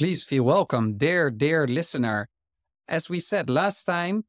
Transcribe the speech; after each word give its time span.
Please 0.00 0.24
feel 0.24 0.44
welcome, 0.44 0.96
dear, 0.96 1.30
dear 1.30 1.66
listener. 1.66 2.26
As 2.88 3.10
we 3.10 3.20
said 3.20 3.50
last 3.50 3.84
time, 3.84 4.24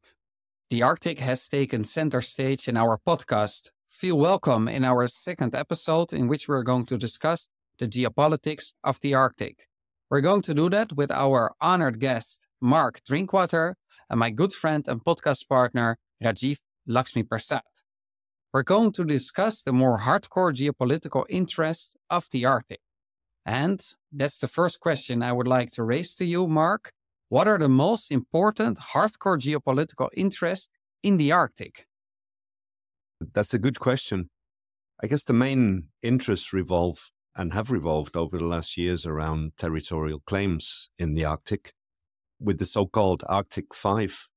the 0.69 0.83
Arctic 0.83 1.19
has 1.19 1.47
taken 1.47 1.85
center 1.85 2.21
stage 2.21 2.67
in 2.67 2.75
our 2.75 2.97
podcast. 2.97 3.69
Feel 3.87 4.17
welcome 4.17 4.67
in 4.67 4.83
our 4.83 5.07
second 5.07 5.55
episode, 5.55 6.11
in 6.11 6.27
which 6.27 6.49
we're 6.49 6.63
going 6.63 6.85
to 6.87 6.97
discuss 6.97 7.47
the 7.79 7.87
geopolitics 7.87 8.73
of 8.83 8.99
the 8.99 9.13
Arctic. 9.13 9.69
We're 10.09 10.19
going 10.19 10.41
to 10.41 10.53
do 10.53 10.69
that 10.71 10.91
with 10.91 11.09
our 11.09 11.53
honored 11.61 12.01
guest, 12.01 12.47
Mark 12.59 12.99
Drinkwater, 13.07 13.77
and 14.09 14.19
my 14.19 14.29
good 14.29 14.51
friend 14.51 14.85
and 14.89 15.01
podcast 15.01 15.47
partner, 15.47 15.97
Rajiv 16.21 16.57
Lakshmi 16.85 17.23
Prasad. 17.23 17.61
We're 18.51 18.63
going 18.63 18.91
to 18.91 19.05
discuss 19.05 19.61
the 19.61 19.71
more 19.71 19.99
hardcore 19.99 20.53
geopolitical 20.53 21.23
interests 21.29 21.95
of 22.09 22.27
the 22.29 22.45
Arctic. 22.45 22.81
And 23.45 23.81
that's 24.11 24.37
the 24.39 24.47
first 24.47 24.79
question 24.79 25.23
I 25.23 25.33
would 25.33 25.47
like 25.47 25.71
to 25.71 25.83
raise 25.83 26.13
to 26.15 26.25
you, 26.25 26.47
Mark. 26.47 26.91
What 27.29 27.47
are 27.47 27.57
the 27.57 27.69
most 27.69 28.11
important 28.11 28.77
hardcore 28.93 29.39
geopolitical 29.39 30.09
interests 30.15 30.69
in 31.01 31.17
the 31.17 31.31
Arctic? 31.31 31.87
That's 33.33 33.53
a 33.53 33.59
good 33.59 33.79
question. 33.79 34.29
I 35.03 35.07
guess 35.07 35.23
the 35.23 35.33
main 35.33 35.87
interests 36.03 36.53
revolve 36.53 37.09
and 37.35 37.53
have 37.53 37.71
revolved 37.71 38.17
over 38.17 38.37
the 38.37 38.45
last 38.45 38.77
years 38.77 39.05
around 39.05 39.53
territorial 39.57 40.21
claims 40.25 40.89
in 40.99 41.15
the 41.15 41.25
Arctic, 41.25 41.73
with 42.39 42.59
the 42.59 42.65
so 42.65 42.85
called 42.85 43.23
Arctic 43.27 43.73
Five 43.73 44.27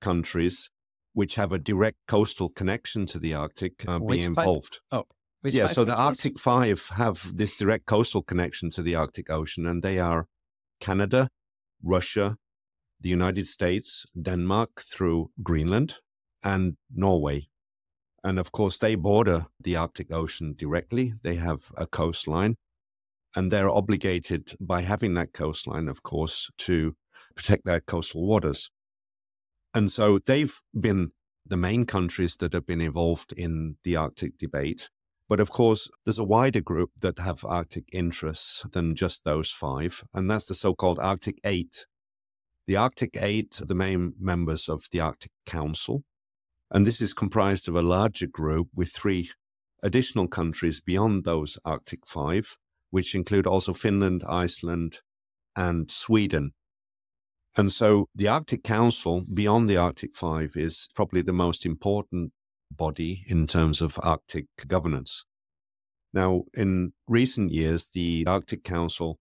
countries, 0.00 0.70
which 1.12 1.34
have 1.34 1.52
a 1.52 1.58
direct 1.58 1.98
coastal 2.06 2.48
connection 2.48 3.06
to 3.06 3.18
the 3.18 3.34
Arctic, 3.34 3.84
uh, 3.88 3.98
being 3.98 4.22
involved. 4.22 4.80
Oh, 4.92 5.04
yeah, 5.54 5.66
so 5.66 5.84
the 5.84 5.94
Arctic 5.94 6.38
Five 6.38 6.90
have 6.94 7.36
this 7.36 7.56
direct 7.56 7.86
coastal 7.86 8.22
connection 8.22 8.70
to 8.72 8.82
the 8.82 8.94
Arctic 8.94 9.30
Ocean, 9.30 9.66
and 9.66 9.82
they 9.82 9.98
are 9.98 10.26
Canada, 10.80 11.28
Russia, 11.82 12.36
the 13.00 13.08
United 13.08 13.46
States, 13.46 14.04
Denmark 14.20 14.80
through 14.80 15.30
Greenland, 15.42 15.96
and 16.42 16.76
Norway. 16.94 17.48
And 18.24 18.38
of 18.38 18.50
course, 18.52 18.78
they 18.78 18.94
border 18.94 19.46
the 19.60 19.76
Arctic 19.76 20.12
Ocean 20.12 20.54
directly. 20.56 21.14
They 21.22 21.36
have 21.36 21.70
a 21.76 21.86
coastline, 21.86 22.56
and 23.34 23.52
they're 23.52 23.70
obligated 23.70 24.56
by 24.60 24.82
having 24.82 25.14
that 25.14 25.32
coastline, 25.32 25.88
of 25.88 26.02
course, 26.02 26.50
to 26.58 26.96
protect 27.34 27.64
their 27.64 27.80
coastal 27.80 28.26
waters. 28.26 28.70
And 29.74 29.90
so 29.90 30.18
they've 30.24 30.60
been 30.78 31.12
the 31.44 31.56
main 31.56 31.86
countries 31.86 32.36
that 32.36 32.52
have 32.52 32.66
been 32.66 32.80
involved 32.80 33.32
in 33.36 33.76
the 33.84 33.96
Arctic 33.96 34.38
debate. 34.38 34.90
But 35.28 35.40
of 35.40 35.50
course, 35.50 35.88
there's 36.04 36.20
a 36.20 36.24
wider 36.24 36.60
group 36.60 36.90
that 37.00 37.18
have 37.18 37.44
Arctic 37.44 37.88
interests 37.92 38.64
than 38.72 38.94
just 38.94 39.24
those 39.24 39.50
five, 39.50 40.04
and 40.14 40.30
that's 40.30 40.46
the 40.46 40.54
so 40.54 40.74
called 40.74 41.00
Arctic 41.00 41.40
Eight. 41.44 41.86
The 42.66 42.76
Arctic 42.76 43.16
Eight 43.20 43.60
are 43.60 43.66
the 43.66 43.74
main 43.74 44.14
members 44.20 44.68
of 44.68 44.84
the 44.92 45.00
Arctic 45.00 45.32
Council, 45.44 46.04
and 46.70 46.86
this 46.86 47.00
is 47.00 47.12
comprised 47.12 47.68
of 47.68 47.74
a 47.74 47.82
larger 47.82 48.26
group 48.26 48.68
with 48.74 48.92
three 48.92 49.30
additional 49.82 50.28
countries 50.28 50.80
beyond 50.80 51.24
those 51.24 51.58
Arctic 51.64 52.06
Five, 52.06 52.56
which 52.90 53.14
include 53.14 53.46
also 53.46 53.72
Finland, 53.72 54.24
Iceland, 54.28 55.00
and 55.56 55.90
Sweden. 55.90 56.52
And 57.56 57.72
so 57.72 58.06
the 58.14 58.28
Arctic 58.28 58.62
Council, 58.62 59.24
beyond 59.32 59.68
the 59.68 59.76
Arctic 59.76 60.14
Five, 60.14 60.52
is 60.56 60.88
probably 60.94 61.22
the 61.22 61.32
most 61.32 61.64
important 61.64 62.32
body 62.70 63.24
in 63.28 63.46
terms 63.46 63.80
of 63.80 63.98
Arctic 64.02 64.46
governance. 64.66 65.24
Now, 66.12 66.44
in 66.54 66.92
recent 67.06 67.52
years, 67.52 67.90
the 67.90 68.24
Arctic 68.26 68.64
Council 68.64 69.18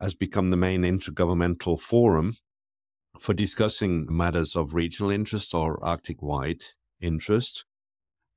has 0.00 0.14
become 0.14 0.50
the 0.50 0.56
main 0.56 0.82
intergovernmental 0.82 1.80
forum 1.80 2.36
for 3.20 3.34
discussing 3.34 4.06
matters 4.08 4.54
of 4.54 4.74
regional 4.74 5.10
interest 5.10 5.54
or 5.54 5.82
Arctic 5.84 6.22
wide 6.22 6.62
interest. 7.00 7.64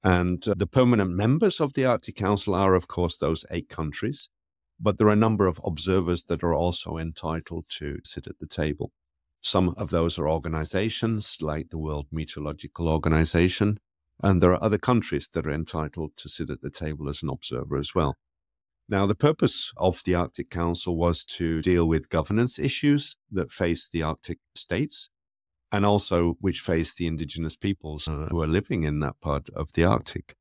And 0.03 0.45
uh, 0.47 0.55
the 0.57 0.67
permanent 0.67 1.11
members 1.11 1.59
of 1.59 1.73
the 1.73 1.85
Arctic 1.85 2.15
Council 2.15 2.55
are, 2.55 2.73
of 2.73 2.87
course, 2.87 3.17
those 3.17 3.45
eight 3.51 3.69
countries, 3.69 4.29
but 4.79 4.97
there 4.97 5.07
are 5.07 5.13
a 5.13 5.15
number 5.15 5.45
of 5.45 5.61
observers 5.63 6.23
that 6.25 6.43
are 6.43 6.55
also 6.55 6.97
entitled 6.97 7.65
to 7.77 7.99
sit 8.03 8.25
at 8.25 8.39
the 8.39 8.47
table. 8.47 8.91
Some 9.41 9.69
of 9.77 9.91
those 9.91 10.17
are 10.17 10.27
organizations 10.27 11.37
like 11.41 11.69
the 11.69 11.77
World 11.77 12.07
Meteorological 12.11 12.87
Organization, 12.87 13.79
and 14.23 14.41
there 14.41 14.53
are 14.53 14.63
other 14.63 14.77
countries 14.77 15.29
that 15.33 15.47
are 15.47 15.51
entitled 15.51 16.11
to 16.17 16.29
sit 16.29 16.49
at 16.49 16.61
the 16.61 16.69
table 16.69 17.09
as 17.09 17.23
an 17.23 17.29
observer 17.29 17.77
as 17.77 17.95
well. 17.95 18.17
Now, 18.89 19.05
the 19.05 19.15
purpose 19.15 19.71
of 19.77 20.01
the 20.05 20.15
Arctic 20.15 20.49
Council 20.49 20.97
was 20.97 21.23
to 21.25 21.61
deal 21.61 21.87
with 21.87 22.09
governance 22.09 22.59
issues 22.59 23.15
that 23.31 23.51
face 23.51 23.87
the 23.87 24.03
Arctic 24.03 24.39
states 24.55 25.09
and 25.71 25.85
also 25.85 26.35
which 26.41 26.59
face 26.59 26.93
the 26.93 27.07
indigenous 27.07 27.55
peoples 27.55 28.07
uh, 28.07 28.27
who 28.29 28.41
are 28.41 28.47
living 28.47 28.83
in 28.83 28.99
that 28.99 29.19
part 29.21 29.49
of 29.51 29.71
the 29.73 29.85
Arctic, 29.85 30.35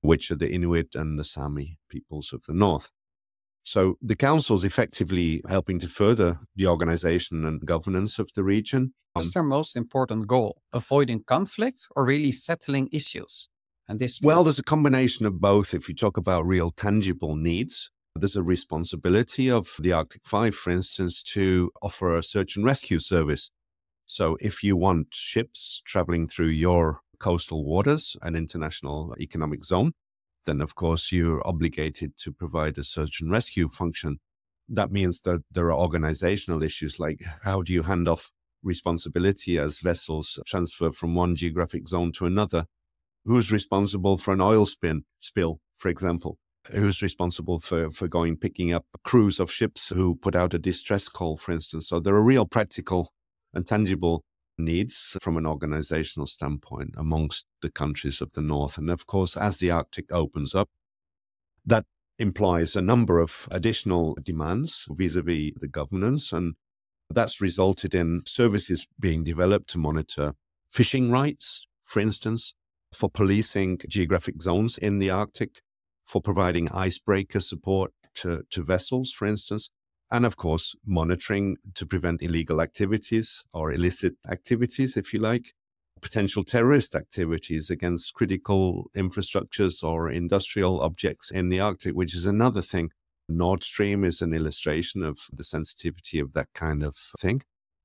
which 0.00 0.30
are 0.30 0.36
the 0.36 0.50
Inuit 0.50 0.94
and 0.94 1.18
the 1.18 1.24
Sami 1.24 1.78
peoples 1.88 2.32
of 2.32 2.42
the 2.48 2.54
north. 2.54 2.90
So 3.64 3.96
the 4.02 4.16
council 4.16 4.56
is 4.56 4.64
effectively 4.64 5.42
helping 5.48 5.78
to 5.80 5.88
further 5.88 6.40
the 6.56 6.66
organization 6.66 7.44
and 7.44 7.64
governance 7.64 8.18
of 8.18 8.32
the 8.34 8.42
region 8.42 8.94
um, 9.14 9.20
What's 9.20 9.34
their 9.34 9.42
most 9.42 9.76
important 9.76 10.26
goal? 10.26 10.62
Avoiding 10.72 11.24
conflict 11.24 11.86
or 11.94 12.04
really 12.04 12.32
settling 12.32 12.88
issues? 12.92 13.48
And 13.88 13.98
this 13.98 14.20
well, 14.22 14.42
there's 14.44 14.58
a 14.58 14.62
combination 14.64 15.26
of 15.26 15.40
both. 15.40 15.74
If 15.74 15.88
you 15.88 15.94
talk 15.94 16.16
about 16.16 16.46
real 16.46 16.70
tangible 16.70 17.36
needs, 17.36 17.90
there's 18.14 18.36
a 18.36 18.42
responsibility 18.42 19.50
of 19.50 19.74
the 19.78 19.92
Arctic 19.92 20.22
Five, 20.24 20.54
for 20.54 20.70
instance, 20.70 21.22
to 21.34 21.70
offer 21.82 22.16
a 22.16 22.22
search 22.22 22.56
and 22.56 22.64
rescue 22.64 22.98
service. 22.98 23.50
So 24.06 24.38
if 24.40 24.62
you 24.62 24.76
want 24.76 25.08
ships 25.12 25.82
traveling 25.84 26.26
through 26.26 26.48
your 26.48 27.00
coastal 27.18 27.64
waters, 27.64 28.16
an 28.22 28.34
international 28.34 29.14
economic 29.20 29.64
zone, 29.64 29.92
then 30.46 30.60
of 30.60 30.74
course 30.74 31.12
you're 31.12 31.46
obligated 31.46 32.16
to 32.18 32.32
provide 32.32 32.78
a 32.78 32.84
search 32.84 33.20
and 33.20 33.30
rescue 33.30 33.68
function. 33.68 34.18
That 34.68 34.92
means 34.92 35.22
that 35.22 35.42
there 35.50 35.66
are 35.66 35.78
organizational 35.78 36.62
issues 36.62 36.98
like 36.98 37.24
how 37.42 37.62
do 37.62 37.72
you 37.72 37.82
hand 37.82 38.08
off 38.08 38.30
responsibility 38.62 39.58
as 39.58 39.80
vessels 39.80 40.38
transfer 40.46 40.92
from 40.92 41.14
one 41.14 41.36
geographic 41.36 41.88
zone 41.88 42.12
to 42.12 42.26
another. 42.26 42.66
Who's 43.24 43.52
responsible 43.52 44.18
for 44.18 44.32
an 44.32 44.40
oil 44.40 44.66
spin 44.66 45.04
spill, 45.20 45.60
for 45.78 45.88
example? 45.88 46.38
Who's 46.70 47.02
responsible 47.02 47.60
for, 47.60 47.90
for 47.90 48.08
going 48.08 48.36
picking 48.36 48.72
up 48.72 48.84
crews 49.04 49.40
of 49.40 49.50
ships 49.50 49.88
who 49.88 50.14
put 50.14 50.36
out 50.36 50.54
a 50.54 50.58
distress 50.58 51.08
call, 51.08 51.36
for 51.36 51.52
instance? 51.52 51.88
So 51.88 52.00
there 52.00 52.14
are 52.14 52.22
real 52.22 52.46
practical 52.46 53.12
and 53.52 53.66
tangible 53.66 54.24
needs 54.58 55.16
from 55.20 55.36
an 55.36 55.46
organizational 55.46 56.26
standpoint 56.26 56.94
amongst 56.96 57.46
the 57.62 57.70
countries 57.70 58.20
of 58.20 58.32
the 58.32 58.42
North. 58.42 58.78
And 58.78 58.90
of 58.90 59.06
course, 59.06 59.36
as 59.36 59.58
the 59.58 59.70
Arctic 59.70 60.12
opens 60.12 60.54
up, 60.54 60.68
that 61.64 61.84
implies 62.18 62.76
a 62.76 62.82
number 62.82 63.18
of 63.18 63.48
additional 63.50 64.16
demands 64.22 64.86
vis 64.90 65.16
a 65.16 65.22
vis 65.22 65.52
the 65.60 65.68
governance. 65.68 66.32
And 66.32 66.54
that's 67.10 67.40
resulted 67.40 67.94
in 67.94 68.22
services 68.26 68.86
being 68.98 69.24
developed 69.24 69.70
to 69.70 69.78
monitor 69.78 70.34
fishing 70.70 71.10
rights, 71.10 71.66
for 71.84 72.00
instance, 72.00 72.54
for 72.92 73.10
policing 73.10 73.80
geographic 73.88 74.42
zones 74.42 74.78
in 74.78 74.98
the 74.98 75.10
Arctic, 75.10 75.60
for 76.04 76.20
providing 76.20 76.70
icebreaker 76.70 77.40
support 77.40 77.92
to, 78.14 78.42
to 78.50 78.62
vessels, 78.62 79.12
for 79.12 79.26
instance, 79.26 79.70
and 80.12 80.26
of 80.26 80.36
course, 80.36 80.76
monitoring 80.84 81.56
to 81.74 81.86
prevent 81.86 82.22
illegal 82.22 82.60
activities 82.60 83.44
or 83.54 83.72
illicit 83.72 84.12
activities, 84.28 84.98
if 84.98 85.14
you 85.14 85.18
like, 85.18 85.54
potential 86.02 86.44
terrorist 86.44 86.94
activities 86.94 87.70
against 87.70 88.12
critical 88.12 88.90
infrastructures 88.94 89.82
or 89.82 90.10
industrial 90.10 90.82
objects 90.82 91.30
in 91.30 91.48
the 91.48 91.60
Arctic, 91.60 91.94
which 91.94 92.14
is 92.14 92.26
another 92.26 92.60
thing. 92.60 92.90
Nord 93.26 93.62
Stream 93.62 94.04
is 94.04 94.20
an 94.20 94.34
illustration 94.34 95.02
of 95.02 95.18
the 95.32 95.44
sensitivity 95.44 96.18
of 96.18 96.34
that 96.34 96.48
kind 96.54 96.82
of 96.82 96.94
thing, 97.18 97.40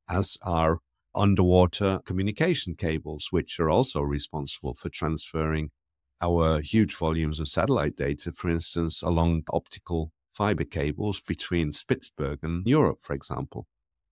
as 0.09 0.37
are 0.41 0.79
underwater 1.15 2.01
communication 2.05 2.75
cables, 2.75 3.27
which 3.31 3.57
are 3.57 3.69
also 3.69 4.01
responsible 4.01 4.73
for 4.73 4.89
transferring 4.89 5.69
our 6.21 6.59
huge 6.59 6.93
volumes 6.95 7.39
of 7.39 7.47
satellite 7.47 7.95
data, 7.95 8.33
for 8.33 8.49
instance, 8.49 9.01
along 9.01 9.43
optical 9.53 10.11
fiber 10.37 10.63
cables 10.63 11.19
between 11.21 11.71
Spitsbergen 11.71 12.43
and 12.43 12.67
Europe, 12.67 12.99
for 13.01 13.13
example. 13.13 13.67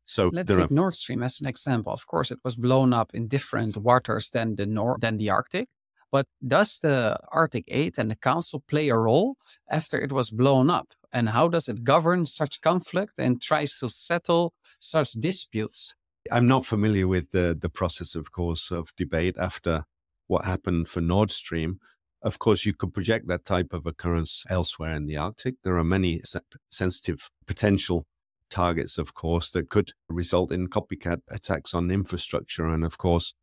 So 0.06 0.30
let's 0.34 0.50
take 0.50 0.72
are... 0.72 0.74
Nord 0.74 0.96
Stream 0.96 1.24
as 1.24 1.42
an 1.42 1.48
example. 1.48 1.94
Of 1.94 2.06
course, 2.08 2.32
it 2.32 2.40
was 2.44 2.56
blown 2.56 2.94
up 2.94 3.12
in 3.14 3.28
different 3.28 3.78
waters 3.78 4.30
than 4.30 4.56
the 4.56 4.66
Nor- 4.66 4.98
than 5.00 5.18
the 5.18 5.30
Arctic. 5.30 5.68
But 6.12 6.28
does 6.56 6.80
the 6.80 7.18
Arctic 7.32 7.66
8 7.68 7.98
and 7.98 8.12
the 8.12 8.16
Council 8.16 8.64
play 8.68 8.90
a 8.90 8.98
role 8.98 9.36
after 9.70 10.00
it 10.00 10.12
was 10.12 10.30
blown 10.32 10.70
up? 10.70 10.88
And 11.12 11.30
how 11.30 11.48
does 11.50 11.68
it 11.68 11.84
govern 11.84 12.26
such 12.26 12.62
conflict 12.62 13.14
and 13.18 13.42
tries 13.42 13.78
to 13.80 13.90
settle 13.90 14.54
such 14.80 15.12
disputes? 15.14 15.96
I'm 16.32 16.48
not 16.48 16.66
familiar 16.66 17.08
with 17.08 17.32
the, 17.32 17.58
the 17.60 17.70
process, 17.70 18.16
of 18.16 18.32
course, 18.32 18.72
of 18.72 18.96
debate 18.96 19.36
after 19.38 19.86
what 20.28 20.46
happened 20.46 20.88
for 20.88 21.02
Nord 21.02 21.32
Stream. 21.32 21.80
Of 22.26 22.40
course, 22.40 22.66
you 22.66 22.74
could 22.74 22.92
project 22.92 23.28
that 23.28 23.46
type 23.46 23.72
of 23.72 23.86
occurrence 23.86 24.44
elsewhere 24.50 24.96
in 24.96 25.06
the 25.06 25.16
Arctic. 25.16 25.58
There 25.64 25.78
are 25.78 25.84
many 25.84 26.22
se- 26.24 26.40
sensitive 26.72 27.30
potential 27.46 28.08
targets, 28.50 28.98
of 28.98 29.14
course, 29.14 29.52
that 29.52 29.70
could 29.70 29.92
result 30.10 30.52
in 30.52 30.68
copycat 30.68 31.22
attacks 31.30 31.76
on 31.76 31.92
infrastructure. 31.92 32.66
And 32.66 32.84
of 32.84 32.98
course, 32.98 33.36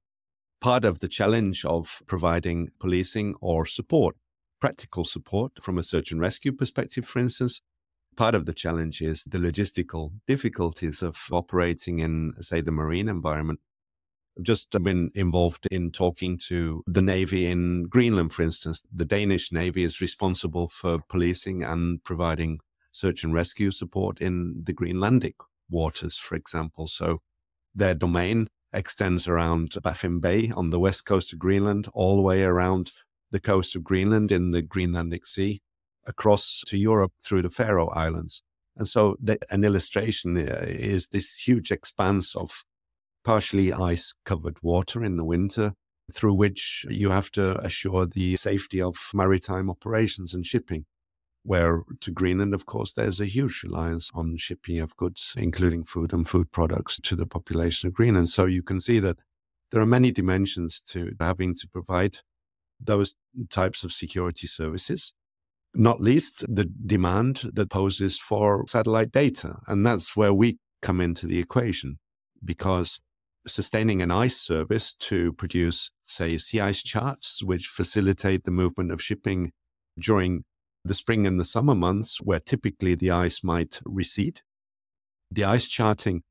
part 0.60 0.84
of 0.84 0.98
the 0.98 1.06
challenge 1.06 1.64
of 1.64 2.02
providing 2.08 2.70
policing 2.80 3.36
or 3.40 3.66
support, 3.66 4.16
practical 4.60 5.04
support 5.04 5.52
from 5.62 5.78
a 5.78 5.84
search 5.84 6.10
and 6.10 6.20
rescue 6.20 6.50
perspective, 6.50 7.04
for 7.04 7.20
instance, 7.20 7.60
part 8.16 8.34
of 8.34 8.46
the 8.46 8.52
challenge 8.52 9.00
is 9.00 9.22
the 9.22 9.38
logistical 9.38 10.10
difficulties 10.26 11.02
of 11.02 11.28
operating 11.30 12.00
in, 12.00 12.32
say, 12.40 12.60
the 12.60 12.72
marine 12.72 13.08
environment. 13.08 13.60
I've 14.36 14.44
just 14.44 14.70
been 14.82 15.10
involved 15.14 15.66
in 15.70 15.90
talking 15.90 16.38
to 16.48 16.82
the 16.86 17.02
Navy 17.02 17.46
in 17.46 17.84
Greenland, 17.84 18.32
for 18.32 18.42
instance. 18.42 18.82
The 18.92 19.04
Danish 19.04 19.52
Navy 19.52 19.84
is 19.84 20.00
responsible 20.00 20.68
for 20.68 21.00
policing 21.08 21.62
and 21.62 22.02
providing 22.02 22.60
search 22.92 23.24
and 23.24 23.34
rescue 23.34 23.70
support 23.70 24.20
in 24.20 24.62
the 24.64 24.72
Greenlandic 24.72 25.34
waters, 25.68 26.16
for 26.16 26.34
example. 26.34 26.86
So 26.86 27.20
their 27.74 27.94
domain 27.94 28.48
extends 28.72 29.28
around 29.28 29.76
Baffin 29.82 30.18
Bay 30.18 30.50
on 30.54 30.70
the 30.70 30.80
west 30.80 31.04
coast 31.04 31.32
of 31.32 31.38
Greenland, 31.38 31.88
all 31.92 32.16
the 32.16 32.22
way 32.22 32.42
around 32.42 32.90
the 33.30 33.40
coast 33.40 33.76
of 33.76 33.84
Greenland 33.84 34.32
in 34.32 34.52
the 34.52 34.62
Greenlandic 34.62 35.26
Sea, 35.26 35.60
across 36.06 36.62
to 36.66 36.78
Europe 36.78 37.12
through 37.22 37.42
the 37.42 37.50
Faroe 37.50 37.88
Islands. 37.88 38.42
And 38.76 38.88
so 38.88 39.16
the, 39.20 39.38
an 39.50 39.64
illustration 39.64 40.36
uh, 40.38 40.64
is 40.66 41.08
this 41.08 41.46
huge 41.46 41.70
expanse 41.70 42.34
of 42.34 42.64
partially 43.24 43.72
ice 43.72 44.14
covered 44.24 44.56
water 44.62 45.04
in 45.04 45.16
the 45.16 45.24
winter 45.24 45.74
through 46.12 46.34
which 46.34 46.84
you 46.88 47.10
have 47.10 47.30
to 47.30 47.58
assure 47.60 48.06
the 48.06 48.36
safety 48.36 48.80
of 48.80 48.96
maritime 49.14 49.70
operations 49.70 50.34
and 50.34 50.44
shipping 50.44 50.84
where 51.44 51.82
to 52.00 52.10
Greenland, 52.10 52.54
of 52.54 52.66
course, 52.66 52.92
there's 52.92 53.20
a 53.20 53.26
huge 53.26 53.62
reliance 53.64 54.10
on 54.14 54.36
shipping 54.36 54.78
of 54.78 54.96
goods, 54.96 55.34
including 55.36 55.84
food 55.84 56.12
and 56.12 56.28
food 56.28 56.52
products, 56.52 57.00
to 57.02 57.16
the 57.16 57.26
population 57.26 57.88
of 57.88 57.94
Greenland. 57.94 58.28
So 58.28 58.46
you 58.46 58.62
can 58.62 58.80
see 58.80 59.00
that 59.00 59.18
there 59.70 59.80
are 59.80 59.86
many 59.86 60.12
dimensions 60.12 60.80
to 60.88 61.12
having 61.18 61.54
to 61.56 61.68
provide 61.68 62.18
those 62.78 63.14
types 63.50 63.84
of 63.84 63.92
security 63.92 64.46
services, 64.46 65.12
not 65.74 66.00
least 66.00 66.44
the 66.48 66.64
demand 66.64 67.50
that 67.54 67.70
poses 67.70 68.18
for 68.18 68.64
satellite 68.66 69.10
data. 69.10 69.58
And 69.66 69.84
that's 69.84 70.16
where 70.16 70.34
we 70.34 70.58
come 70.80 71.00
into 71.00 71.26
the 71.26 71.38
equation 71.38 71.98
because 72.44 73.00
sustaining 73.46 74.02
an 74.02 74.10
ice 74.10 74.36
service 74.36 74.94
to 74.94 75.32
produce, 75.32 75.90
say, 76.06 76.38
sea 76.38 76.60
ice 76.60 76.82
charts, 76.82 77.42
which 77.42 77.66
facilitate 77.66 78.44
the 78.44 78.50
movement 78.50 78.92
of 78.92 79.02
shipping 79.02 79.52
during 79.98 80.44
the 80.84 80.94
spring 80.94 81.26
and 81.26 81.38
the 81.38 81.44
summer 81.44 81.74
months, 81.74 82.20
where 82.20 82.40
typically 82.40 82.94
the 82.94 83.10
ice 83.10 83.44
might 83.44 83.80
recede. 83.84 84.40
The 85.30 85.44
ice 85.44 85.68
charting 85.68 86.22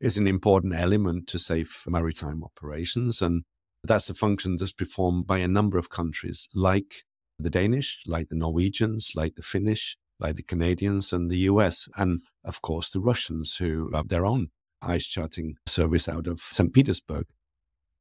is 0.00 0.16
an 0.16 0.26
important 0.26 0.74
element 0.74 1.26
to 1.28 1.38
safe 1.38 1.84
maritime 1.86 2.42
operations. 2.42 3.20
And 3.20 3.44
that's 3.84 4.10
a 4.10 4.14
function 4.14 4.56
that's 4.56 4.72
performed 4.72 5.26
by 5.26 5.38
a 5.38 5.48
number 5.48 5.78
of 5.78 5.90
countries, 5.90 6.48
like 6.54 7.04
the 7.38 7.50
Danish, 7.50 8.02
like 8.06 8.28
the 8.28 8.36
Norwegians, 8.36 9.12
like 9.14 9.36
the 9.36 9.42
Finnish, 9.42 9.96
like 10.18 10.36
the 10.36 10.42
Canadians 10.42 11.12
and 11.12 11.30
the 11.30 11.38
US, 11.50 11.88
and 11.96 12.20
of 12.44 12.60
course 12.62 12.90
the 12.90 13.00
Russians 13.00 13.56
who 13.56 13.90
have 13.94 14.08
their 14.08 14.26
own 14.26 14.50
ice 14.82 15.06
charting 15.06 15.56
service 15.66 16.08
out 16.08 16.26
of 16.26 16.40
St. 16.40 16.72
Petersburg. 16.72 17.26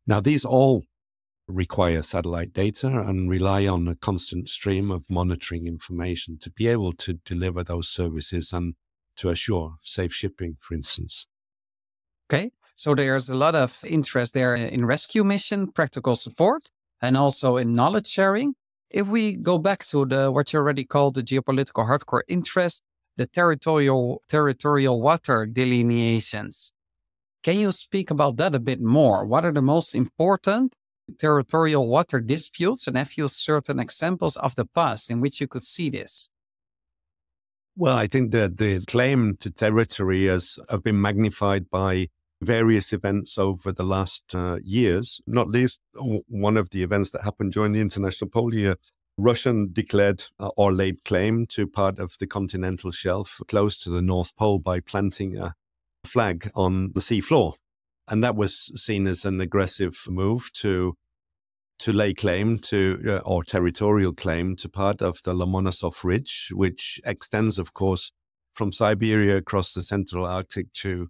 Now, 0.08 0.20
these 0.20 0.46
all 0.46 0.86
require 1.48 2.02
satellite 2.02 2.54
data 2.54 2.88
and 2.88 3.30
rely 3.30 3.66
on 3.68 3.88
a 3.88 3.96
constant 3.96 4.50
stream 4.50 4.92
of 4.92 5.10
monitoring 5.10 5.68
information 5.68 6.38
to 6.40 6.52
be 6.52 6.68
able 6.68 6.94
to 6.94 7.14
deliver 7.26 7.64
those 7.64 7.90
services 7.90 8.54
and 8.54 8.76
to 9.18 9.30
assure 9.30 9.76
safe 9.84 10.14
shipping, 10.14 10.58
for 10.62 10.76
instance. 10.76 11.28
Okay. 12.32 12.52
So 12.76 12.96
there's 12.96 13.30
a 13.30 13.36
lot 13.36 13.56
of 13.56 13.84
interest 13.86 14.34
there 14.34 14.56
in 14.56 14.86
rescue 14.86 15.24
mission, 15.24 15.72
practical 15.72 16.16
support, 16.16 16.70
and 17.02 17.18
also 17.18 17.58
in 17.58 17.74
knowledge 17.74 18.08
sharing. 18.08 18.54
If 18.90 19.08
we 19.08 19.36
go 19.36 19.58
back 19.58 19.86
to 19.88 20.06
the 20.06 20.32
what 20.32 20.54
you 20.54 20.60
already 20.60 20.86
called 20.86 21.16
the 21.16 21.24
geopolitical 21.24 21.88
hardcore 21.88 22.22
interest, 22.30 22.82
the 23.20 23.26
territorial 23.26 24.24
territorial 24.30 25.02
water 25.02 25.46
delineations. 25.46 26.72
Can 27.44 27.60
you 27.60 27.74
speak 27.74 28.10
about 28.10 28.38
that 28.38 28.56
a 28.56 28.60
bit 28.60 28.80
more? 28.80 29.26
What 29.26 29.44
are 29.44 29.52
the 29.52 29.62
most 29.62 29.94
important 29.94 30.74
territorial 31.18 31.86
water 31.86 32.22
disputes 32.22 32.88
and 32.88 32.96
have 32.96 33.18
you 33.18 33.28
certain 33.28 33.78
examples 33.78 34.38
of 34.38 34.56
the 34.56 34.64
past 34.64 35.12
in 35.12 35.20
which 35.20 35.42
you 35.42 35.48
could 35.50 35.66
see 35.66 35.90
this? 35.90 36.30
Well, 37.76 37.98
I 37.98 38.08
think 38.08 38.32
that 38.32 38.58
the 38.58 38.86
claim 38.86 39.36
to 39.42 39.52
territory 39.52 40.28
has 40.28 40.58
have 40.70 40.84
been 40.84 41.02
magnified 41.02 41.70
by 41.70 42.08
various 42.42 42.94
events 42.94 43.38
over 43.38 43.74
the 43.74 43.84
last 43.96 44.24
uh, 44.34 44.60
years, 44.64 45.20
not 45.28 45.50
least 45.50 45.82
one 46.30 46.56
of 46.56 46.70
the 46.70 46.84
events 46.84 47.12
that 47.12 47.24
happened 47.24 47.52
during 47.52 47.74
the 47.74 47.82
International 47.82 48.30
Polar 48.30 48.56
Year. 48.56 48.76
Russian 49.22 49.70
declared 49.74 50.24
uh, 50.40 50.50
or 50.58 50.72
laid 50.72 51.04
claim 51.04 51.46
to 51.48 51.68
part 51.68 52.00
of 52.00 52.16
the 52.20 52.28
continental 52.28 52.92
shelf 52.92 53.42
close 53.48 53.80
to 53.82 53.90
the 53.90 54.02
North 54.02 54.36
Pole 54.36 54.60
by 54.60 54.80
planting 54.80 55.38
a 55.38 55.54
flag 56.06 56.50
on 56.56 56.92
the 56.94 57.02
seafloor 57.02 57.54
and 58.10 58.24
that 58.24 58.36
was 58.36 58.72
seen 58.76 59.08
as 59.08 59.24
an 59.24 59.40
aggressive 59.40 60.06
move 60.10 60.52
to 60.54 60.96
to 61.78 61.94
lay 61.94 62.14
claim 62.14 62.60
to 62.60 63.00
uh, 63.08 63.18
or 63.20 63.42
territorial 63.42 64.14
claim 64.14 64.56
to 64.58 64.68
part 64.68 65.02
of 65.02 65.22
the 65.24 65.34
Lomonosov 65.34 66.04
Ridge, 66.04 66.50
which 66.52 67.00
extends, 67.06 67.58
of 67.58 67.74
course, 67.74 68.12
from 68.54 68.74
Siberia 68.74 69.38
across 69.38 69.74
the 69.74 69.82
central 69.82 70.26
Arctic 70.26 70.74
to 70.74 71.08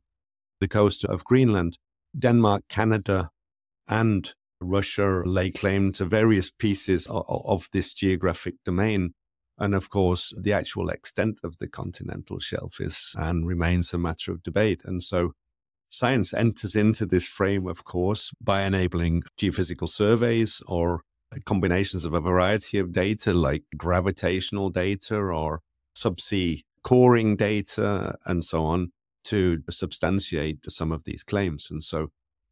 the 0.60 0.68
coast 0.68 1.04
of 1.06 1.24
Greenland. 1.24 1.80
Denmark, 2.18 2.66
Canada, 2.70 3.32
and 3.88 4.36
Russia 4.62 5.22
lay 5.26 5.52
claim 5.52 5.92
to 5.94 6.06
various 6.06 6.50
pieces 6.50 7.08
of, 7.08 7.26
of 7.28 7.70
this 7.72 7.94
geographic 7.94 8.56
domain. 8.66 9.14
And 9.58 9.76
of 9.76 9.90
course, 9.90 10.34
the 10.40 10.54
actual 10.54 10.90
extent 10.90 11.40
of 11.44 11.58
the 11.60 11.68
continental 11.68 12.40
shelf 12.40 12.80
is 12.80 13.14
and 13.18 13.46
remains 13.46 13.94
a 13.94 13.98
matter 13.98 14.32
of 14.32 14.44
debate. 14.44 14.82
And 14.86 15.04
so 15.04 15.34
Science 15.90 16.34
enters 16.36 16.76
into 16.76 17.06
this 17.06 17.28
frame, 17.28 17.68
of 17.68 17.84
course, 17.84 18.32
by 18.40 18.62
enabling 18.64 19.24
geophysical 19.40 19.90
surveys 19.90 20.62
or 20.68 21.02
combinations 21.46 22.06
of 22.06 22.14
a 22.14 22.22
variety 22.22 22.78
of 22.78 22.92
data 22.92 23.34
like 23.34 23.64
gravitational 23.76 24.70
data 24.70 25.16
or 25.16 25.62
subsea 25.98 26.62
coring 26.84 27.36
data 27.36 28.16
and 28.26 28.46
so 28.46 28.64
on 28.64 28.92
to 29.24 29.62
substantiate 29.70 30.60
some 30.70 30.92
of 30.92 31.04
these 31.06 31.24
claims. 31.24 31.68
And 31.70 31.84
so 31.84 32.10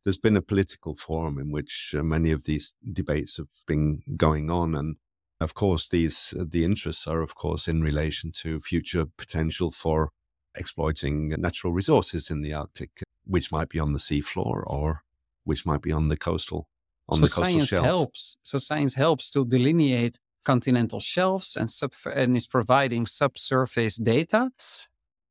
there's 0.08 0.18
been 0.18 0.38
a 0.38 0.42
political 0.42 0.96
forum 0.96 1.38
in 1.38 1.52
which 1.52 1.94
uh, 1.94 2.02
many 2.02 2.32
of 2.32 2.46
these 2.46 2.76
debates 2.94 3.36
have 3.36 3.50
been 3.68 4.02
going 4.16 4.50
on. 4.50 4.74
And 4.74 4.96
of 5.42 5.54
course, 5.54 5.90
these 5.90 6.34
uh, 6.40 6.46
the 6.50 6.64
interests 6.64 7.08
are, 7.08 7.22
of 7.22 7.36
course, 7.36 7.68
in 7.68 7.82
relation 7.82 8.32
to 8.44 8.62
future 8.62 9.06
potential 9.18 9.70
for 9.70 10.12
exploiting 10.56 11.36
natural 11.38 11.74
resources 11.74 12.30
in 12.30 12.42
the 12.42 12.54
Arctic 12.54 13.04
which 13.26 13.52
might 13.52 13.68
be 13.68 13.80
on 13.80 13.92
the 13.92 14.00
seafloor 14.00 14.64
or 14.66 15.02
which 15.44 15.66
might 15.66 15.82
be 15.82 15.92
on 15.92 16.08
the 16.08 16.16
coastal 16.16 16.70
on 17.10 17.18
so 17.20 17.26
the 17.26 17.28
coastal 17.28 17.44
science 17.44 17.68
shelf. 17.68 17.86
helps. 17.86 18.38
So 18.44 18.58
science 18.60 18.96
helps 18.96 19.30
to 19.32 19.44
delineate 19.44 20.20
continental 20.46 21.02
shelves 21.02 21.58
and 21.58 21.70
sub 21.70 21.92
and 22.16 22.38
is 22.38 22.48
providing 22.48 23.08
subsurface 23.08 23.98
data. 23.98 24.52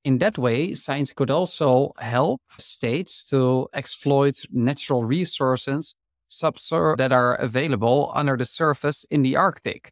In 0.06 0.18
that 0.18 0.38
way, 0.38 0.72
science 0.75 1.12
could 1.12 1.32
also 1.32 1.92
help 1.98 2.40
states 2.58 3.25
to 3.25 3.66
exploit 3.75 4.40
natural 4.52 5.02
resources 5.02 5.96
that 6.40 7.08
are 7.10 7.34
available 7.34 8.12
under 8.14 8.36
the 8.36 8.44
surface 8.44 9.04
in 9.10 9.22
the 9.22 9.34
Arctic. 9.34 9.90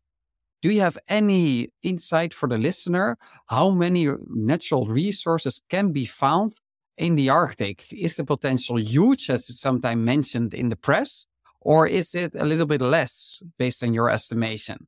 Do 0.63 0.71
you 0.71 0.81
have 0.83 0.99
any 1.09 1.71
insight 1.83 2.33
for 2.33 2.49
the 2.49 2.59
listener 2.59 3.19
how 3.49 3.71
many 3.71 4.07
natural 4.29 4.87
resources 4.87 5.63
can 5.69 5.91
be 5.91 6.05
found 6.05 6.53
in 6.97 7.17
the 7.17 7.29
Arctic? 7.29 7.93
Is 7.93 8.15
the 8.15 8.25
potential 8.25 8.79
huge, 8.79 9.29
as 9.31 9.51
it's 9.51 9.59
sometimes 9.59 10.01
mentioned 10.01 10.55
in 10.55 10.69
the 10.69 10.77
press, 10.77 11.27
or 11.61 11.89
is 11.89 12.15
it 12.15 12.37
a 12.37 12.45
little 12.45 12.67
bit 12.67 12.83
less 12.83 13.43
based 13.59 13.83
on 13.83 13.93
your 13.93 14.11
estimation? 14.11 14.87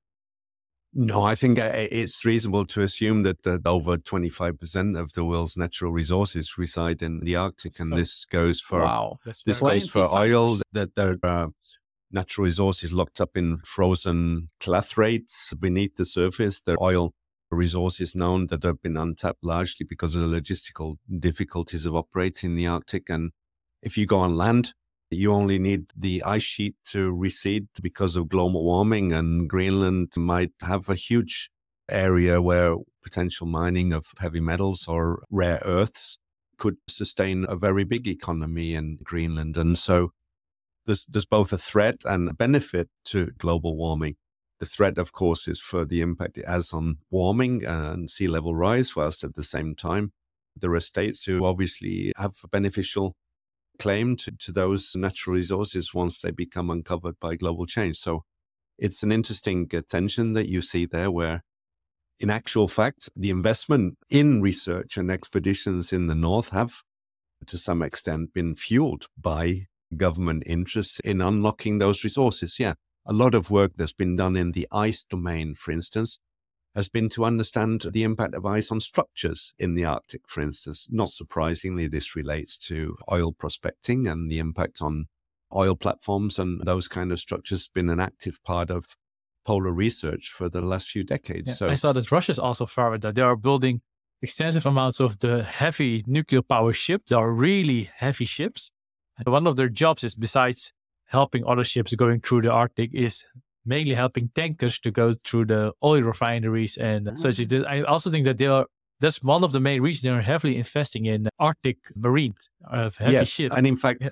No, 0.98 1.24
I 1.24 1.34
think 1.34 1.58
uh, 1.58 1.70
it's 1.74 2.24
reasonable 2.24 2.64
to 2.66 2.80
assume 2.80 3.22
that, 3.24 3.42
that 3.42 3.66
over 3.66 3.98
25% 3.98 4.98
of 4.98 5.12
the 5.12 5.26
world's 5.26 5.54
natural 5.54 5.92
resources 5.92 6.56
reside 6.56 7.02
in 7.02 7.20
the 7.20 7.36
Arctic. 7.36 7.74
So, 7.74 7.82
and 7.82 7.92
this 7.92 8.24
goes 8.24 8.62
for, 8.62 8.80
wow, 8.80 9.18
this 9.22 9.60
goes 9.60 9.90
for 9.90 10.06
oil, 10.06 10.56
that 10.72 10.94
there 10.94 11.18
are 11.22 11.50
natural 12.10 12.46
resources 12.46 12.94
locked 12.94 13.20
up 13.20 13.36
in 13.36 13.58
frozen 13.58 14.48
clathrates 14.58 15.52
beneath 15.60 15.96
the 15.96 16.06
surface. 16.06 16.62
There 16.62 16.76
are 16.76 16.82
oil 16.82 17.12
resources 17.50 18.14
known 18.14 18.46
that 18.46 18.62
have 18.62 18.80
been 18.80 18.96
untapped 18.96 19.44
largely 19.44 19.84
because 19.86 20.14
of 20.14 20.22
the 20.22 20.40
logistical 20.40 20.96
difficulties 21.18 21.84
of 21.84 21.94
operating 21.94 22.52
in 22.52 22.56
the 22.56 22.68
Arctic. 22.68 23.10
And 23.10 23.32
if 23.82 23.98
you 23.98 24.06
go 24.06 24.16
on 24.20 24.34
land, 24.34 24.72
you 25.10 25.32
only 25.32 25.58
need 25.58 25.92
the 25.96 26.22
ice 26.24 26.42
sheet 26.42 26.74
to 26.90 27.12
recede 27.12 27.68
because 27.80 28.16
of 28.16 28.28
global 28.28 28.64
warming, 28.64 29.12
and 29.12 29.48
Greenland 29.48 30.12
might 30.16 30.52
have 30.62 30.88
a 30.88 30.94
huge 30.94 31.50
area 31.88 32.42
where 32.42 32.76
potential 33.02 33.46
mining 33.46 33.92
of 33.92 34.06
heavy 34.18 34.40
metals 34.40 34.88
or 34.88 35.22
rare 35.30 35.62
earths 35.64 36.18
could 36.58 36.76
sustain 36.88 37.46
a 37.48 37.54
very 37.54 37.84
big 37.84 38.08
economy 38.08 38.74
in 38.74 38.98
Greenland. 39.04 39.56
And 39.56 39.78
so 39.78 40.10
there's, 40.86 41.06
there's 41.06 41.26
both 41.26 41.52
a 41.52 41.58
threat 41.58 41.96
and 42.04 42.30
a 42.30 42.34
benefit 42.34 42.88
to 43.04 43.30
global 43.38 43.76
warming. 43.76 44.16
The 44.58 44.66
threat, 44.66 44.98
of 44.98 45.12
course, 45.12 45.46
is 45.46 45.60
for 45.60 45.84
the 45.84 46.00
impact 46.00 46.38
it 46.38 46.48
has 46.48 46.72
on 46.72 46.96
warming 47.10 47.64
and 47.64 48.10
sea 48.10 48.26
level 48.26 48.54
rise, 48.54 48.96
whilst 48.96 49.22
at 49.22 49.34
the 49.34 49.44
same 49.44 49.74
time, 49.74 50.12
there 50.56 50.72
are 50.72 50.80
states 50.80 51.24
who 51.24 51.44
obviously 51.44 52.12
have 52.16 52.34
beneficial 52.50 53.14
claim 53.78 54.16
to, 54.16 54.30
to 54.30 54.52
those 54.52 54.92
natural 54.94 55.34
resources 55.34 55.94
once 55.94 56.20
they 56.20 56.30
become 56.30 56.70
uncovered 56.70 57.18
by 57.20 57.36
global 57.36 57.66
change. 57.66 57.98
So 57.98 58.24
it's 58.78 59.02
an 59.02 59.12
interesting 59.12 59.68
tension 59.68 60.34
that 60.34 60.48
you 60.48 60.62
see 60.62 60.86
there 60.86 61.10
where 61.10 61.42
in 62.18 62.30
actual 62.30 62.66
fact, 62.66 63.10
the 63.14 63.30
investment 63.30 63.98
in 64.08 64.40
research 64.40 64.96
and 64.96 65.10
expeditions 65.10 65.92
in 65.92 66.06
the 66.06 66.14
north 66.14 66.48
have 66.50 66.82
to 67.46 67.58
some 67.58 67.82
extent 67.82 68.32
been 68.32 68.54
fueled 68.56 69.06
by 69.20 69.66
government 69.96 70.42
interests 70.46 70.98
in 71.00 71.20
unlocking 71.20 71.78
those 71.78 72.02
resources. 72.04 72.58
Yeah. 72.58 72.74
A 73.04 73.12
lot 73.12 73.34
of 73.34 73.50
work 73.50 73.72
that's 73.76 73.92
been 73.92 74.16
done 74.16 74.36
in 74.36 74.52
the 74.52 74.66
ice 74.72 75.04
domain, 75.04 75.54
for 75.54 75.70
instance, 75.70 76.18
has 76.76 76.90
been 76.90 77.08
to 77.08 77.24
understand 77.24 77.86
the 77.90 78.02
impact 78.02 78.34
of 78.34 78.44
ice 78.44 78.70
on 78.70 78.78
structures 78.80 79.54
in 79.58 79.74
the 79.74 79.84
Arctic, 79.84 80.28
for 80.28 80.42
instance. 80.42 80.86
Not 80.90 81.08
surprisingly, 81.08 81.88
this 81.88 82.14
relates 82.14 82.58
to 82.68 82.98
oil 83.10 83.32
prospecting 83.32 84.06
and 84.06 84.30
the 84.30 84.38
impact 84.38 84.82
on 84.82 85.06
oil 85.54 85.74
platforms 85.74 86.38
and 86.38 86.60
those 86.66 86.86
kind 86.86 87.12
of 87.12 87.18
structures 87.18 87.66
been 87.68 87.88
an 87.88 87.98
active 87.98 88.44
part 88.44 88.70
of 88.70 88.94
polar 89.46 89.72
research 89.72 90.28
for 90.28 90.50
the 90.50 90.60
last 90.60 90.88
few 90.88 91.02
decades. 91.02 91.48
Yeah, 91.48 91.54
so 91.54 91.68
I 91.68 91.76
saw 91.76 91.94
that 91.94 92.12
Russia's 92.12 92.38
also 92.38 92.66
far 92.66 92.98
that 92.98 93.14
they 93.14 93.22
are 93.22 93.36
building 93.36 93.80
extensive 94.20 94.66
amounts 94.66 95.00
of 95.00 95.20
the 95.20 95.44
heavy 95.44 96.04
nuclear 96.06 96.42
power 96.42 96.74
ships. 96.74 97.08
They 97.08 97.16
are 97.16 97.30
really 97.30 97.90
heavy 97.94 98.26
ships. 98.26 98.70
And 99.16 99.26
one 99.32 99.46
of 99.46 99.56
their 99.56 99.70
jobs 99.70 100.04
is 100.04 100.14
besides 100.14 100.74
helping 101.06 101.46
other 101.46 101.64
ships 101.64 101.94
going 101.94 102.20
through 102.20 102.42
the 102.42 102.50
Arctic 102.50 102.90
is 102.92 103.24
mainly 103.66 103.94
helping 103.94 104.30
tankers 104.34 104.78
to 104.80 104.90
go 104.90 105.14
through 105.24 105.46
the 105.46 105.72
oil 105.82 106.02
refineries 106.02 106.76
and 106.76 107.06
mm. 107.06 107.18
such. 107.18 107.52
I 107.66 107.82
also 107.82 108.10
think 108.10 108.24
that 108.24 108.38
they 108.38 108.46
are 108.46 108.66
that's 109.00 109.22
one 109.22 109.44
of 109.44 109.52
the 109.52 109.60
main 109.60 109.82
reasons 109.82 110.02
they're 110.04 110.22
heavily 110.22 110.56
investing 110.56 111.06
in 111.06 111.28
Arctic 111.38 111.76
marine 111.96 112.34
uh, 112.70 112.90
heavy 112.98 113.12
yes, 113.12 113.28
ships. 113.28 113.54
And 113.56 113.66
in 113.66 113.76
fact, 113.76 114.02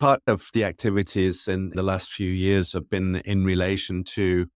part 0.00 0.20
of 0.26 0.50
the 0.52 0.64
activities 0.64 1.46
in 1.46 1.70
the 1.70 1.82
last 1.82 2.12
few 2.12 2.30
years 2.30 2.72
have 2.72 2.90
been 2.90 3.16
in 3.16 3.44
relation 3.44 4.04
to 4.04 4.46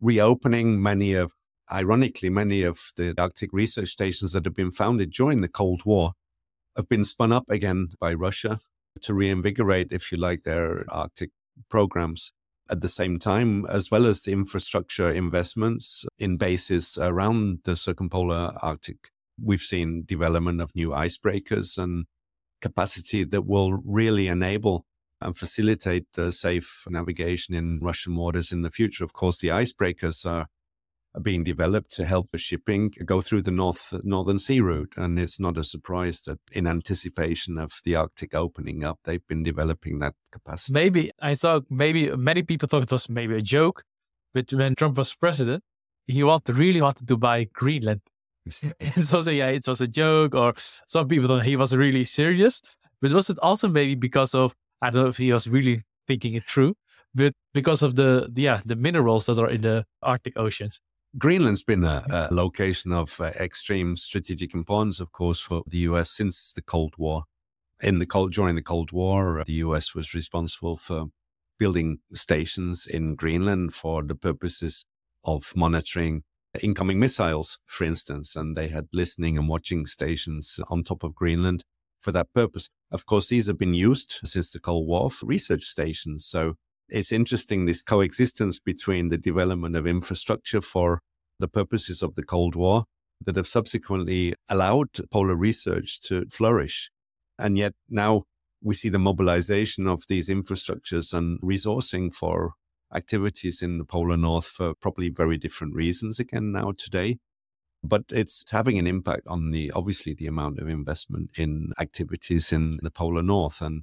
reopening 0.00 0.80
many 0.80 1.14
of, 1.14 1.32
ironically, 1.70 2.30
many 2.30 2.62
of 2.62 2.92
the 2.96 3.14
Arctic 3.18 3.50
research 3.52 3.88
stations 3.88 4.32
that 4.32 4.44
have 4.44 4.54
been 4.54 4.72
founded 4.72 5.10
during 5.10 5.40
the 5.40 5.48
Cold 5.48 5.84
War 5.84 6.12
have 6.76 6.88
been 6.88 7.04
spun 7.04 7.32
up 7.32 7.44
again 7.48 7.88
by 8.00 8.14
Russia 8.14 8.58
to 9.00 9.14
reinvigorate, 9.14 9.90
if 9.90 10.12
you 10.12 10.18
like, 10.18 10.42
their 10.44 10.84
Arctic 10.88 11.30
programs 11.68 12.32
at 12.72 12.80
the 12.80 12.88
same 12.88 13.18
time, 13.18 13.66
as 13.66 13.90
well 13.90 14.06
as 14.06 14.22
the 14.22 14.32
infrastructure 14.32 15.12
investments 15.12 16.06
in 16.18 16.38
bases 16.38 16.98
around 16.98 17.58
the 17.64 17.76
circumpolar 17.76 18.54
Arctic. 18.62 19.10
We've 19.40 19.60
seen 19.60 20.04
development 20.06 20.62
of 20.62 20.74
new 20.74 20.88
icebreakers 20.88 21.76
and 21.76 22.06
capacity 22.62 23.24
that 23.24 23.46
will 23.46 23.72
really 23.84 24.26
enable 24.26 24.86
and 25.20 25.36
facilitate 25.36 26.06
the 26.14 26.32
safe 26.32 26.84
navigation 26.88 27.54
in 27.54 27.78
Russian 27.80 28.16
waters 28.16 28.52
in 28.52 28.62
the 28.62 28.70
future. 28.70 29.04
Of 29.04 29.12
course, 29.12 29.38
the 29.38 29.48
icebreakers 29.48 30.24
are 30.24 30.46
being 31.20 31.44
developed 31.44 31.92
to 31.92 32.04
help 32.04 32.30
the 32.30 32.38
shipping 32.38 32.90
go 33.04 33.20
through 33.20 33.42
the 33.42 33.50
North 33.50 33.92
Northern 34.02 34.38
Sea 34.38 34.60
route. 34.60 34.94
And 34.96 35.18
it's 35.18 35.38
not 35.38 35.58
a 35.58 35.64
surprise 35.64 36.22
that 36.22 36.38
in 36.52 36.66
anticipation 36.66 37.58
of 37.58 37.72
the 37.84 37.96
Arctic 37.96 38.34
opening 38.34 38.82
up, 38.82 39.00
they've 39.04 39.26
been 39.26 39.42
developing 39.42 39.98
that 39.98 40.14
capacity. 40.30 40.72
Maybe 40.72 41.10
I 41.20 41.34
thought 41.34 41.64
maybe 41.68 42.10
many 42.16 42.42
people 42.42 42.68
thought 42.68 42.84
it 42.84 42.92
was 42.92 43.08
maybe 43.08 43.36
a 43.36 43.42
joke, 43.42 43.84
but 44.32 44.52
when 44.52 44.74
Trump 44.74 44.96
was 44.96 45.14
president, 45.14 45.62
he 46.06 46.22
wanted 46.22 46.56
really 46.56 46.80
wanted 46.80 47.08
to 47.08 47.16
buy 47.16 47.44
Greenland. 47.52 48.00
so 49.02 49.22
say 49.22 49.34
yeah, 49.34 49.48
it 49.48 49.66
was 49.66 49.80
a 49.80 49.88
joke, 49.88 50.34
or 50.34 50.54
some 50.86 51.08
people 51.08 51.28
thought 51.28 51.44
he 51.44 51.56
was 51.56 51.76
really 51.76 52.04
serious. 52.04 52.62
But 53.00 53.12
was 53.12 53.28
it 53.28 53.38
also 53.40 53.68
maybe 53.68 53.96
because 53.96 54.34
of 54.34 54.54
I 54.80 54.90
don't 54.90 55.02
know 55.02 55.08
if 55.08 55.18
he 55.18 55.32
was 55.32 55.46
really 55.46 55.82
thinking 56.08 56.34
it 56.34 56.44
through, 56.44 56.74
but 57.14 57.34
because 57.52 57.82
of 57.82 57.96
the 57.96 58.32
yeah 58.34 58.60
the 58.64 58.76
minerals 58.76 59.26
that 59.26 59.38
are 59.38 59.50
in 59.50 59.60
the 59.60 59.84
Arctic 60.02 60.38
oceans. 60.38 60.80
Greenland's 61.18 61.62
been 61.62 61.84
a, 61.84 62.04
a 62.08 62.34
location 62.34 62.90
of 62.90 63.20
uh, 63.20 63.24
extreme 63.38 63.96
strategic 63.96 64.54
importance, 64.54 64.98
of 64.98 65.12
course, 65.12 65.40
for 65.40 65.62
the 65.66 65.78
US 65.78 66.10
since 66.10 66.54
the 66.54 66.62
Cold 66.62 66.94
War. 66.96 67.24
In 67.80 67.98
the 67.98 68.06
cold 68.06 68.32
during 68.32 68.54
the 68.54 68.62
Cold 68.62 68.92
War, 68.92 69.40
uh, 69.40 69.44
the 69.44 69.54
US 69.64 69.94
was 69.94 70.14
responsible 70.14 70.78
for 70.78 71.06
building 71.58 71.98
stations 72.14 72.86
in 72.86 73.14
Greenland 73.14 73.74
for 73.74 74.02
the 74.02 74.14
purposes 74.14 74.86
of 75.22 75.52
monitoring 75.54 76.22
incoming 76.60 76.98
missiles, 76.98 77.58
for 77.66 77.84
instance, 77.84 78.34
and 78.34 78.56
they 78.56 78.68
had 78.68 78.88
listening 78.92 79.36
and 79.36 79.48
watching 79.48 79.86
stations 79.86 80.60
on 80.68 80.82
top 80.82 81.02
of 81.02 81.14
Greenland 81.14 81.64
for 81.98 82.12
that 82.12 82.32
purpose. 82.32 82.68
Of 82.90 83.06
course, 83.06 83.28
these 83.28 83.46
have 83.46 83.58
been 83.58 83.74
used 83.74 84.18
since 84.24 84.50
the 84.52 84.60
Cold 84.60 84.86
War 84.86 85.10
for 85.10 85.26
research 85.26 85.64
stations. 85.64 86.24
So 86.26 86.54
it's 86.92 87.10
interesting 87.10 87.64
this 87.64 87.82
coexistence 87.82 88.60
between 88.60 89.08
the 89.08 89.16
development 89.16 89.76
of 89.76 89.86
infrastructure 89.86 90.60
for 90.60 91.00
the 91.38 91.48
purposes 91.48 92.02
of 92.02 92.14
the 92.16 92.22
Cold 92.22 92.54
War 92.54 92.84
that 93.24 93.36
have 93.36 93.46
subsequently 93.46 94.34
allowed 94.48 94.90
polar 95.10 95.34
research 95.34 96.00
to 96.02 96.26
flourish. 96.28 96.90
And 97.38 97.56
yet 97.56 97.72
now 97.88 98.24
we 98.62 98.74
see 98.74 98.90
the 98.90 98.98
mobilization 98.98 99.86
of 99.86 100.04
these 100.06 100.28
infrastructures 100.28 101.14
and 101.14 101.40
resourcing 101.40 102.14
for 102.14 102.52
activities 102.94 103.62
in 103.62 103.78
the 103.78 103.84
polar 103.86 104.18
north 104.18 104.46
for 104.46 104.74
probably 104.74 105.08
very 105.08 105.38
different 105.38 105.74
reasons 105.74 106.18
again 106.18 106.52
now 106.52 106.72
today. 106.76 107.18
But 107.82 108.04
it's 108.10 108.44
having 108.50 108.78
an 108.78 108.86
impact 108.86 109.22
on 109.26 109.50
the 109.50 109.72
obviously 109.72 110.12
the 110.12 110.26
amount 110.26 110.58
of 110.58 110.68
investment 110.68 111.30
in 111.38 111.72
activities 111.80 112.52
in 112.52 112.78
the 112.82 112.90
polar 112.90 113.22
north. 113.22 113.62
And 113.62 113.82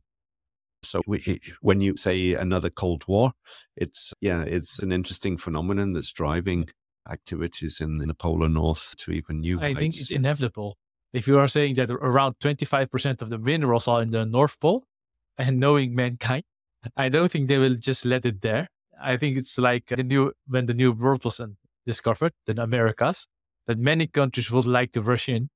so 0.83 1.01
we, 1.07 1.41
when 1.61 1.81
you 1.81 1.97
say 1.97 2.33
another 2.33 2.69
Cold 2.69 3.03
War, 3.07 3.31
it's 3.75 4.13
yeah, 4.21 4.43
it's 4.43 4.79
an 4.79 4.91
interesting 4.91 5.37
phenomenon 5.37 5.93
that's 5.93 6.11
driving 6.11 6.69
activities 7.09 7.79
in, 7.81 8.01
in 8.01 8.07
the 8.07 8.13
polar 8.13 8.49
north 8.49 8.95
to 8.97 9.11
even 9.11 9.41
new. 9.41 9.59
I 9.59 9.73
heights. 9.73 9.79
think 9.79 9.97
it's 9.97 10.11
inevitable. 10.11 10.77
If 11.13 11.27
you 11.27 11.39
are 11.39 11.47
saying 11.47 11.75
that 11.75 11.89
around 11.89 12.35
25% 12.39 13.21
of 13.21 13.29
the 13.29 13.39
minerals 13.39 13.87
are 13.87 14.01
in 14.01 14.11
the 14.11 14.25
North 14.25 14.59
Pole, 14.59 14.83
and 15.37 15.59
knowing 15.59 15.95
mankind, 15.95 16.43
I 16.95 17.09
don't 17.09 17.31
think 17.31 17.47
they 17.47 17.57
will 17.57 17.75
just 17.75 18.05
let 18.05 18.25
it 18.25 18.41
there. 18.41 18.67
I 19.01 19.17
think 19.17 19.37
it's 19.37 19.57
like 19.57 19.87
the 19.87 20.03
new 20.03 20.33
when 20.47 20.65
the 20.65 20.73
new 20.73 20.91
world 20.91 21.23
was 21.25 21.41
discovered, 21.85 22.33
the 22.45 22.61
Americas, 22.61 23.27
that 23.67 23.79
many 23.79 24.07
countries 24.07 24.51
would 24.51 24.65
like 24.65 24.91
to 24.91 25.01
rush 25.01 25.29
in, 25.29 25.49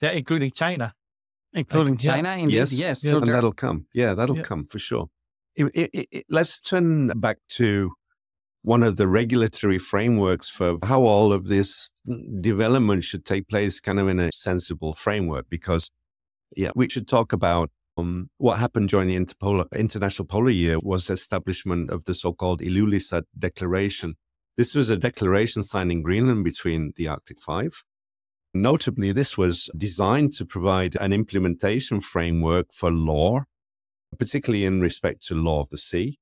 including 0.00 0.50
China 0.50 0.94
including 1.52 1.94
like, 1.94 2.00
China. 2.00 2.28
Yeah. 2.28 2.42
Indeed, 2.42 2.54
yes, 2.54 2.72
yes. 2.72 3.04
Yeah, 3.04 3.10
so 3.10 3.18
and 3.18 3.28
that'll 3.28 3.52
come. 3.52 3.86
Yeah, 3.92 4.14
that'll 4.14 4.36
yeah. 4.36 4.42
come 4.42 4.64
for 4.64 4.78
sure. 4.78 5.08
It, 5.56 5.66
it, 5.74 6.08
it, 6.12 6.26
let's 6.28 6.60
turn 6.60 7.08
back 7.20 7.38
to 7.56 7.92
one 8.62 8.82
of 8.82 8.96
the 8.96 9.08
regulatory 9.08 9.78
frameworks 9.78 10.48
for 10.48 10.78
how 10.82 11.02
all 11.02 11.32
of 11.32 11.48
this 11.48 11.90
development 12.40 13.04
should 13.04 13.24
take 13.24 13.48
place, 13.48 13.80
kind 13.80 13.98
of 13.98 14.08
in 14.08 14.20
a 14.20 14.30
sensible 14.32 14.94
framework. 14.94 15.46
Because, 15.48 15.90
yeah, 16.56 16.70
we 16.74 16.88
should 16.88 17.08
talk 17.08 17.32
about 17.32 17.70
um, 17.96 18.30
what 18.36 18.58
happened 18.58 18.88
during 18.88 19.08
the 19.08 19.16
Interpolar, 19.16 19.66
International 19.74 20.26
Polar 20.26 20.50
Year 20.50 20.78
was 20.80 21.10
establishment 21.10 21.90
of 21.90 22.04
the 22.04 22.14
so-called 22.14 22.60
Ilulissat 22.60 23.22
Declaration. 23.38 24.14
This 24.56 24.74
was 24.74 24.90
a 24.90 24.96
declaration 24.96 25.62
signed 25.62 25.92
in 25.92 26.02
Greenland 26.02 26.44
between 26.44 26.92
the 26.96 27.08
Arctic 27.08 27.40
Five 27.40 27.84
Notably, 28.62 29.12
this 29.12 29.38
was 29.38 29.70
designed 29.76 30.32
to 30.32 30.44
provide 30.44 30.96
an 30.96 31.12
implementation 31.12 32.00
framework 32.00 32.72
for 32.72 32.90
law, 32.90 33.44
particularly 34.18 34.64
in 34.64 34.80
respect 34.80 35.24
to 35.26 35.36
law 35.36 35.60
of 35.62 35.70
the 35.70 35.78
sea 35.78 36.18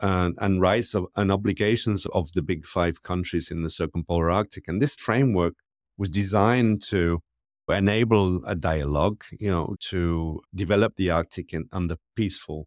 and, 0.00 0.36
and 0.40 0.60
rights 0.60 0.94
of, 0.94 1.06
and 1.14 1.30
obligations 1.30 2.04
of 2.06 2.32
the 2.32 2.42
big 2.42 2.66
five 2.66 3.04
countries 3.04 3.48
in 3.50 3.62
the 3.62 3.70
circumpolar 3.70 4.28
Arctic. 4.28 4.64
And 4.66 4.82
this 4.82 4.96
framework 4.96 5.54
was 5.96 6.10
designed 6.10 6.82
to 6.88 7.20
enable 7.68 8.44
a 8.44 8.56
dialogue, 8.56 9.22
you 9.38 9.50
know, 9.50 9.76
to 9.90 10.40
develop 10.52 10.96
the 10.96 11.10
Arctic 11.10 11.52
in, 11.52 11.68
under 11.72 11.96
peaceful 12.16 12.66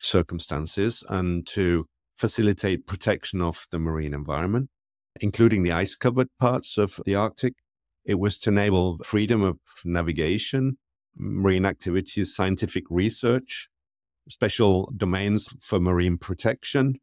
circumstances 0.00 1.04
and 1.08 1.46
to 1.46 1.86
facilitate 2.18 2.86
protection 2.86 3.40
of 3.40 3.66
the 3.70 3.78
marine 3.78 4.12
environment, 4.12 4.70
including 5.20 5.62
the 5.62 5.72
ice 5.72 5.94
covered 5.94 6.28
parts 6.40 6.78
of 6.78 7.00
the 7.06 7.14
Arctic 7.14 7.54
it 8.10 8.18
was 8.18 8.38
to 8.38 8.50
enable 8.50 8.98
freedom 9.04 9.40
of 9.42 9.58
navigation, 9.84 10.78
marine 11.16 11.64
activities, 11.64 12.34
scientific 12.34 12.84
research, 12.90 13.68
special 14.28 14.92
domains 14.96 15.48
for 15.60 15.78
marine 15.78 16.18
protection. 16.18 16.96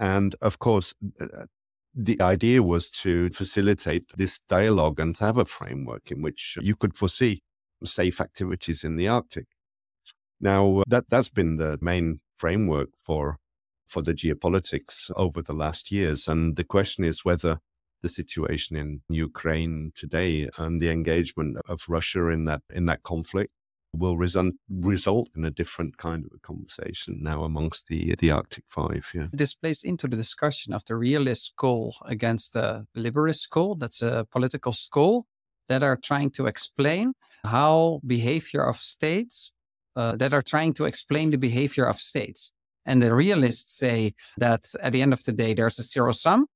And 0.00 0.34
of 0.42 0.58
course, 0.58 0.94
uh, 1.20 1.46
the 1.94 2.20
idea 2.20 2.60
was 2.60 2.90
to 3.02 3.30
facilitate 3.30 4.06
this 4.16 4.40
dialogue 4.48 4.98
and 4.98 5.14
to 5.16 5.24
have 5.24 5.38
a 5.38 5.44
framework 5.44 6.10
in 6.10 6.22
which 6.22 6.58
you 6.60 6.74
could 6.74 6.96
foresee 6.96 7.42
safe 7.84 8.20
activities 8.20 8.82
in 8.82 8.96
the 8.96 9.06
Arctic. 9.06 9.46
Now, 10.40 10.82
that, 10.88 11.04
that's 11.08 11.28
been 11.28 11.56
the 11.56 11.78
main 11.80 12.20
framework 12.36 12.88
for, 12.96 13.38
for 13.86 14.02
the 14.02 14.12
geopolitics 14.12 15.08
over 15.14 15.40
the 15.40 15.52
last 15.52 15.92
years. 15.92 16.26
And 16.26 16.56
the 16.56 16.64
question 16.64 17.04
is 17.04 17.24
whether 17.24 17.60
the 18.02 18.08
situation 18.08 18.76
in 18.76 19.02
Ukraine 19.08 19.92
today 19.94 20.48
and 20.58 20.80
the 20.80 20.90
engagement 20.90 21.56
of 21.68 21.84
Russia 21.88 22.28
in 22.28 22.44
that, 22.46 22.62
in 22.72 22.86
that 22.86 23.02
conflict 23.02 23.52
will 23.94 24.16
result 24.16 24.54
result 24.70 25.28
in 25.36 25.44
a 25.44 25.50
different 25.50 25.98
kind 25.98 26.24
of 26.24 26.32
a 26.34 26.38
conversation 26.38 27.18
now 27.20 27.44
amongst 27.44 27.88
the 27.88 28.14
the 28.18 28.30
Arctic 28.30 28.64
Five. 28.68 29.10
Yeah, 29.14 29.26
this 29.32 29.54
plays 29.54 29.82
into 29.82 30.08
the 30.08 30.16
discussion 30.16 30.72
of 30.72 30.84
the 30.84 30.96
realist 30.96 31.46
school 31.46 31.96
against 32.06 32.54
the 32.54 32.86
liberalist 32.96 33.40
school. 33.40 33.74
That's 33.74 34.02
a 34.02 34.26
political 34.30 34.72
school 34.72 35.26
that 35.68 35.82
are 35.82 35.96
trying 35.96 36.30
to 36.30 36.46
explain 36.46 37.12
how 37.44 38.00
behavior 38.06 38.64
of 38.64 38.78
states 38.78 39.52
uh, 39.96 40.16
that 40.16 40.32
are 40.32 40.42
trying 40.42 40.72
to 40.74 40.84
explain 40.84 41.30
the 41.30 41.38
behavior 41.38 41.84
of 41.84 42.00
states. 42.00 42.52
And 42.84 43.02
the 43.02 43.14
realists 43.14 43.78
say 43.78 44.14
that 44.38 44.64
at 44.82 44.92
the 44.92 45.02
end 45.02 45.12
of 45.12 45.24
the 45.24 45.32
day, 45.32 45.54
there's 45.54 45.78
a 45.78 45.82
zero 45.82 46.12
sum. 46.12 46.46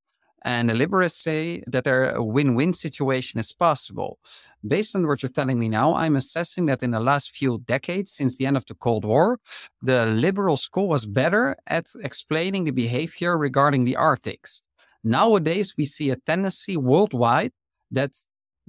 And 0.46 0.70
the 0.70 0.74
liberals 0.74 1.16
say 1.16 1.64
that 1.66 1.88
a 1.88 2.22
win-win 2.22 2.72
situation 2.72 3.40
is 3.40 3.52
possible. 3.52 4.20
Based 4.64 4.94
on 4.94 5.04
what 5.08 5.20
you're 5.20 5.28
telling 5.28 5.58
me 5.58 5.68
now, 5.68 5.94
I'm 5.94 6.14
assessing 6.14 6.66
that 6.66 6.84
in 6.84 6.92
the 6.92 7.00
last 7.00 7.34
few 7.34 7.64
decades, 7.66 8.12
since 8.12 8.36
the 8.36 8.46
end 8.46 8.56
of 8.56 8.64
the 8.64 8.76
Cold 8.76 9.04
War, 9.04 9.40
the 9.82 10.06
liberal 10.06 10.56
school 10.56 10.88
was 10.88 11.04
better 11.04 11.56
at 11.66 11.86
explaining 12.00 12.62
the 12.62 12.70
behavior 12.70 13.36
regarding 13.36 13.84
the 13.84 13.96
Arctics. 13.96 14.62
Nowadays, 15.02 15.74
we 15.76 15.84
see 15.84 16.10
a 16.10 16.16
tendency 16.16 16.76
worldwide 16.76 17.50
that 17.90 18.12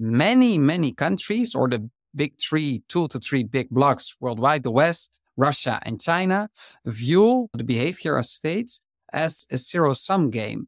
many, 0.00 0.58
many 0.58 0.92
countries, 0.92 1.54
or 1.54 1.68
the 1.68 1.88
big 2.12 2.32
three, 2.40 2.82
two 2.88 3.06
to 3.06 3.20
three 3.20 3.44
big 3.44 3.70
blocs 3.70 4.16
worldwide, 4.18 4.64
the 4.64 4.72
West, 4.72 5.20
Russia, 5.36 5.78
and 5.82 6.00
China, 6.00 6.50
view 6.84 7.48
the 7.54 7.62
behavior 7.62 8.16
of 8.16 8.26
states 8.26 8.82
as 9.12 9.46
a 9.52 9.58
zero 9.58 9.92
sum 9.92 10.30
game. 10.30 10.66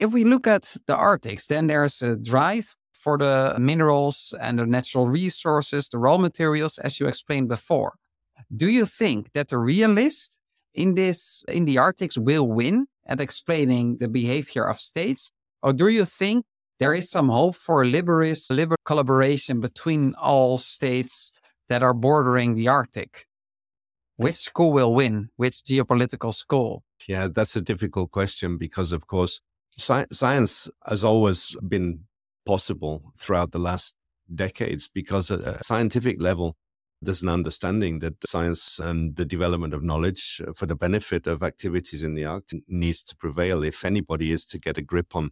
If 0.00 0.12
we 0.12 0.24
look 0.24 0.46
at 0.46 0.76
the 0.86 0.96
Arctics, 0.96 1.46
then 1.46 1.68
there's 1.68 2.02
a 2.02 2.16
drive 2.16 2.74
for 2.92 3.16
the 3.18 3.56
minerals 3.58 4.34
and 4.40 4.58
the 4.58 4.66
natural 4.66 5.06
resources, 5.08 5.88
the 5.88 5.98
raw 5.98 6.16
materials, 6.16 6.78
as 6.78 6.98
you 6.98 7.06
explained 7.06 7.48
before. 7.48 7.94
Do 8.54 8.68
you 8.68 8.86
think 8.86 9.32
that 9.34 9.48
the 9.48 9.58
realist 9.58 10.38
in 10.74 10.94
this 10.94 11.44
in 11.46 11.66
the 11.66 11.78
Arctics 11.78 12.16
will 12.16 12.48
win 12.48 12.86
at 13.06 13.20
explaining 13.20 13.98
the 13.98 14.08
behavior 14.08 14.64
of 14.64 14.80
states? 14.80 15.32
Or 15.62 15.72
do 15.72 15.88
you 15.88 16.04
think 16.04 16.46
there 16.80 16.94
is 16.94 17.10
some 17.10 17.28
hope 17.28 17.56
for 17.56 17.82
a 17.82 17.86
liberalist 17.86 18.50
liberal 18.50 18.78
collaboration 18.86 19.60
between 19.60 20.14
all 20.14 20.56
states 20.56 21.30
that 21.68 21.82
are 21.82 21.94
bordering 21.94 22.54
the 22.54 22.68
Arctic. 22.68 23.26
Which 24.16 24.36
school 24.36 24.72
will 24.72 24.92
win? 24.92 25.30
Which 25.36 25.62
geopolitical 25.62 26.34
school? 26.34 26.82
Yeah, 27.06 27.28
that's 27.28 27.56
a 27.56 27.62
difficult 27.62 28.10
question 28.10 28.58
because, 28.58 28.92
of 28.92 29.06
course, 29.06 29.40
sci- 29.80 30.06
science 30.12 30.68
has 30.86 31.02
always 31.04 31.56
been 31.66 32.04
possible 32.46 33.12
throughout 33.18 33.52
the 33.52 33.58
last 33.58 33.96
decades 34.34 34.88
because 34.92 35.30
at 35.30 35.40
a 35.40 35.62
scientific 35.62 36.20
level, 36.20 36.56
there's 37.02 37.22
an 37.22 37.28
understanding 37.28 38.00
that 38.00 38.14
science 38.26 38.78
and 38.78 39.16
the 39.16 39.24
development 39.24 39.72
of 39.72 39.82
knowledge 39.82 40.42
uh, 40.46 40.52
for 40.52 40.66
the 40.66 40.74
benefit 40.74 41.26
of 41.26 41.42
activities 41.42 42.02
in 42.02 42.14
the 42.14 42.24
Arctic 42.24 42.62
needs 42.68 43.02
to 43.04 43.16
prevail 43.16 43.64
if 43.64 43.84
anybody 43.84 44.30
is 44.30 44.44
to 44.46 44.58
get 44.58 44.78
a 44.78 44.82
grip 44.82 45.16
on 45.16 45.30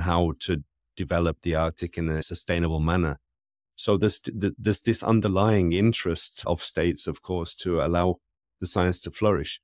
how 0.00 0.34
to 0.40 0.62
develop 0.96 1.38
the 1.42 1.54
Arctic 1.54 1.96
in 1.96 2.08
a 2.08 2.22
sustainable 2.22 2.80
manner. 2.80 3.18
So 3.76 3.96
there's, 3.96 4.20
there's 4.26 4.82
this 4.82 5.02
underlying 5.02 5.72
interest 5.72 6.42
of 6.46 6.62
states, 6.62 7.06
of 7.06 7.22
course, 7.22 7.54
to 7.56 7.80
allow 7.80 8.16
the 8.60 8.66
science 8.66 9.00
to 9.02 9.10
flourish. 9.10 9.60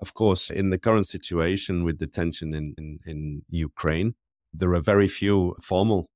Of 0.00 0.14
course, 0.14 0.50
in 0.50 0.70
the 0.70 0.78
current 0.78 1.06
situation 1.06 1.84
with 1.84 1.98
the 1.98 2.06
tension 2.06 2.54
in, 2.54 2.74
in, 2.78 2.98
in 3.04 3.42
Ukraine, 3.48 4.14
there 4.52 4.72
are 4.74 4.80
very 4.80 5.08
few 5.08 5.56
formal 5.62 6.08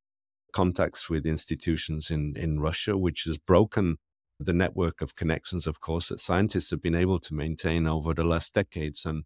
contacts 0.53 1.11
with 1.11 1.27
institutions 1.27 2.11
in, 2.11 2.35
in 2.37 2.61
Russia, 2.61 2.97
which 2.97 3.25
has 3.25 3.39
broken 3.39 3.97
the 4.39 4.53
network 4.53 5.01
of 5.01 5.17
connections, 5.17 5.67
of 5.67 5.81
course, 5.81 6.09
that 6.09 6.21
scientists 6.21 6.71
have 6.71 6.83
been 6.83 6.95
able 6.95 7.19
to 7.21 7.35
maintain 7.35 7.87
over 7.87 8.15
the 8.15 8.25
last 8.25 8.55
decades. 8.55 9.05
And 9.05 9.25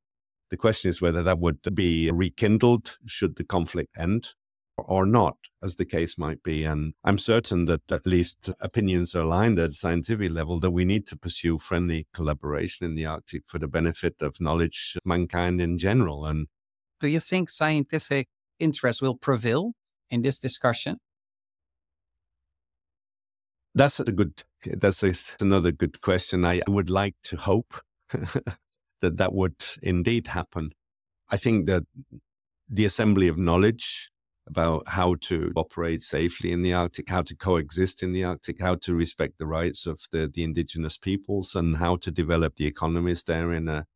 the 0.50 0.57
question 0.57 0.88
is 0.88 1.02
whether 1.02 1.22
that 1.22 1.38
would 1.38 1.59
be 1.74 2.11
rekindled 2.11 2.98
should 3.07 3.37
the 3.37 3.44
conflict 3.44 3.90
end 3.98 4.30
or 4.78 5.06
not, 5.06 5.36
as 5.62 5.76
the 5.76 5.84
case 5.84 6.18
might 6.18 6.42
be. 6.42 6.64
And 6.64 6.94
I'm 7.04 7.18
certain 7.18 7.64
that 7.66 7.90
at 7.90 8.06
least 8.06 8.50
opinions 8.60 9.14
are 9.14 9.20
aligned 9.20 9.58
at 9.58 9.72
scientific 9.72 10.30
level 10.30 10.60
that 10.60 10.70
we 10.70 10.84
need 10.84 11.06
to 11.08 11.16
pursue 11.16 11.58
friendly 11.58 12.06
collaboration 12.12 12.86
in 12.86 12.94
the 12.94 13.06
Arctic 13.06 13.44
for 13.46 13.58
the 13.58 13.68
benefit 13.68 14.16
of 14.20 14.40
knowledge 14.40 14.94
of 14.96 15.06
mankind 15.06 15.60
in 15.60 15.78
general. 15.78 16.26
And 16.26 16.48
do 17.00 17.08
you 17.08 17.20
think 17.20 17.50
scientific 17.50 18.28
interest 18.58 19.02
will 19.02 19.16
prevail 19.16 19.72
in 20.10 20.22
this 20.22 20.38
discussion? 20.38 20.98
That's 23.74 24.00
a 24.00 24.04
good. 24.04 24.44
That's 24.64 25.02
a, 25.02 25.12
another 25.38 25.70
good 25.70 26.00
question. 26.00 26.44
I 26.44 26.62
would 26.66 26.88
like 26.88 27.14
to 27.24 27.36
hope 27.36 27.74
that 28.10 29.18
that 29.18 29.34
would 29.34 29.62
indeed 29.82 30.28
happen. 30.28 30.70
I 31.28 31.36
think 31.36 31.66
that 31.66 31.82
the 32.68 32.84
assembly 32.84 33.28
of 33.28 33.36
knowledge 33.36 34.10
about 34.46 34.88
how 34.88 35.16
to 35.20 35.52
operate 35.56 36.02
safely 36.02 36.52
in 36.52 36.62
the 36.62 36.72
Arctic, 36.72 37.09
how 37.09 37.22
to 37.22 37.35
coexist 37.35 38.02
in 38.02 38.12
the 38.12 38.24
Arctic, 38.24 38.61
how 38.61 38.76
to 38.76 38.94
respect 38.94 39.38
the 39.38 39.46
rights 39.46 39.87
of 39.87 40.02
the, 40.12 40.30
the 40.32 40.44
indigenous 40.44 40.96
peoples, 40.96 41.54
and 41.54 41.76
how 41.76 41.96
to 41.96 42.11
develop 42.11 42.56
the 42.56 42.66
economies 42.66 43.22
there 43.24 43.52
in 43.52 43.68
a 43.68 43.87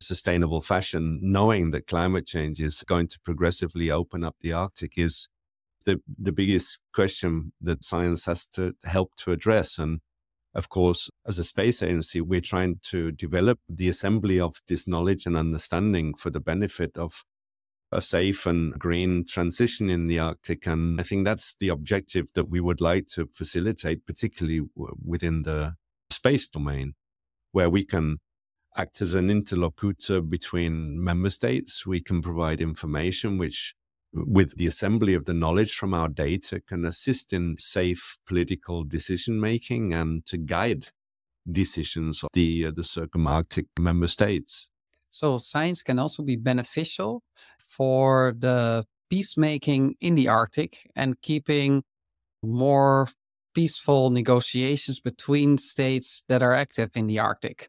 sustainable 0.00 0.60
fashion, 0.60 1.20
knowing 1.22 1.70
that 1.70 1.86
climate 1.86 2.26
change 2.26 2.60
is 2.60 2.82
going 2.86 3.06
to 3.08 3.20
progressively 3.20 3.90
open 3.90 4.24
up 4.24 4.36
the 4.40 4.52
Arctic 4.52 4.98
is 4.98 5.28
the, 5.84 6.00
the 6.18 6.32
biggest 6.32 6.80
question 6.92 7.52
that 7.60 7.84
science 7.84 8.24
has 8.24 8.46
to 8.46 8.74
help 8.84 9.14
to 9.16 9.32
address. 9.32 9.78
And 9.78 10.00
of 10.54 10.68
course, 10.68 11.08
as 11.26 11.38
a 11.38 11.44
space 11.44 11.82
agency, 11.82 12.20
we're 12.20 12.40
trying 12.40 12.80
to 12.90 13.12
develop 13.12 13.60
the 13.68 13.88
assembly 13.88 14.38
of 14.38 14.56
this 14.68 14.86
knowledge 14.86 15.26
and 15.26 15.36
understanding 15.36 16.14
for 16.14 16.30
the 16.30 16.40
benefit 16.40 16.96
of 16.96 17.24
a 17.92 18.00
safe 18.00 18.46
and 18.46 18.72
green 18.78 19.24
transition 19.24 19.90
in 19.90 20.06
the 20.06 20.18
Arctic. 20.18 20.66
And 20.66 20.98
I 20.98 21.04
think 21.04 21.24
that's 21.24 21.54
the 21.60 21.68
objective 21.68 22.32
that 22.34 22.48
we 22.48 22.60
would 22.60 22.80
like 22.80 23.06
to 23.08 23.26
facilitate, 23.26 24.06
particularly 24.06 24.62
within 25.04 25.42
the 25.42 25.74
space 26.10 26.48
domain, 26.48 26.94
where 27.52 27.70
we 27.70 27.84
can 27.84 28.18
act 28.76 29.02
as 29.02 29.14
an 29.14 29.30
interlocutor 29.30 30.22
between 30.22 31.02
member 31.02 31.30
states. 31.30 31.86
We 31.86 32.00
can 32.00 32.22
provide 32.22 32.60
information 32.60 33.36
which, 33.36 33.74
with 34.12 34.56
the 34.56 34.66
assembly 34.66 35.14
of 35.14 35.26
the 35.26 35.34
knowledge 35.34 35.74
from 35.74 35.92
our 35.92 36.08
data, 36.08 36.60
can 36.60 36.86
assist 36.86 37.32
in 37.32 37.56
safe 37.58 38.18
political 38.26 38.84
decision 38.84 39.38
making 39.38 39.92
and 39.92 40.24
to 40.26 40.38
guide 40.38 40.86
decisions 41.50 42.22
of 42.22 42.30
the, 42.32 42.66
uh, 42.66 42.70
the 42.70 42.82
circumarctic 42.82 43.66
member 43.78 44.06
states. 44.06 44.70
So 45.10 45.36
science 45.36 45.82
can 45.82 45.98
also 45.98 46.22
be 46.22 46.36
beneficial 46.36 47.22
for 47.76 48.34
the 48.38 48.84
peacemaking 49.10 49.94
in 50.00 50.14
the 50.14 50.28
Arctic 50.28 50.90
and 50.96 51.20
keeping 51.20 51.82
more 52.42 53.08
peaceful 53.54 54.10
negotiations 54.10 55.00
between 55.00 55.58
states 55.58 56.24
that 56.28 56.42
are 56.42 56.54
active 56.54 56.90
in 56.94 57.06
the 57.06 57.18
Arctic. 57.18 57.68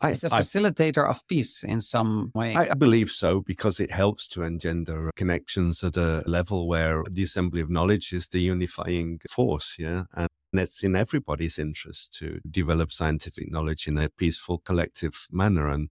I, 0.00 0.10
it's 0.10 0.22
a 0.22 0.30
facilitator 0.30 1.06
I, 1.06 1.10
of 1.10 1.26
peace 1.26 1.64
in 1.64 1.80
some 1.80 2.30
way. 2.34 2.54
I, 2.54 2.70
I, 2.70 2.74
believe 2.74 3.10
so 3.10 3.40
because 3.40 3.80
it 3.80 3.90
helps 3.90 4.28
to 4.28 4.44
engender 4.44 5.10
connections 5.16 5.82
at 5.82 5.96
a 5.96 6.22
level 6.24 6.68
where 6.68 7.02
the 7.10 7.24
assembly 7.24 7.60
of 7.60 7.70
knowledge 7.70 8.12
is 8.12 8.28
the 8.28 8.40
unifying 8.40 9.20
force. 9.28 9.74
Yeah. 9.76 10.04
And 10.14 10.28
it's 10.52 10.84
in 10.84 10.94
everybody's 10.94 11.58
interest 11.58 12.14
to 12.18 12.38
develop 12.48 12.92
scientific 12.92 13.50
knowledge 13.50 13.88
in 13.88 13.98
a 13.98 14.08
peaceful, 14.08 14.58
collective 14.58 15.26
manner. 15.32 15.68
And 15.68 15.88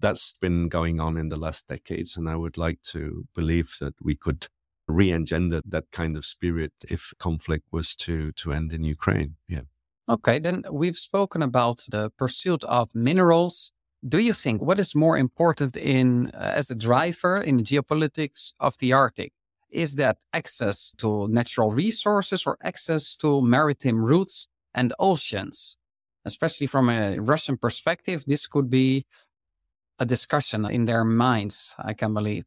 that's 0.00 0.34
been 0.40 0.68
going 0.68 1.00
on 1.00 1.16
in 1.16 1.28
the 1.28 1.36
last 1.36 1.68
decades. 1.68 2.16
And 2.16 2.28
I 2.28 2.36
would 2.36 2.56
like 2.56 2.82
to 2.92 3.26
believe 3.34 3.76
that 3.80 3.94
we 4.02 4.14
could 4.14 4.46
re-engender 4.86 5.60
that 5.66 5.90
kind 5.92 6.16
of 6.16 6.24
spirit 6.24 6.72
if 6.88 7.12
conflict 7.18 7.66
was 7.70 7.94
to, 7.96 8.32
to 8.32 8.52
end 8.52 8.72
in 8.72 8.84
Ukraine. 8.84 9.36
Yeah. 9.48 9.62
Okay, 10.08 10.38
then 10.38 10.64
we've 10.70 10.96
spoken 10.96 11.42
about 11.42 11.82
the 11.90 12.10
pursuit 12.16 12.64
of 12.64 12.94
minerals. 12.94 13.72
Do 14.08 14.18
you 14.18 14.32
think 14.32 14.62
what 14.62 14.80
is 14.80 14.94
more 14.94 15.18
important 15.18 15.76
in 15.76 16.30
uh, 16.32 16.52
as 16.54 16.70
a 16.70 16.74
driver 16.74 17.38
in 17.38 17.58
the 17.58 17.62
geopolitics 17.62 18.52
of 18.58 18.78
the 18.78 18.92
Arctic? 18.94 19.32
Is 19.70 19.96
that 19.96 20.16
access 20.32 20.94
to 20.98 21.28
natural 21.28 21.72
resources 21.72 22.46
or 22.46 22.56
access 22.62 23.16
to 23.16 23.42
maritime 23.42 24.02
routes 24.02 24.48
and 24.74 24.94
oceans? 24.98 25.76
Especially 26.24 26.66
from 26.66 26.88
a 26.88 27.18
Russian 27.18 27.58
perspective, 27.58 28.24
this 28.26 28.46
could 28.46 28.70
be 28.70 29.04
a 29.98 30.06
discussion 30.06 30.64
in 30.64 30.84
their 30.84 31.04
minds, 31.04 31.74
I 31.78 31.94
can 31.94 32.14
believe. 32.14 32.46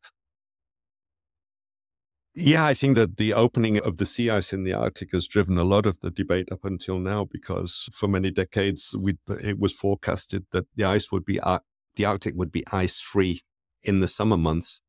Yeah, 2.33 2.65
I 2.65 2.73
think 2.73 2.95
that 2.95 3.17
the 3.17 3.33
opening 3.33 3.77
of 3.77 3.97
the 3.97 4.05
sea 4.05 4.29
ice 4.29 4.53
in 4.53 4.63
the 4.63 4.71
Arctic 4.71 5.11
has 5.11 5.27
driven 5.27 5.57
a 5.57 5.65
lot 5.65 5.85
of 5.85 5.99
the 5.99 6.09
debate 6.09 6.49
up 6.49 6.63
until 6.63 6.97
now 6.97 7.25
because 7.25 7.89
for 7.91 8.07
many 8.07 8.31
decades 8.31 8.95
we, 8.97 9.17
it 9.43 9.59
was 9.59 9.73
forecasted 9.73 10.45
that 10.51 10.65
the 10.75 10.85
ice 10.85 11.11
would 11.11 11.25
be 11.25 11.41
uh, 11.41 11.59
the 11.97 12.05
Arctic 12.05 12.35
would 12.35 12.51
be 12.51 12.63
ice 12.71 13.01
free 13.01 13.41
in 13.83 13.99
the 13.99 14.07
summer 14.07 14.37
months 14.37 14.81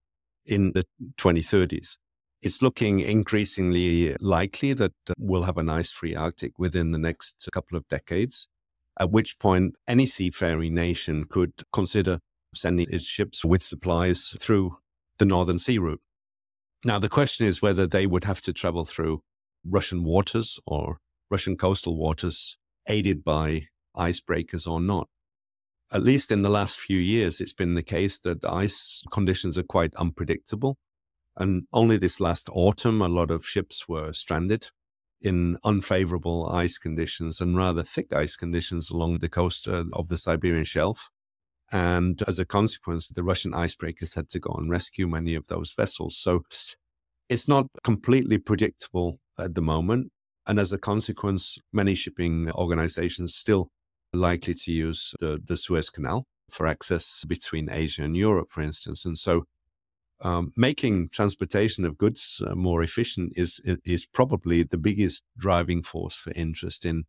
in 0.47 0.73
the 0.73 0.87
2030s. 1.19 1.97
It's 2.43 2.63
looking 2.63 3.01
increasingly 3.01 4.17
likely 4.21 4.73
that 4.75 4.93
uh, 5.09 5.15
we'll 5.19 5.43
have 5.43 5.59
an 5.59 5.69
ice 5.69 5.91
free 5.91 6.15
Arctic 6.15 6.61
within 6.61 6.93
the 6.93 6.99
next 6.99 7.49
couple 7.53 7.77
of 7.77 7.89
decades, 7.89 8.47
at 9.01 9.11
which 9.11 9.41
point 9.41 9.75
any 9.89 10.07
seafaring 10.07 10.75
nation 10.75 11.25
could 11.25 11.65
consider 11.73 12.21
sending 12.55 12.87
its 12.91 13.05
ships 13.05 13.45
with 13.45 13.63
supplies 13.63 14.35
through 14.39 14.79
the 15.19 15.25
Northern 15.25 15.59
Sea 15.59 15.79
route. 15.79 16.01
Now, 16.85 16.99
the 16.99 17.09
question 17.09 17.47
is 17.47 17.63
whether 17.63 17.87
they 17.87 18.07
would 18.07 18.25
have 18.25 18.41
to 18.43 18.53
travel 18.53 18.85
through 18.85 19.23
Russian 19.65 20.05
waters 20.05 20.59
or 20.67 20.99
Russian 21.31 21.57
coastal 21.57 21.97
waters 21.97 22.57
aided 22.89 23.23
by 23.23 23.69
icebreakers 23.97 24.67
or 24.67 24.81
not. 24.81 25.09
At 25.93 26.03
least 26.03 26.33
in 26.33 26.43
the 26.43 26.49
last 26.49 26.81
few 26.81 26.99
years, 26.99 27.41
it's 27.41 27.53
been 27.53 27.75
the 27.75 27.83
case 27.83 28.19
that 28.21 28.45
ice 28.45 29.05
conditions 29.13 29.59
are 29.59 29.63
quite 29.63 29.95
unpredictable. 29.97 30.79
And 31.37 31.67
only 31.73 31.99
this 31.99 32.21
last 32.21 32.49
autumn, 32.53 33.01
a 33.01 33.09
lot 33.09 33.31
of 33.31 33.47
ships 33.47 33.89
were 33.89 34.13
stranded 34.13 34.69
in 35.21 35.59
unfavorable 35.65 36.49
ice 36.51 36.79
conditions 36.79 37.41
and 37.41 37.57
rather 37.57 37.83
thick 37.83 38.13
ice 38.13 38.37
conditions 38.37 38.91
along 38.91 39.19
the 39.19 39.29
coast 39.29 39.69
uh, 39.69 39.85
of 39.93 40.09
the 40.09 40.19
Siberian 40.19 40.65
Shelf. 40.65 41.11
And 41.73 42.23
as 42.29 42.39
a 42.39 42.45
consequence, 42.45 43.09
the 43.09 43.25
Russian 43.25 43.53
icebreakers 43.53 44.15
had 44.15 44.29
to 44.29 44.39
go 44.39 44.53
and 44.53 44.71
rescue 44.71 45.09
many 45.09 45.35
of 45.35 45.49
those 45.49 45.73
vessels. 45.73 46.19
So 46.19 46.43
it's 47.31 47.49
not 47.49 47.67
completely 47.83 48.37
predictable 48.37 49.19
at 49.39 49.55
the 49.55 49.63
moment. 49.63 50.13
And 50.47 50.59
as 50.59 50.73
a 50.73 50.79
consequence, 50.79 51.59
many 51.73 51.95
shipping 51.95 52.51
organizations 52.51 53.35
still 53.35 53.71
likely 54.13 54.55
to 54.55 54.73
use 54.73 55.15
the, 55.19 55.41
the 55.43 55.57
Suez 55.57 55.89
Canal 55.89 56.27
for 56.51 56.67
access 56.67 57.25
between 57.27 57.71
Asia 57.71 58.03
and 58.03 58.17
Europe, 58.17 58.49
for 58.51 58.61
instance. 58.61 59.07
And 59.07 59.17
so 59.17 59.45
um, 60.21 60.53
making 60.57 61.09
transportation 61.09 61.87
of 61.87 61.97
goods 61.97 62.43
uh, 62.47 62.55
more 62.55 62.83
efficient 62.83 63.33
is, 63.35 63.61
is 63.65 64.07
probably 64.07 64.63
the 64.63 64.77
biggest 64.77 65.23
driving 65.39 65.83
force 65.83 66.17
for 66.17 66.33
interest 66.33 66.85
in 66.85 67.05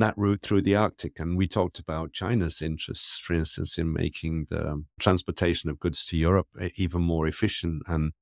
that 0.00 0.14
route 0.16 0.42
through 0.42 0.62
the 0.62 0.76
Arctic. 0.76 1.18
And 1.18 1.36
we 1.36 1.46
talked 1.46 1.78
about 1.78 2.12
China's 2.12 2.60
interests, 2.60 3.18
for 3.18 3.34
instance, 3.34 3.78
in 3.78 3.92
making 3.92 4.46
the 4.50 4.84
transportation 4.98 5.70
of 5.70 5.78
goods 5.78 6.04
to 6.06 6.16
Europe 6.16 6.48
eh, 6.60 6.70
even 6.76 7.02
more 7.02 7.26
efficient. 7.26 7.82
And 7.86 8.12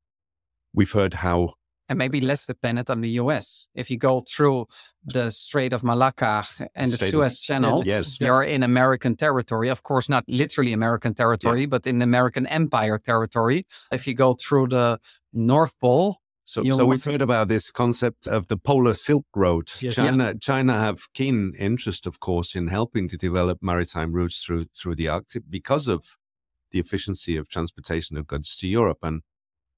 we've 0.72 0.92
heard 0.92 1.14
how. 1.14 1.54
And 1.88 1.98
maybe 1.98 2.20
less 2.20 2.44
dependent 2.44 2.90
on 2.90 3.00
the 3.00 3.08
US. 3.22 3.68
If 3.74 3.90
you 3.90 3.96
go 3.96 4.22
through 4.28 4.66
the 5.04 5.30
Strait 5.30 5.72
of 5.72 5.82
Malacca 5.82 6.44
and 6.74 6.92
the 6.92 6.98
Suez 6.98 7.38
of, 7.38 7.40
Channel, 7.40 7.82
yes. 7.86 8.20
you're 8.20 8.42
in 8.42 8.62
American 8.62 9.16
territory. 9.16 9.70
Of 9.70 9.82
course, 9.84 10.06
not 10.06 10.24
literally 10.28 10.74
American 10.74 11.14
territory, 11.14 11.62
yeah. 11.62 11.66
but 11.66 11.86
in 11.86 12.02
American 12.02 12.46
Empire 12.46 12.98
territory. 12.98 13.64
If 13.90 14.06
you 14.06 14.12
go 14.12 14.34
through 14.34 14.68
the 14.68 15.00
North 15.32 15.78
Pole, 15.80 16.18
so, 16.48 16.64
so 16.64 16.86
we've 16.86 17.04
heard 17.04 17.20
about 17.20 17.48
this 17.48 17.70
concept 17.70 18.26
of 18.26 18.46
the 18.46 18.56
polar 18.56 18.94
Silk 18.94 19.26
Road. 19.36 19.70
Yes. 19.80 19.96
China, 19.96 20.28
yeah. 20.28 20.32
China 20.40 20.72
have 20.72 21.12
keen 21.12 21.52
interest, 21.58 22.06
of 22.06 22.20
course, 22.20 22.54
in 22.54 22.68
helping 22.68 23.06
to 23.10 23.18
develop 23.18 23.58
maritime 23.60 24.12
routes 24.12 24.42
through 24.42 24.64
through 24.74 24.94
the 24.94 25.08
Arctic 25.08 25.42
because 25.50 25.86
of 25.86 26.16
the 26.70 26.78
efficiency 26.78 27.36
of 27.36 27.50
transportation 27.50 28.16
of 28.16 28.26
goods 28.26 28.56
to 28.56 28.66
Europe. 28.66 29.00
And 29.02 29.20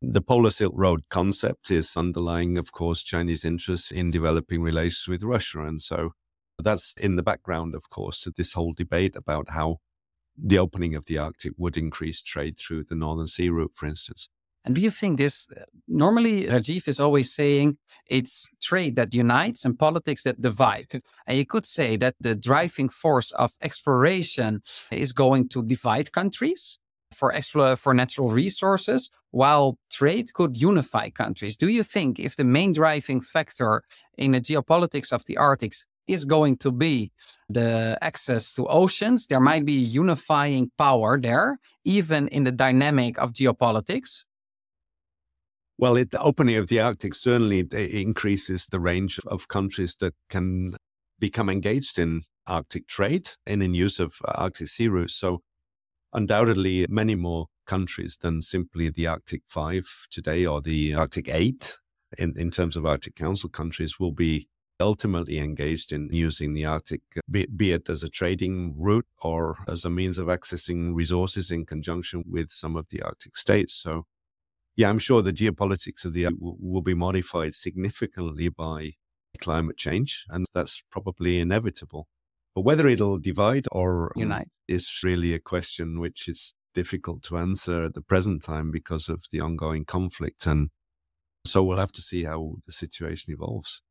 the 0.00 0.20
polar 0.20 0.50
Silk 0.50 0.72
Road 0.76 1.00
concept 1.11 1.72
is 1.72 1.96
underlying, 1.96 2.56
of 2.56 2.70
course, 2.70 3.02
Chinese 3.02 3.44
interest 3.44 3.90
in 3.90 4.12
developing 4.12 4.62
relations 4.62 5.09
with 5.09 5.24
Russia. 5.24 5.64
And 5.64 5.83
so 5.83 6.11
that's 6.56 6.94
in 6.98 7.16
the 7.16 7.24
background, 7.24 7.74
of 7.74 7.90
course, 7.90 8.20
to 8.20 8.30
this 8.30 8.52
whole 8.52 8.74
debate 8.74 9.16
about 9.16 9.48
how 9.48 9.78
the 10.38 10.59
opening 10.59 10.94
of 10.94 11.06
the 11.06 11.18
Arctic 11.18 11.54
would 11.56 11.76
increase 11.76 12.22
trade 12.22 12.56
through 12.56 12.85
the 12.85 12.94
Northern 12.94 13.26
Sea 13.26 13.48
route, 13.48 13.72
for 13.74 13.87
instance. 13.87 14.28
And 14.64 14.74
do 14.74 14.80
you 14.80 14.90
think 14.90 15.18
this? 15.18 15.46
Uh, 15.50 15.64
normally, 15.88 16.44
Rajeev 16.44 16.86
is 16.86 17.00
always 17.00 17.34
saying 17.34 17.78
it's 18.06 18.50
trade 18.60 18.96
that 18.96 19.14
unites 19.14 19.64
and 19.64 19.78
politics 19.78 20.22
that 20.24 20.40
divide. 20.40 21.02
And 21.26 21.38
you 21.38 21.46
could 21.46 21.66
say 21.66 21.96
that 21.96 22.16
the 22.20 22.34
driving 22.34 22.88
force 22.88 23.30
of 23.32 23.52
exploration 23.62 24.62
is 24.90 25.12
going 25.12 25.48
to 25.50 25.62
divide 25.62 26.12
countries 26.12 26.78
for 27.14 27.32
explore 27.32 27.76
for 27.76 27.92
natural 27.94 28.30
resources, 28.30 29.10
while 29.30 29.78
trade 29.90 30.32
could 30.34 30.60
unify 30.60 31.10
countries. 31.10 31.56
Do 31.56 31.68
you 31.68 31.82
think 31.82 32.18
if 32.18 32.36
the 32.36 32.44
main 32.44 32.72
driving 32.72 33.20
factor 33.20 33.82
in 34.16 34.32
the 34.32 34.40
geopolitics 34.40 35.12
of 35.12 35.24
the 35.24 35.36
Arctic 35.36 35.74
is 36.06 36.24
going 36.24 36.56
to 36.58 36.70
be 36.72 37.12
the 37.48 37.98
access 38.00 38.52
to 38.54 38.66
oceans, 38.66 39.26
there 39.26 39.40
might 39.40 39.64
be 39.64 39.72
unifying 39.72 40.70
power 40.78 41.20
there, 41.20 41.58
even 41.84 42.28
in 42.28 42.44
the 42.44 42.52
dynamic 42.52 43.18
of 43.18 43.32
geopolitics? 43.32 44.24
Well, 45.80 45.96
it, 45.96 46.10
the 46.10 46.20
opening 46.20 46.56
of 46.56 46.68
the 46.68 46.78
Arctic 46.78 47.14
certainly 47.14 47.60
increases 47.72 48.66
the 48.66 48.78
range 48.78 49.18
of 49.26 49.48
countries 49.48 49.96
that 50.00 50.12
can 50.28 50.74
become 51.18 51.48
engaged 51.48 51.98
in 51.98 52.24
Arctic 52.46 52.86
trade 52.86 53.30
and 53.46 53.62
in 53.62 53.72
use 53.72 53.98
of 53.98 54.18
uh, 54.28 54.32
Arctic 54.34 54.68
sea 54.68 54.88
routes. 54.88 55.14
So, 55.14 55.40
undoubtedly, 56.12 56.84
many 56.90 57.14
more 57.14 57.46
countries 57.66 58.18
than 58.20 58.42
simply 58.42 58.90
the 58.90 59.06
Arctic 59.06 59.40
Five 59.48 59.86
today 60.10 60.44
or 60.44 60.60
the 60.60 60.92
Arctic 60.92 61.30
Eight, 61.30 61.78
in, 62.18 62.34
in 62.36 62.50
terms 62.50 62.76
of 62.76 62.84
Arctic 62.84 63.16
Council 63.16 63.48
countries, 63.48 63.98
will 63.98 64.12
be 64.12 64.48
ultimately 64.80 65.38
engaged 65.38 65.92
in 65.92 66.10
using 66.12 66.52
the 66.52 66.66
Arctic, 66.66 67.00
uh, 67.16 67.20
be, 67.30 67.46
be, 67.46 67.72
it 67.72 67.88
as 67.88 68.02
a 68.02 68.10
trading 68.10 68.74
route 68.76 69.06
or 69.22 69.56
as 69.66 69.86
a 69.86 69.90
means 69.90 70.18
of 70.18 70.26
accessing 70.26 70.94
resources 70.94 71.50
in 71.50 71.64
conjunction 71.64 72.22
with 72.28 72.50
some 72.50 72.76
of 72.76 72.86
the 72.90 73.00
Arctic 73.00 73.34
states. 73.34 73.72
So, 73.72 74.04
yeah, 74.76 74.88
I'm 74.88 74.98
sure 74.98 75.22
the 75.22 75.33
geopolitics 75.33 76.04
of 76.04 76.12
the 76.12 76.26
Earth 76.26 76.35
will, 76.40 76.56
will 76.61 76.83
be 76.83 76.94
modified 76.94 77.54
significantly 77.54 78.48
by 78.48 78.92
climate 79.40 79.76
change, 79.76 80.24
and 80.28 80.46
that's 80.54 80.83
probably 80.90 81.40
inevitable. 81.40 82.09
But 82.54 82.62
whether 82.62 82.88
it'll 82.88 83.18
divide 83.18 83.66
or 83.70 84.12
unite 84.16 84.42
um, 84.42 84.50
is 84.68 85.00
really 85.04 85.35
a 85.35 85.38
question 85.38 86.00
which 86.00 86.28
is 86.28 86.54
difficult 86.74 87.22
to 87.24 87.37
answer 87.37 87.85
at 87.85 87.94
the 87.94 88.02
present 88.02 88.42
time 88.42 88.70
because 88.70 89.09
of 89.09 89.24
the 89.33 89.40
ongoing 89.40 89.85
conflict. 89.85 90.46
And 90.46 90.70
so 91.44 91.62
we'll 91.62 91.78
have 91.78 91.92
to 91.92 92.02
see 92.02 92.24
how 92.24 92.56
the 92.66 92.72
situation 92.72 93.33
evolves. 93.33 93.83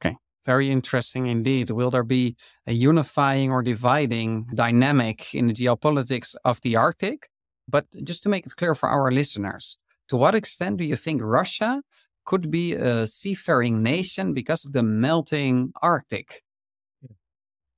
Okay. 0.00 0.16
Very 0.44 0.70
interesting 0.70 1.26
indeed. 1.26 1.70
Will 1.70 1.90
there 1.90 2.04
be 2.04 2.36
a 2.66 2.72
unifying 2.72 3.50
or 3.50 3.62
dividing 3.62 4.46
dynamic 4.54 5.34
in 5.34 5.48
the 5.48 5.54
geopolitics 5.54 6.34
of 6.44 6.60
the 6.62 6.76
Arctic? 6.76 7.28
But 7.68 7.86
just 8.04 8.22
to 8.22 8.28
make 8.28 8.46
it 8.46 8.56
clear 8.56 8.74
for 8.74 8.88
our 8.88 9.10
listeners, 9.10 9.78
to 10.08 10.16
what 10.16 10.34
extent 10.34 10.76
do 10.76 10.84
you 10.84 10.96
think 10.96 11.20
Russia 11.22 11.82
could 12.24 12.50
be 12.50 12.74
a 12.74 13.06
seafaring 13.06 13.82
nation 13.82 14.34
because 14.34 14.64
of 14.64 14.72
the 14.72 14.82
melting 14.82 15.72
Arctic? 15.82 16.42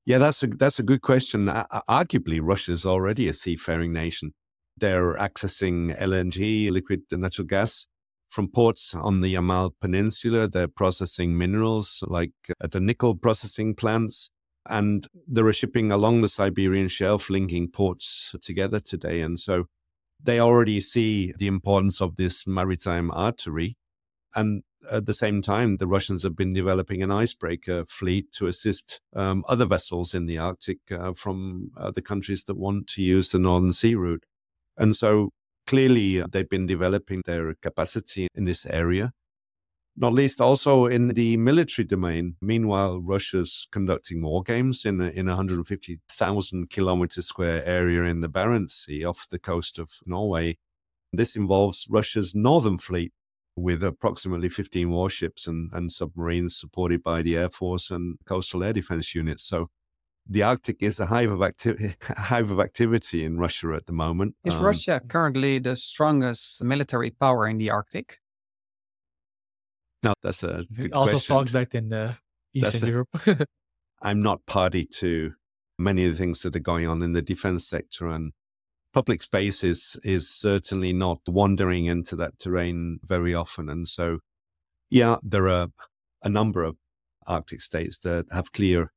Yeah, 0.05 0.18
that's 0.18 0.42
a 0.42 0.46
that's 0.46 0.79
a 0.79 0.83
good 0.83 1.03
question. 1.03 1.51
Uh, 1.51 1.66
arguably, 1.87 2.40
Russia 2.42 2.72
is 2.72 2.87
already 2.87 3.29
a 3.29 3.35
seafaring 3.35 3.92
nation. 3.92 4.33
They're 4.79 5.14
accessing 5.16 5.98
LNG, 5.98 6.70
liquid 6.70 7.03
natural 7.12 7.46
gas, 7.46 7.87
from 8.31 8.48
ports 8.48 8.94
on 8.94 9.20
the 9.20 9.35
Yamal 9.35 9.72
Peninsula. 9.81 10.48
They're 10.48 10.68
processing 10.68 11.37
minerals 11.37 12.03
like 12.07 12.33
at 12.62 12.72
the 12.72 12.81
nickel 12.81 13.16
processing 13.16 13.74
plants, 13.74 14.31
and 14.66 15.07
they're 15.27 15.53
shipping 15.53 15.92
along 15.92 16.20
the 16.20 16.29
Siberian 16.29 16.88
Shelf, 16.88 17.29
linking 17.29 17.68
ports 17.70 18.35
together 18.40 18.81
today. 18.81 19.20
And 19.20 19.38
so, 19.38 19.64
they 20.22 20.40
already 20.40 20.81
see 20.81 21.33
the 21.38 21.46
importance 21.46 22.00
of 22.00 22.16
this 22.16 22.46
maritime 22.46 23.11
artery. 23.11 23.76
And 24.35 24.62
at 24.90 25.07
the 25.07 25.14
same 25.14 25.42
time, 25.42 25.76
the 25.76 25.87
Russians 25.87 26.22
have 26.22 26.37
been 26.37 26.52
developing 26.52 27.02
an 27.02 27.11
icebreaker 27.11 27.85
fleet 27.87 28.33
to 28.33 28.46
assist 28.46 29.00
um, 29.14 29.44
other 29.48 29.66
vessels 29.66 30.14
in 30.14 30.26
the 30.26 30.38
Arctic 30.38 30.78
uh, 30.90 31.12
from 31.14 31.70
other 31.76 32.00
countries 32.00 32.44
that 32.44 32.57
want 32.57 32.87
to 32.88 33.02
use 33.02 33.31
the 33.31 33.38
Northern 33.38 33.72
Sea 33.72 33.94
route. 33.94 34.24
And 34.76 34.96
so 34.96 35.31
clearly, 35.66 36.20
uh, 36.20 36.26
they've 36.31 36.48
been 36.48 36.66
developing 36.66 37.22
their 37.26 37.54
capacity 37.54 38.28
in 38.35 38.44
this 38.44 38.66
area 38.66 39.12
not 39.98 40.12
least 40.12 40.40
also 40.40 40.87
in 40.87 41.08
the 41.08 41.37
military 41.37 41.84
domain. 41.84 42.37
Meanwhile, 42.40 43.00
Russia's 43.00 43.66
conducting 43.72 44.22
war 44.22 44.42
games 44.42 44.84
in 44.84 45.00
a, 45.00 45.08
in 45.08 45.26
a 45.26 45.32
150,000 45.32 46.70
kilometer 46.70 47.20
square 47.22 47.64
area 47.64 48.04
in 48.04 48.20
the 48.20 48.28
Barents 48.28 48.84
Sea 48.84 49.04
off 49.04 49.26
the 49.30 49.38
coast 49.38 49.78
of 49.78 49.90
Norway. 50.06 50.56
This 51.12 51.37
involves 51.37 51.87
Russia's 51.90 52.34
northern 52.34 52.78
fleet 52.78 53.12
with 53.56 53.82
approximately 53.82 54.48
15 54.48 54.90
warships 54.90 55.46
and, 55.46 55.70
and 55.72 55.90
submarines 55.90 56.56
supported 56.56 57.02
by 57.02 57.22
the 57.22 57.37
Air 57.37 57.50
Force 57.50 57.90
and 57.90 58.18
coastal 58.24 58.62
air 58.62 58.72
defense 58.72 59.14
units. 59.14 59.44
So 59.44 59.68
the 60.28 60.42
Arctic 60.42 60.82
is 60.82 61.00
a 61.00 61.06
hive 61.06 61.30
of, 61.30 61.42
acti- 61.42 61.96
hive 62.02 62.50
of 62.50 62.61
activity 62.61 63.24
in 63.24 63.38
Russia 63.38 63.72
at 63.74 63.87
the 63.87 63.92
moment. 63.92 64.37
Is 64.44 64.54
um, 64.54 64.62
Russia 64.62 65.00
currently 65.08 65.58
the 65.58 65.74
strongest 65.74 66.62
military 66.62 67.11
power 67.11 67.48
in 67.48 67.58
the 67.58 67.70
Arctic? 67.70 68.18
No, 70.02 70.14
that's 70.22 70.42
a 70.42 70.64
also 70.92 71.18
question. 71.18 71.52
back 71.52 71.74
in 71.74 71.92
uh, 71.92 72.14
Eastern 72.54 72.88
a- 72.88 72.92
Europe. 72.92 73.08
I'm 74.02 74.22
not 74.22 74.46
party 74.46 74.87
to 74.98 75.32
many 75.78 76.04
of 76.06 76.12
the 76.12 76.18
things 76.18 76.42
that 76.42 76.54
are 76.54 76.61
going 76.61 76.87
on 76.87 77.02
in 77.02 77.12
the 77.12 77.22
defense 77.22 77.68
sector 77.68 78.08
and 78.08 78.32
public 78.92 79.22
space 79.22 79.62
is, 79.62 79.98
is 80.02 80.28
certainly 80.28 80.92
not 80.92 81.20
wandering 81.28 81.87
into 81.87 82.16
that 82.16 82.38
terrain 82.38 82.98
very 83.04 83.34
often. 83.34 83.68
And 83.68 83.88
so, 83.88 84.18
yeah, 84.90 85.16
there 85.22 85.48
are 85.48 85.68
a 86.22 86.28
number 86.28 86.64
of 86.64 86.76
Arctic 87.26 87.61
states 87.61 87.98
that 88.00 88.26
have 88.32 88.52
clear 88.52 88.92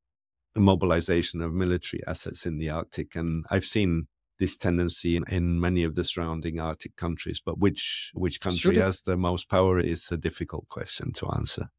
mobilization 0.56 1.42
of 1.42 1.54
military 1.54 2.02
assets 2.08 2.46
in 2.46 2.58
the 2.58 2.70
Arctic. 2.70 3.16
And 3.16 3.46
I've 3.50 3.66
seen 3.66 4.08
this 4.42 4.58
tendency 4.58 5.16
in, 5.16 5.24
in 5.30 5.60
many 5.60 5.84
of 5.84 5.94
the 5.94 6.04
surrounding 6.04 6.60
Arctic 6.60 6.96
countries, 6.96 7.40
but 7.46 7.60
which, 7.60 8.10
which 8.16 8.42
country 8.42 8.74
Should 8.74 8.78
has 8.78 9.04
the 9.04 9.16
most 9.16 9.48
power 9.48 9.80
is 9.80 10.12
a 10.12 10.18
difficult 10.18 10.68
question 10.68 11.14
to 11.14 11.28
answer. 11.28 11.70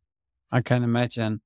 I 0.52 0.60
can 0.62 0.84
imagine. 0.84 1.40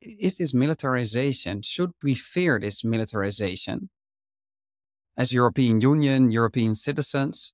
Is 0.00 0.38
this 0.38 0.54
militarization? 0.54 1.62
Should 1.62 1.90
we 2.04 2.14
fear 2.14 2.60
this 2.60 2.84
militarization? 2.84 3.90
As 5.16 5.32
European 5.32 5.80
Union, 5.80 6.30
European 6.30 6.76
citizens? 6.76 7.52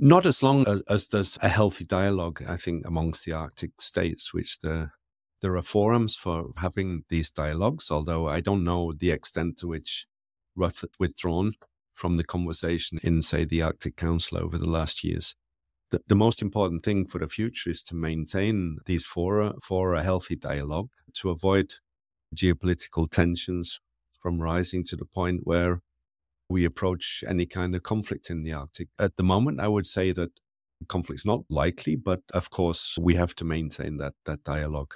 Not 0.00 0.26
as 0.26 0.42
long 0.42 0.66
as, 0.66 0.82
as 0.88 1.08
there's 1.08 1.38
a 1.40 1.48
healthy 1.48 1.84
dialogue, 1.84 2.42
I 2.48 2.56
think, 2.56 2.86
amongst 2.86 3.24
the 3.24 3.34
Arctic 3.34 3.80
states, 3.80 4.34
which 4.34 4.58
the, 4.60 4.90
there 5.42 5.56
are 5.56 5.62
forums 5.62 6.16
for 6.16 6.50
having 6.56 7.04
these 7.08 7.30
dialogues, 7.30 7.88
although 7.88 8.26
I 8.28 8.40
don't 8.40 8.64
know 8.64 8.92
the 8.92 9.12
extent 9.12 9.58
to 9.58 9.68
which 9.68 10.08
withdrawn 10.98 11.54
from 11.94 12.16
the 12.16 12.24
conversation 12.24 12.98
in, 13.02 13.22
say, 13.22 13.44
the 13.44 13.62
Arctic 13.62 13.96
Council 13.96 14.38
over 14.38 14.56
the 14.56 14.68
last 14.68 15.02
years. 15.02 15.34
The, 15.90 16.00
the 16.06 16.14
most 16.14 16.42
important 16.42 16.84
thing 16.84 17.06
for 17.06 17.18
the 17.18 17.28
future 17.28 17.70
is 17.70 17.82
to 17.84 17.94
maintain 17.94 18.78
these 18.86 19.04
fora 19.04 19.54
for 19.62 19.94
a 19.94 20.02
healthy 20.02 20.36
dialogue, 20.36 20.90
to 21.14 21.30
avoid 21.30 21.74
geopolitical 22.36 23.10
tensions 23.10 23.80
from 24.20 24.40
rising 24.40 24.84
to 24.84 24.96
the 24.96 25.06
point 25.06 25.40
where 25.44 25.80
we 26.48 26.64
approach 26.64 27.24
any 27.26 27.46
kind 27.46 27.74
of 27.74 27.82
conflict 27.82 28.30
in 28.30 28.42
the 28.42 28.52
Arctic. 28.52 28.88
At 28.98 29.16
the 29.16 29.22
moment, 29.22 29.60
I 29.60 29.68
would 29.68 29.86
say 29.86 30.12
that 30.12 30.30
conflict's 30.88 31.26
not 31.26 31.40
likely, 31.50 31.96
but 31.96 32.20
of 32.32 32.50
course, 32.50 32.96
we 33.00 33.14
have 33.14 33.34
to 33.36 33.44
maintain 33.44 33.96
that 33.98 34.14
that 34.24 34.44
dialogue. 34.44 34.94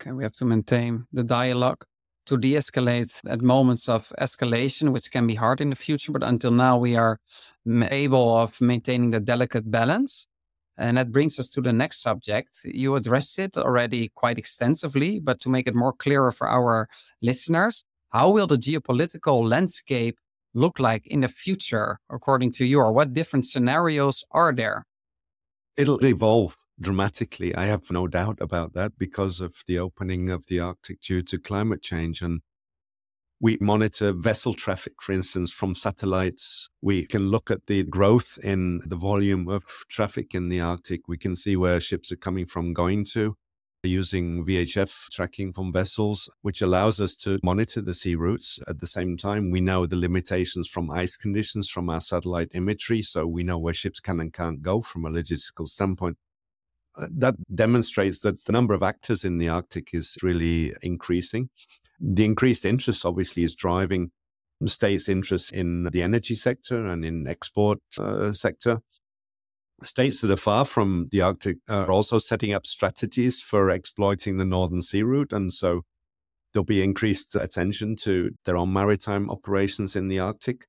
Okay, 0.00 0.12
we 0.12 0.22
have 0.22 0.36
to 0.36 0.44
maintain 0.44 1.06
the 1.12 1.24
dialogue 1.24 1.84
to 2.26 2.36
de 2.36 2.54
escalate 2.54 3.12
at 3.28 3.40
moments 3.40 3.88
of 3.88 4.12
escalation, 4.20 4.92
which 4.92 5.10
can 5.10 5.26
be 5.26 5.34
hard 5.34 5.60
in 5.60 5.70
the 5.70 5.76
future. 5.76 6.12
But 6.12 6.22
until 6.22 6.50
now, 6.50 6.76
we 6.76 6.96
are 6.96 7.18
able 7.66 8.36
of 8.36 8.60
maintaining 8.60 9.10
the 9.10 9.20
delicate 9.20 9.70
balance. 9.70 10.26
And 10.78 10.98
that 10.98 11.10
brings 11.10 11.38
us 11.38 11.48
to 11.50 11.62
the 11.62 11.72
next 11.72 12.02
subject. 12.02 12.58
You 12.64 12.96
addressed 12.96 13.38
it 13.38 13.56
already 13.56 14.10
quite 14.14 14.38
extensively, 14.38 15.20
but 15.20 15.40
to 15.40 15.48
make 15.48 15.66
it 15.66 15.74
more 15.74 15.92
clearer 15.92 16.32
for 16.32 16.48
our 16.48 16.88
listeners, 17.22 17.84
how 18.10 18.30
will 18.30 18.46
the 18.46 18.58
geopolitical 18.58 19.48
landscape 19.48 20.18
look 20.52 20.78
like 20.78 21.06
in 21.06 21.20
the 21.20 21.28
future, 21.28 21.98
according 22.10 22.52
to 22.52 22.64
you, 22.64 22.80
or 22.80 22.92
what 22.92 23.14
different 23.14 23.46
scenarios 23.46 24.24
are 24.32 24.52
there? 24.52 24.86
It'll 25.76 26.04
evolve 26.04 26.56
dramatically. 26.80 27.54
I 27.54 27.66
have 27.66 27.90
no 27.90 28.06
doubt 28.06 28.38
about 28.40 28.74
that 28.74 28.98
because 28.98 29.40
of 29.40 29.62
the 29.66 29.78
opening 29.78 30.30
of 30.30 30.46
the 30.46 30.60
Arctic 30.60 31.00
due 31.00 31.22
to 31.22 31.38
climate 31.38 31.82
change. 31.82 32.22
And 32.22 32.40
we 33.40 33.58
monitor 33.60 34.12
vessel 34.12 34.54
traffic, 34.54 34.94
for 35.00 35.12
instance, 35.12 35.50
from 35.50 35.74
satellites. 35.74 36.68
We 36.80 37.06
can 37.06 37.28
look 37.28 37.50
at 37.50 37.66
the 37.66 37.84
growth 37.84 38.38
in 38.42 38.82
the 38.86 38.96
volume 38.96 39.48
of 39.48 39.64
traffic 39.88 40.34
in 40.34 40.48
the 40.48 40.60
Arctic. 40.60 41.08
We 41.08 41.18
can 41.18 41.36
see 41.36 41.56
where 41.56 41.80
ships 41.80 42.10
are 42.12 42.16
coming 42.16 42.46
from, 42.46 42.72
going 42.72 43.04
to 43.12 43.36
using 43.86 44.44
VHF 44.44 45.10
tracking 45.10 45.52
from 45.52 45.72
vessels, 45.72 46.28
which 46.42 46.60
allows 46.60 47.00
us 47.00 47.16
to 47.16 47.38
monitor 47.42 47.80
the 47.80 47.94
sea 47.94 48.14
routes. 48.14 48.58
At 48.68 48.80
the 48.80 48.86
same 48.86 49.16
time, 49.16 49.50
we 49.50 49.60
know 49.60 49.86
the 49.86 49.96
limitations 49.96 50.68
from 50.68 50.90
ice 50.90 51.16
conditions 51.16 51.68
from 51.68 51.88
our 51.88 52.00
satellite 52.00 52.50
imagery. 52.52 53.02
So 53.02 53.26
we 53.26 53.44
know 53.44 53.58
where 53.58 53.74
ships 53.74 54.00
can 54.00 54.20
and 54.20 54.32
can't 54.32 54.62
go 54.62 54.82
from 54.82 55.04
a 55.04 55.10
logistical 55.10 55.68
standpoint. 55.68 56.16
That 56.96 57.34
demonstrates 57.54 58.20
that 58.20 58.44
the 58.44 58.52
number 58.52 58.74
of 58.74 58.82
actors 58.82 59.24
in 59.24 59.38
the 59.38 59.48
Arctic 59.48 59.90
is 59.92 60.16
really 60.22 60.74
increasing. 60.82 61.50
The 62.00 62.24
increased 62.24 62.64
interest 62.64 63.04
obviously 63.04 63.42
is 63.42 63.54
driving 63.54 64.10
states' 64.64 65.08
interest 65.08 65.52
in 65.52 65.84
the 65.84 66.02
energy 66.02 66.34
sector 66.34 66.86
and 66.86 67.04
in 67.04 67.26
export 67.26 67.78
uh, 67.98 68.32
sector 68.32 68.80
states 69.82 70.20
that 70.20 70.30
are 70.30 70.36
far 70.36 70.64
from 70.64 71.08
the 71.10 71.20
Arctic 71.20 71.58
are 71.68 71.90
also 71.90 72.18
setting 72.18 72.52
up 72.52 72.66
strategies 72.66 73.40
for 73.40 73.70
exploiting 73.70 74.38
the 74.38 74.44
Northern 74.44 74.82
Sea 74.82 75.02
route. 75.02 75.32
And 75.32 75.52
so 75.52 75.82
there'll 76.52 76.64
be 76.64 76.82
increased 76.82 77.34
attention 77.34 77.96
to 77.96 78.30
their 78.44 78.56
own 78.56 78.72
maritime 78.72 79.30
operations 79.30 79.94
in 79.94 80.08
the 80.08 80.18
Arctic. 80.18 80.66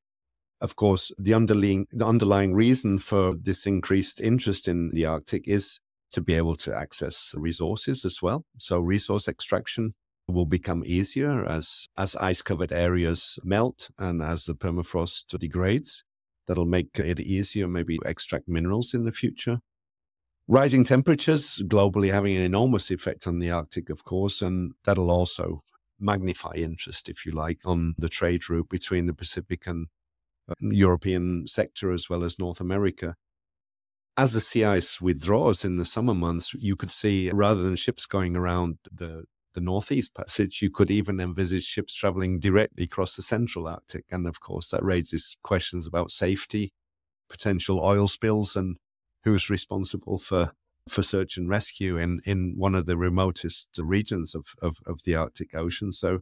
Of 0.59 0.75
course, 0.75 1.11
the 1.17 1.33
underlying, 1.33 1.87
the 1.91 2.05
underlying 2.05 2.53
reason 2.53 2.99
for 2.99 3.35
this 3.35 3.65
increased 3.65 4.19
interest 4.19 4.67
in 4.67 4.89
the 4.89 5.05
Arctic 5.05 5.47
is 5.47 5.79
to 6.11 6.21
be 6.21 6.33
able 6.33 6.55
to 6.55 6.75
access 6.75 7.33
resources 7.35 8.05
as 8.05 8.21
well. 8.21 8.45
So 8.57 8.79
resource 8.79 9.27
extraction 9.27 9.93
will 10.27 10.45
become 10.45 10.83
easier 10.85 11.45
as, 11.45 11.87
as 11.97 12.15
ice 12.17 12.41
covered 12.41 12.71
areas 12.71 13.39
melt 13.43 13.89
and 13.97 14.21
as 14.21 14.45
the 14.45 14.53
permafrost 14.53 15.37
degrades 15.39 16.03
that'll 16.47 16.65
make 16.65 16.97
it 16.99 17.19
easier 17.19 17.67
maybe 17.67 17.97
to 17.97 18.07
extract 18.07 18.47
minerals 18.47 18.93
in 18.93 19.03
the 19.03 19.11
future. 19.11 19.59
Rising 20.47 20.85
temperatures 20.85 21.61
globally 21.65 22.11
having 22.11 22.35
an 22.37 22.41
enormous 22.41 22.89
effect 22.89 23.27
on 23.27 23.39
the 23.39 23.51
Arctic, 23.51 23.89
of 23.89 24.05
course, 24.05 24.41
and 24.41 24.73
that'll 24.85 25.11
also 25.11 25.61
magnify 25.99 26.53
interest, 26.55 27.09
if 27.09 27.25
you 27.25 27.33
like, 27.33 27.59
on 27.65 27.95
the 27.97 28.07
trade 28.07 28.49
route 28.49 28.69
between 28.69 29.07
the 29.07 29.13
Pacific 29.13 29.67
and 29.67 29.87
uh, 30.49 30.53
European 30.61 31.47
sector 31.47 31.91
as 31.91 32.09
well 32.09 32.23
as 32.23 32.39
North 32.39 32.61
America. 32.61 33.15
As 34.17 34.33
the 34.33 34.41
sea 34.41 34.63
ice 34.63 34.99
withdraws 34.99 35.63
in 35.63 35.77
the 35.77 35.85
summer 35.85 36.15
months, 36.15 36.53
you 36.55 36.75
could 36.75 36.89
see 36.89 37.29
rather 37.29 37.61
than 37.61 37.75
ships 37.75 38.05
going 38.05 38.35
around 38.35 38.77
the 38.91 39.25
the 39.57 39.61
Northeast 39.61 40.13
Passage, 40.13 40.61
you 40.61 40.69
could 40.69 40.91
even 40.91 41.19
envisage 41.19 41.63
ships 41.63 41.95
traveling 41.95 42.39
directly 42.39 42.83
across 42.83 43.15
the 43.15 43.23
central 43.23 43.67
Arctic. 43.67 44.05
And 44.11 44.27
of 44.27 44.39
course, 44.39 44.69
that 44.69 44.83
raises 44.83 45.35
questions 45.43 45.87
about 45.87 46.11
safety, 46.11 46.73
potential 47.27 47.79
oil 47.83 48.07
spills, 48.07 48.55
and 48.55 48.77
who's 49.23 49.49
responsible 49.49 50.19
for, 50.19 50.51
for 50.87 51.01
search 51.01 51.37
and 51.37 51.49
rescue 51.49 51.97
in, 51.97 52.21
in 52.23 52.53
one 52.55 52.75
of 52.75 52.85
the 52.85 52.97
remotest 52.97 53.79
regions 53.79 54.35
of, 54.35 54.45
of, 54.61 54.77
of 54.85 55.01
the 55.05 55.15
Arctic 55.15 55.55
Ocean. 55.55 55.91
So, 55.91 56.19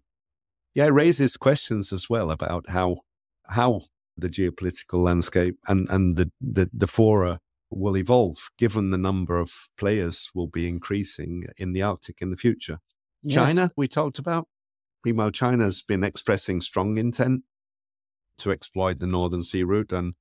yeah, 0.74 0.86
it 0.86 0.94
raises 0.94 1.36
questions 1.36 1.92
as 1.92 2.10
well 2.10 2.32
about 2.32 2.70
how 2.70 3.00
how 3.48 3.82
the 4.16 4.30
geopolitical 4.30 5.04
landscape 5.04 5.58
and, 5.68 5.90
and 5.90 6.16
the, 6.16 6.32
the, 6.40 6.70
the 6.72 6.88
fora 6.88 7.42
will 7.76 7.98
evolve, 7.98 8.50
given 8.58 8.90
the 8.90 8.98
number 8.98 9.38
of 9.38 9.70
players 9.78 10.32
will 10.34 10.48
be 10.48 10.68
increasing 10.68 11.46
in 11.58 11.74
the 11.74 11.82
Arctic 11.82 12.22
in 12.22 12.30
the 12.30 12.38
future. 12.38 12.80
China, 13.28 13.72
we 13.76 13.88
talked 13.88 14.20
about. 14.20 14.48
Meanwhile, 15.04 15.32
China's 15.32 15.82
been 15.82 16.04
expressing 16.04 16.62
strong 16.62 16.98
intent 16.98 17.44
to 18.38 18.52
exploit 18.52 19.00
the 19.00 19.08
Northern 19.08 19.44
Sea 19.44 19.64
route, 19.64 19.92
and 19.92 20.14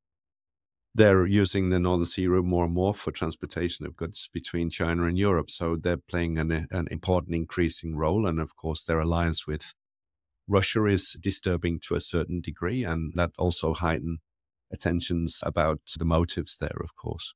they're 0.94 1.26
using 1.26 1.70
the 1.70 1.78
Northern 1.78 2.06
Sea 2.06 2.26
route 2.26 2.44
more 2.44 2.64
and 2.64 2.74
more 2.74 2.94
for 2.94 3.10
transportation 3.10 3.86
of 3.86 3.96
goods 3.96 4.28
between 4.32 4.70
China 4.70 5.04
and 5.04 5.18
Europe. 5.18 5.50
So 5.50 5.76
they're 5.76 5.96
playing 5.96 6.38
an, 6.38 6.68
an 6.70 6.88
important 6.90 7.34
increasing 7.34 7.96
role. 7.96 8.26
And 8.26 8.40
of 8.40 8.56
course, 8.56 8.84
their 8.84 9.00
alliance 9.00 9.46
with 9.46 9.74
Russia 10.46 10.84
is 10.86 11.16
disturbing 11.20 11.80
to 11.88 11.94
a 11.94 12.00
certain 12.00 12.40
degree, 12.40 12.84
and 12.84 13.12
that 13.16 13.30
also 13.38 13.74
heighten 13.74 14.18
attentions 14.72 15.40
about 15.42 15.80
the 15.98 16.04
motives 16.04 16.56
there, 16.58 16.80
of 16.82 16.94
course. 16.96 17.34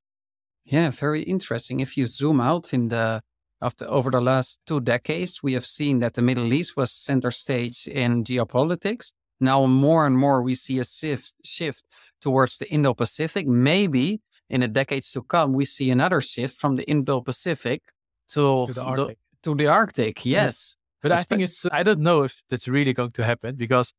Yeah, 0.68 0.90
very 0.90 1.22
interesting. 1.22 1.80
If 1.80 1.96
you 1.96 2.06
zoom 2.06 2.40
out 2.40 2.74
in 2.74 2.88
the 2.88 3.22
after 3.60 3.86
over 3.88 4.10
the 4.10 4.20
last 4.20 4.60
two 4.66 4.80
decades, 4.80 5.42
we 5.42 5.54
have 5.54 5.64
seen 5.66 5.98
that 6.00 6.14
the 6.14 6.22
Middle 6.22 6.52
East 6.52 6.76
was 6.76 6.92
center 6.92 7.30
stage 7.30 7.86
in 7.88 8.22
geopolitics. 8.22 9.12
Now 9.40 9.66
more 9.66 10.06
and 10.06 10.16
more 10.16 10.42
we 10.42 10.54
see 10.54 10.78
a 10.78 10.84
shift 10.84 11.32
shift 11.44 11.84
towards 12.20 12.58
the 12.58 12.68
Indo-Pacific. 12.70 13.46
Maybe 13.46 14.20
in 14.50 14.60
the 14.60 14.68
decades 14.68 15.10
to 15.12 15.22
come, 15.22 15.54
we 15.54 15.64
see 15.64 15.90
another 15.90 16.20
shift 16.20 16.56
from 16.58 16.76
the 16.76 16.84
Indo-Pacific 16.84 17.82
to, 18.30 18.66
To 18.66 18.72
the 18.72 18.82
Arctic. 18.84 19.18
to 19.44 19.54
the 19.54 19.66
Arctic. 19.68 20.26
Yes. 20.26 20.76
But 21.00 21.12
I 21.12 21.22
think 21.22 21.42
it's, 21.42 21.64
I 21.72 21.82
don't 21.82 22.00
know 22.00 22.24
if 22.24 22.42
that's 22.50 22.68
really 22.68 22.92
going 22.92 23.12
to 23.12 23.24
happen 23.24 23.56
because 23.56 23.94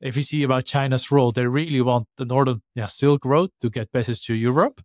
if 0.00 0.16
you 0.16 0.22
see 0.22 0.42
about 0.42 0.66
China's 0.66 1.10
role, 1.10 1.32
they 1.32 1.46
really 1.46 1.80
want 1.80 2.06
the 2.16 2.26
Northern 2.26 2.62
yeah, 2.74 2.86
Silk 2.86 3.24
Road 3.24 3.50
to 3.60 3.70
get 3.70 3.90
passage 3.90 4.24
to 4.26 4.34
Europe. 4.34 4.82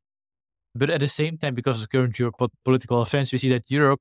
But 0.78 0.90
at 0.90 1.00
the 1.00 1.08
same 1.08 1.38
time, 1.38 1.56
because 1.56 1.82
of 1.82 1.90
current 1.90 2.16
geopolitical 2.16 3.06
events, 3.06 3.32
we 3.32 3.38
see 3.38 3.50
that 3.50 3.70
Europe 3.70 4.00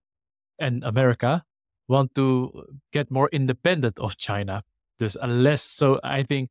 and 0.59 0.85
America 0.85 1.45
want 1.89 2.15
to 2.15 2.67
get 2.93 3.11
more 3.11 3.29
independent 3.33 3.99
of 3.99 4.17
China. 4.17 4.62
There's 4.99 5.17
a 5.21 5.27
less. 5.27 5.62
So 5.62 6.01
I 6.03 6.23
think 6.23 6.51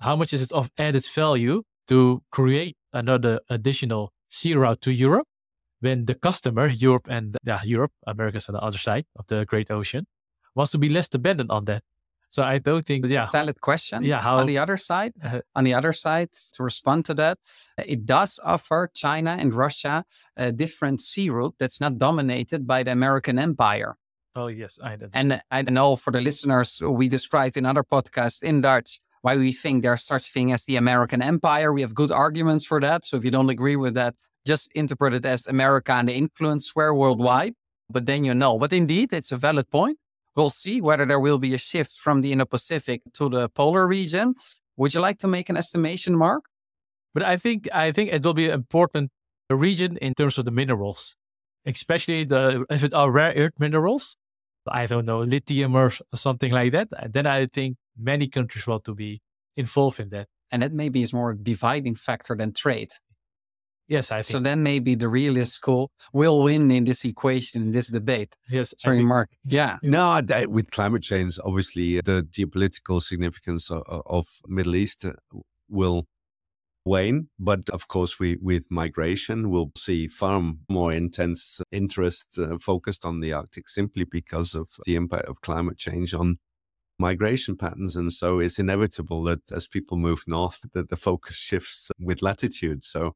how 0.00 0.16
much 0.16 0.32
is 0.32 0.42
it 0.42 0.52
of 0.52 0.70
added 0.78 1.06
value 1.06 1.62
to 1.88 2.22
create 2.30 2.76
another 2.92 3.40
additional 3.48 4.12
sea 4.28 4.54
route 4.54 4.80
to 4.82 4.92
Europe 4.92 5.26
when 5.80 6.06
the 6.06 6.14
customer, 6.14 6.66
Europe 6.66 7.06
and 7.08 7.36
yeah, 7.44 7.60
Europe, 7.64 7.92
America's 8.06 8.48
on 8.48 8.54
the 8.54 8.62
other 8.62 8.78
side 8.78 9.04
of 9.16 9.26
the 9.28 9.44
Great 9.44 9.70
Ocean, 9.70 10.06
wants 10.54 10.72
to 10.72 10.78
be 10.78 10.88
less 10.88 11.08
dependent 11.08 11.50
on 11.50 11.64
that. 11.66 11.82
So 12.36 12.42
I 12.42 12.58
don't 12.58 12.84
think, 12.84 13.06
yeah. 13.06 13.30
Valid 13.30 13.62
question. 13.62 14.04
Yeah. 14.04 14.20
How, 14.20 14.36
on 14.36 14.44
the 14.44 14.58
other 14.58 14.76
side, 14.76 15.14
uh, 15.24 15.40
on 15.54 15.64
the 15.64 15.72
other 15.72 15.94
side, 15.94 16.28
to 16.52 16.62
respond 16.62 17.06
to 17.06 17.14
that, 17.14 17.38
it 17.78 18.04
does 18.04 18.38
offer 18.44 18.90
China 18.92 19.38
and 19.40 19.54
Russia 19.54 20.04
a 20.36 20.52
different 20.52 21.00
sea 21.00 21.30
route 21.30 21.54
that's 21.58 21.80
not 21.80 21.96
dominated 21.96 22.66
by 22.66 22.82
the 22.82 22.92
American 22.92 23.38
empire. 23.38 23.96
Oh, 24.34 24.48
yes. 24.48 24.78
I 24.82 24.96
know. 24.96 25.08
And 25.14 25.40
I 25.50 25.62
know 25.62 25.96
for 25.96 26.10
the 26.10 26.20
listeners, 26.20 26.78
we 26.82 27.08
described 27.08 27.56
in 27.56 27.64
other 27.64 27.82
podcasts 27.82 28.42
in 28.42 28.60
Dutch 28.60 29.00
why 29.22 29.34
we 29.38 29.50
think 29.50 29.82
there's 29.82 30.04
such 30.04 30.30
thing 30.30 30.52
as 30.52 30.66
the 30.66 30.76
American 30.76 31.22
empire. 31.22 31.72
We 31.72 31.80
have 31.80 31.94
good 31.94 32.12
arguments 32.12 32.66
for 32.66 32.82
that. 32.82 33.06
So 33.06 33.16
if 33.16 33.24
you 33.24 33.30
don't 33.30 33.48
agree 33.48 33.76
with 33.76 33.94
that, 33.94 34.14
just 34.46 34.70
interpret 34.74 35.14
it 35.14 35.24
as 35.24 35.46
America 35.46 35.92
and 35.94 36.06
the 36.10 36.12
influence 36.12 36.66
square 36.66 36.92
worldwide. 36.92 37.54
But 37.88 38.04
then 38.04 38.24
you 38.26 38.34
know. 38.34 38.58
But 38.58 38.74
indeed, 38.74 39.14
it's 39.14 39.32
a 39.32 39.38
valid 39.38 39.70
point. 39.70 39.96
We'll 40.36 40.50
see 40.50 40.80
whether 40.82 41.06
there 41.06 41.18
will 41.18 41.38
be 41.38 41.54
a 41.54 41.58
shift 41.58 41.92
from 41.92 42.20
the 42.20 42.30
Indo-Pacific 42.30 43.02
to 43.14 43.28
the 43.30 43.48
polar 43.48 43.86
region. 43.86 44.34
Would 44.76 44.92
you 44.92 45.00
like 45.00 45.18
to 45.20 45.26
make 45.26 45.48
an 45.48 45.56
estimation, 45.56 46.14
Mark? 46.14 46.44
But 47.14 47.22
I 47.22 47.38
think 47.38 47.68
I 47.72 47.92
think 47.92 48.12
it 48.12 48.22
will 48.22 48.34
be 48.34 48.50
important 48.50 49.10
region 49.48 49.96
in 49.96 50.12
terms 50.12 50.36
of 50.36 50.44
the 50.44 50.50
minerals, 50.50 51.16
especially 51.64 52.24
the 52.24 52.66
if 52.68 52.84
it 52.84 52.92
are 52.92 53.10
rare 53.10 53.32
earth 53.34 53.54
minerals. 53.58 54.16
I 54.68 54.86
don't 54.86 55.06
know 55.06 55.20
lithium 55.20 55.74
or 55.76 55.92
something 56.14 56.52
like 56.52 56.72
that. 56.72 56.88
Then 57.12 57.26
I 57.26 57.46
think 57.46 57.76
many 57.96 58.28
countries 58.28 58.66
want 58.66 58.84
to 58.84 58.94
be 58.94 59.22
involved 59.56 60.00
in 60.00 60.10
that. 60.10 60.26
And 60.50 60.62
that 60.62 60.72
maybe 60.72 61.02
is 61.02 61.12
more 61.12 61.30
a 61.30 61.36
dividing 61.36 61.94
factor 61.94 62.36
than 62.36 62.52
trade. 62.52 62.90
Yes, 63.88 64.10
I 64.10 64.22
think. 64.22 64.32
So 64.32 64.40
then 64.40 64.62
maybe 64.62 64.94
the 64.94 65.08
realist 65.08 65.52
school 65.52 65.90
will 66.12 66.42
win 66.42 66.70
in 66.70 66.84
this 66.84 67.04
equation, 67.04 67.62
in 67.62 67.72
this 67.72 67.88
debate. 67.88 68.34
Yes. 68.50 68.74
Sorry, 68.78 69.02
Mark. 69.02 69.30
Yeah. 69.44 69.78
No, 69.82 70.20
with 70.48 70.70
climate 70.70 71.02
change, 71.02 71.38
obviously 71.44 72.00
the 72.00 72.22
geopolitical 72.22 73.00
significance 73.00 73.70
of, 73.70 73.82
of 73.86 74.26
Middle 74.48 74.74
East 74.74 75.04
uh, 75.04 75.12
will 75.68 76.06
wane. 76.84 77.28
But 77.38 77.68
of 77.70 77.86
course, 77.88 78.18
we 78.18 78.38
with 78.42 78.64
migration, 78.70 79.50
we'll 79.50 79.72
see 79.76 80.08
far 80.08 80.42
more 80.68 80.92
intense 80.92 81.60
interest 81.70 82.38
uh, 82.38 82.58
focused 82.58 83.04
on 83.04 83.20
the 83.20 83.32
Arctic 83.32 83.68
simply 83.68 84.04
because 84.04 84.54
of 84.54 84.68
the 84.84 84.96
impact 84.96 85.26
of 85.26 85.42
climate 85.42 85.78
change 85.78 86.12
on 86.12 86.38
migration 86.98 87.56
patterns. 87.56 87.94
And 87.94 88.12
so 88.12 88.38
it's 88.40 88.58
inevitable 88.58 89.22
that 89.24 89.40
as 89.52 89.68
people 89.68 89.96
move 89.96 90.24
north, 90.26 90.64
that 90.72 90.88
the 90.88 90.96
focus 90.96 91.36
shifts 91.36 91.90
with 92.00 92.22
latitude. 92.22 92.84
So 92.84 93.14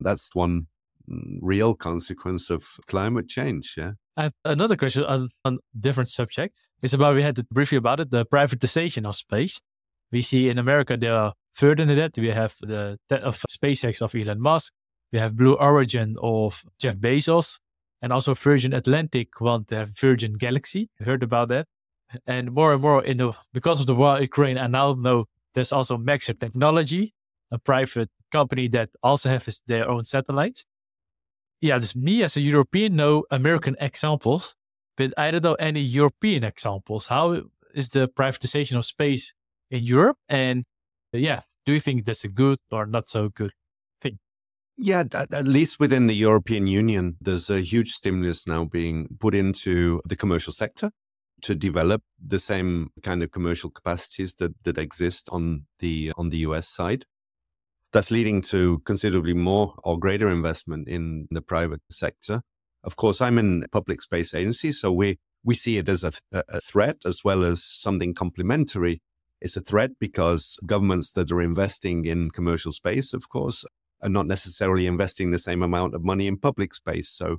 that's 0.00 0.34
one 0.34 0.66
mm, 1.10 1.38
real 1.40 1.74
consequence 1.74 2.50
of 2.50 2.64
climate 2.86 3.28
change. 3.28 3.74
Yeah. 3.76 3.92
I 4.16 4.24
have 4.24 4.32
another 4.44 4.76
question 4.76 5.04
on, 5.04 5.28
on 5.44 5.58
different 5.78 6.10
subject. 6.10 6.60
It's 6.82 6.92
about 6.92 7.14
we 7.14 7.22
had 7.22 7.36
to 7.36 7.44
briefly 7.50 7.78
about 7.78 8.00
it 8.00 8.10
the 8.10 8.24
privatization 8.26 9.06
of 9.06 9.16
space. 9.16 9.60
We 10.12 10.22
see 10.22 10.48
in 10.48 10.58
America 10.58 10.96
there 10.96 11.14
are 11.14 11.34
further 11.54 11.84
than 11.84 11.96
that. 11.96 12.16
We 12.16 12.28
have 12.28 12.54
the 12.60 12.98
of 13.10 13.42
SpaceX 13.50 14.02
of 14.02 14.14
Elon 14.14 14.40
Musk. 14.40 14.72
We 15.12 15.18
have 15.18 15.36
Blue 15.36 15.54
Origin 15.54 16.16
of 16.22 16.64
Jeff 16.78 16.96
Bezos, 16.96 17.58
and 18.02 18.12
also 18.12 18.34
Virgin 18.34 18.72
Atlantic 18.72 19.40
want 19.40 19.68
to 19.68 19.76
have 19.76 19.90
Virgin 19.98 20.34
Galaxy. 20.34 20.88
You 20.98 21.06
heard 21.06 21.22
about 21.22 21.48
that? 21.48 21.66
And 22.26 22.52
more 22.52 22.72
and 22.72 22.82
more 22.82 23.04
in 23.04 23.18
the 23.18 23.32
because 23.52 23.80
of 23.80 23.86
the 23.86 23.94
war 23.94 24.16
in 24.16 24.22
Ukraine, 24.22 24.58
I 24.58 24.66
now 24.66 24.94
know 24.94 25.26
there's 25.54 25.72
also 25.72 25.96
Maxar 25.96 26.38
Technology, 26.38 27.12
a 27.50 27.58
private 27.58 28.10
company 28.30 28.68
that 28.68 28.90
also 29.02 29.28
has 29.28 29.62
their 29.66 29.88
own 29.88 30.04
satellites. 30.04 30.64
Yeah, 31.60 31.78
just 31.78 31.96
me 31.96 32.22
as 32.22 32.36
a 32.36 32.40
European 32.40 32.96
know 32.96 33.24
American 33.30 33.76
examples, 33.80 34.56
but 34.96 35.12
I 35.18 35.30
don't 35.30 35.44
know 35.44 35.54
any 35.54 35.80
European 35.80 36.44
examples. 36.44 37.06
How 37.06 37.42
is 37.74 37.90
the 37.90 38.08
privatization 38.08 38.78
of 38.78 38.84
space 38.84 39.34
in 39.70 39.84
Europe? 39.84 40.16
And 40.28 40.64
uh, 41.14 41.18
yeah, 41.18 41.40
do 41.66 41.72
you 41.72 41.80
think 41.80 42.04
that's 42.04 42.24
a 42.24 42.28
good 42.28 42.58
or 42.70 42.86
not 42.86 43.08
so 43.08 43.28
good 43.28 43.52
thing? 44.00 44.18
Yeah, 44.76 45.04
at 45.12 45.46
least 45.46 45.78
within 45.78 46.06
the 46.06 46.14
European 46.14 46.66
Union, 46.66 47.16
there's 47.20 47.50
a 47.50 47.60
huge 47.60 47.92
stimulus 47.92 48.46
now 48.46 48.64
being 48.64 49.08
put 49.18 49.34
into 49.34 50.00
the 50.06 50.16
commercial 50.16 50.52
sector 50.52 50.92
to 51.42 51.54
develop 51.54 52.02
the 52.18 52.38
same 52.38 52.90
kind 53.02 53.22
of 53.22 53.30
commercial 53.30 53.70
capacities 53.70 54.34
that, 54.36 54.52
that 54.64 54.78
exist 54.78 55.28
on 55.30 55.66
the 55.78 56.12
on 56.16 56.30
the 56.30 56.38
US 56.38 56.68
side 56.68 57.04
that's 57.92 58.10
leading 58.10 58.40
to 58.40 58.80
considerably 58.84 59.34
more 59.34 59.74
or 59.84 59.98
greater 59.98 60.28
investment 60.28 60.88
in 60.88 61.26
the 61.30 61.42
private 61.42 61.80
sector. 61.90 62.42
Of 62.84 62.96
course, 62.96 63.20
I'm 63.20 63.38
in 63.38 63.64
public 63.72 64.00
space 64.02 64.34
agency, 64.34 64.72
so 64.72 64.92
we 64.92 65.18
we 65.42 65.54
see 65.54 65.78
it 65.78 65.88
as 65.88 66.04
a, 66.04 66.12
a 66.32 66.60
threat 66.60 66.96
as 67.06 67.24
well 67.24 67.42
as 67.44 67.64
something 67.64 68.14
complementary. 68.14 69.00
It's 69.40 69.56
a 69.56 69.62
threat 69.62 69.92
because 69.98 70.58
governments 70.66 71.12
that 71.14 71.32
are 71.32 71.40
investing 71.40 72.04
in 72.04 72.30
commercial 72.30 72.72
space, 72.72 73.14
of 73.14 73.30
course, 73.30 73.64
are 74.02 74.10
not 74.10 74.26
necessarily 74.26 74.86
investing 74.86 75.30
the 75.30 75.38
same 75.38 75.62
amount 75.62 75.94
of 75.94 76.04
money 76.04 76.26
in 76.26 76.36
public 76.36 76.74
space. 76.74 77.08
So 77.08 77.38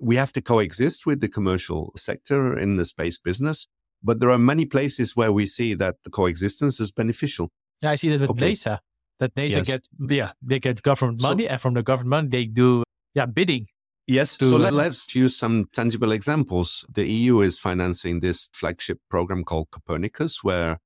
we 0.00 0.16
have 0.16 0.32
to 0.32 0.40
coexist 0.40 1.06
with 1.06 1.20
the 1.20 1.28
commercial 1.28 1.92
sector 1.96 2.58
in 2.58 2.76
the 2.76 2.84
space 2.84 3.18
business. 3.18 3.68
But 4.02 4.20
there 4.20 4.30
are 4.30 4.38
many 4.38 4.64
places 4.64 5.16
where 5.16 5.32
we 5.32 5.46
see 5.46 5.74
that 5.74 5.96
the 6.04 6.10
coexistence 6.10 6.80
is 6.80 6.92
beneficial. 6.92 7.50
Yeah, 7.82 7.92
I 7.92 7.94
see 7.96 8.10
that 8.10 8.20
with 8.20 8.30
okay. 8.30 8.52
NASA 8.52 8.80
that 9.20 9.34
NASA 9.34 9.56
yes. 9.56 9.66
get 9.66 9.88
yeah 10.10 10.32
they 10.42 10.58
get 10.60 10.82
government 10.82 11.22
money 11.22 11.44
so, 11.44 11.50
and 11.50 11.60
from 11.60 11.74
the 11.74 11.82
government 11.82 12.30
they 12.30 12.44
do 12.44 12.82
yeah 13.14 13.26
bidding. 13.26 13.66
Yes, 14.10 14.38
so 14.40 14.56
let, 14.56 14.72
let's 14.72 15.14
use 15.14 15.36
some 15.36 15.66
tangible 15.70 16.12
examples. 16.12 16.82
The 16.90 17.06
EU 17.06 17.40
is 17.40 17.58
financing 17.58 18.20
this 18.20 18.48
flagship 18.54 19.00
program 19.10 19.44
called 19.44 19.70
Copernicus, 19.70 20.42
where 20.42 20.78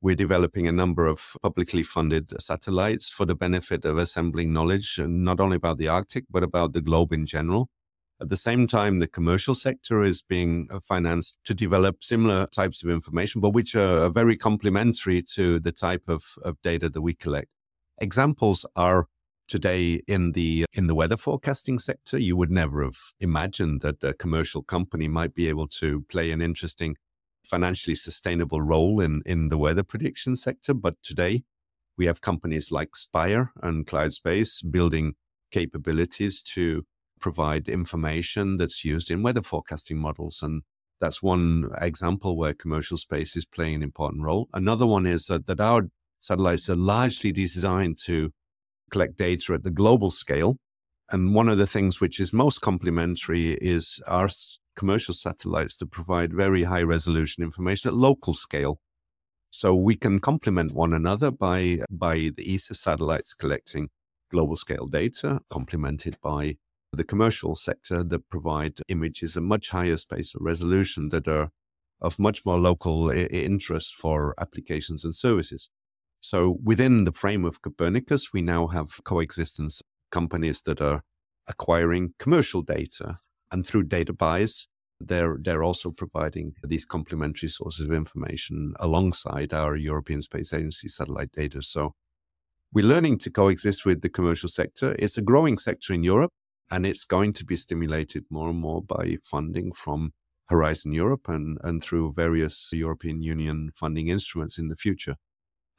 we're 0.00 0.14
developing 0.14 0.66
a 0.66 0.72
number 0.72 1.06
of 1.06 1.36
publicly 1.42 1.82
funded 1.82 2.32
satellites 2.40 3.10
for 3.10 3.26
the 3.26 3.34
benefit 3.34 3.84
of 3.84 3.98
assembling 3.98 4.54
knowledge, 4.54 4.98
not 4.98 5.40
only 5.40 5.56
about 5.56 5.76
the 5.76 5.88
Arctic, 5.88 6.24
but 6.30 6.42
about 6.42 6.72
the 6.72 6.80
globe 6.80 7.12
in 7.12 7.26
general. 7.26 7.68
At 8.18 8.30
the 8.30 8.36
same 8.36 8.66
time, 8.66 8.98
the 8.98 9.06
commercial 9.06 9.54
sector 9.54 10.02
is 10.02 10.22
being 10.22 10.68
uh, 10.70 10.80
financed 10.80 11.38
to 11.44 11.54
develop 11.54 12.02
similar 12.02 12.46
types 12.46 12.82
of 12.82 12.90
information, 12.90 13.42
but 13.42 13.50
which 13.50 13.74
are 13.74 14.08
very 14.08 14.36
complementary 14.36 15.22
to 15.34 15.60
the 15.60 15.72
type 15.72 16.04
of, 16.08 16.34
of 16.42 16.60
data 16.62 16.88
that 16.88 17.00
we 17.00 17.14
collect. 17.14 17.48
Examples 18.00 18.64
are 18.76 19.06
today 19.46 20.00
in 20.06 20.32
the 20.32 20.64
in 20.72 20.86
the 20.86 20.94
weather 20.94 21.16
forecasting 21.16 21.78
sector. 21.78 22.18
You 22.18 22.36
would 22.36 22.50
never 22.50 22.82
have 22.82 22.98
imagined 23.20 23.82
that 23.82 24.02
a 24.02 24.14
commercial 24.14 24.62
company 24.62 25.08
might 25.08 25.34
be 25.34 25.48
able 25.48 25.68
to 25.80 26.04
play 26.08 26.30
an 26.30 26.40
interesting 26.40 26.96
financially 27.44 27.96
sustainable 27.96 28.62
role 28.62 29.00
in 29.00 29.22
in 29.26 29.48
the 29.48 29.58
weather 29.58 29.82
prediction 29.82 30.36
sector. 30.36 30.72
But 30.72 30.94
today 31.02 31.42
we 31.98 32.06
have 32.06 32.22
companies 32.22 32.70
like 32.70 32.96
Spire 32.96 33.52
and 33.62 33.86
Cloudspace 33.86 34.62
building 34.70 35.14
capabilities 35.50 36.42
to 36.42 36.84
provide 37.20 37.68
information 37.68 38.56
that's 38.56 38.84
used 38.84 39.10
in 39.10 39.22
weather 39.22 39.42
forecasting 39.42 39.98
models. 39.98 40.40
And 40.42 40.62
that's 41.00 41.22
one 41.22 41.68
example 41.78 42.36
where 42.38 42.54
commercial 42.54 42.96
space 42.96 43.36
is 43.36 43.44
playing 43.44 43.74
an 43.74 43.82
important 43.82 44.22
role. 44.22 44.48
Another 44.54 44.86
one 44.86 45.06
is 45.06 45.26
that, 45.26 45.46
that 45.46 45.60
our 45.60 45.88
satellites 46.20 46.68
are 46.68 46.76
largely 46.76 47.32
designed 47.32 47.98
to 48.04 48.30
collect 48.90 49.16
data 49.16 49.54
at 49.54 49.64
the 49.64 49.70
global 49.70 50.10
scale. 50.10 50.56
And 51.10 51.34
one 51.34 51.48
of 51.48 51.58
the 51.58 51.66
things 51.66 52.00
which 52.00 52.20
is 52.20 52.32
most 52.32 52.60
complementary 52.60 53.54
is 53.54 54.00
our 54.06 54.28
commercial 54.76 55.14
satellites 55.14 55.76
to 55.78 55.86
provide 55.86 56.32
very 56.32 56.64
high 56.64 56.82
resolution 56.82 57.42
information 57.42 57.88
at 57.88 57.94
local 57.94 58.34
scale. 58.34 58.78
So 59.50 59.74
we 59.74 59.96
can 59.96 60.20
complement 60.20 60.72
one 60.72 60.92
another 60.92 61.32
by, 61.32 61.80
by 61.90 62.30
the 62.36 62.54
ESA 62.54 62.74
satellites 62.74 63.34
collecting 63.34 63.88
global 64.30 64.56
scale 64.56 64.86
data, 64.86 65.40
complemented 65.50 66.16
by 66.22 66.56
the 66.92 67.04
commercial 67.04 67.56
sector 67.56 68.04
that 68.04 68.28
provide 68.28 68.80
images 68.88 69.36
at 69.36 69.42
much 69.42 69.70
higher 69.70 69.96
spatial 69.96 70.40
resolution 70.42 71.08
that 71.08 71.26
are 71.26 71.50
of 72.00 72.18
much 72.18 72.44
more 72.44 72.58
local 72.58 73.10
I- 73.10 73.24
interest 73.24 73.94
for 73.94 74.34
applications 74.40 75.04
and 75.04 75.14
services. 75.14 75.70
So 76.20 76.58
within 76.62 77.04
the 77.04 77.12
frame 77.12 77.44
of 77.44 77.62
Copernicus, 77.62 78.32
we 78.32 78.42
now 78.42 78.66
have 78.68 79.02
coexistence 79.04 79.82
companies 80.10 80.62
that 80.62 80.80
are 80.80 81.02
acquiring 81.48 82.14
commercial 82.18 82.62
data. 82.62 83.16
And 83.50 83.66
through 83.66 83.84
data 83.84 84.12
buys, 84.12 84.68
they're, 85.00 85.38
they're 85.40 85.62
also 85.62 85.90
providing 85.90 86.54
these 86.62 86.84
complementary 86.84 87.48
sources 87.48 87.86
of 87.86 87.92
information 87.92 88.74
alongside 88.78 89.54
our 89.54 89.76
European 89.76 90.22
Space 90.22 90.52
Agency 90.52 90.88
satellite 90.88 91.32
data. 91.32 91.62
So 91.62 91.94
we're 92.72 92.84
learning 92.84 93.18
to 93.18 93.30
coexist 93.30 93.84
with 93.84 94.02
the 94.02 94.10
commercial 94.10 94.48
sector. 94.48 94.94
It's 94.98 95.16
a 95.16 95.22
growing 95.22 95.58
sector 95.58 95.92
in 95.94 96.04
Europe, 96.04 96.30
and 96.70 96.86
it's 96.86 97.04
going 97.04 97.32
to 97.32 97.44
be 97.44 97.56
stimulated 97.56 98.24
more 98.30 98.50
and 98.50 98.60
more 98.60 98.82
by 98.82 99.16
funding 99.24 99.72
from 99.72 100.12
Horizon 100.48 100.92
Europe 100.92 101.28
and, 101.28 101.58
and 101.64 101.82
through 101.82 102.12
various 102.12 102.70
European 102.72 103.22
Union 103.22 103.70
funding 103.74 104.08
instruments 104.08 104.58
in 104.58 104.68
the 104.68 104.76
future. 104.76 105.16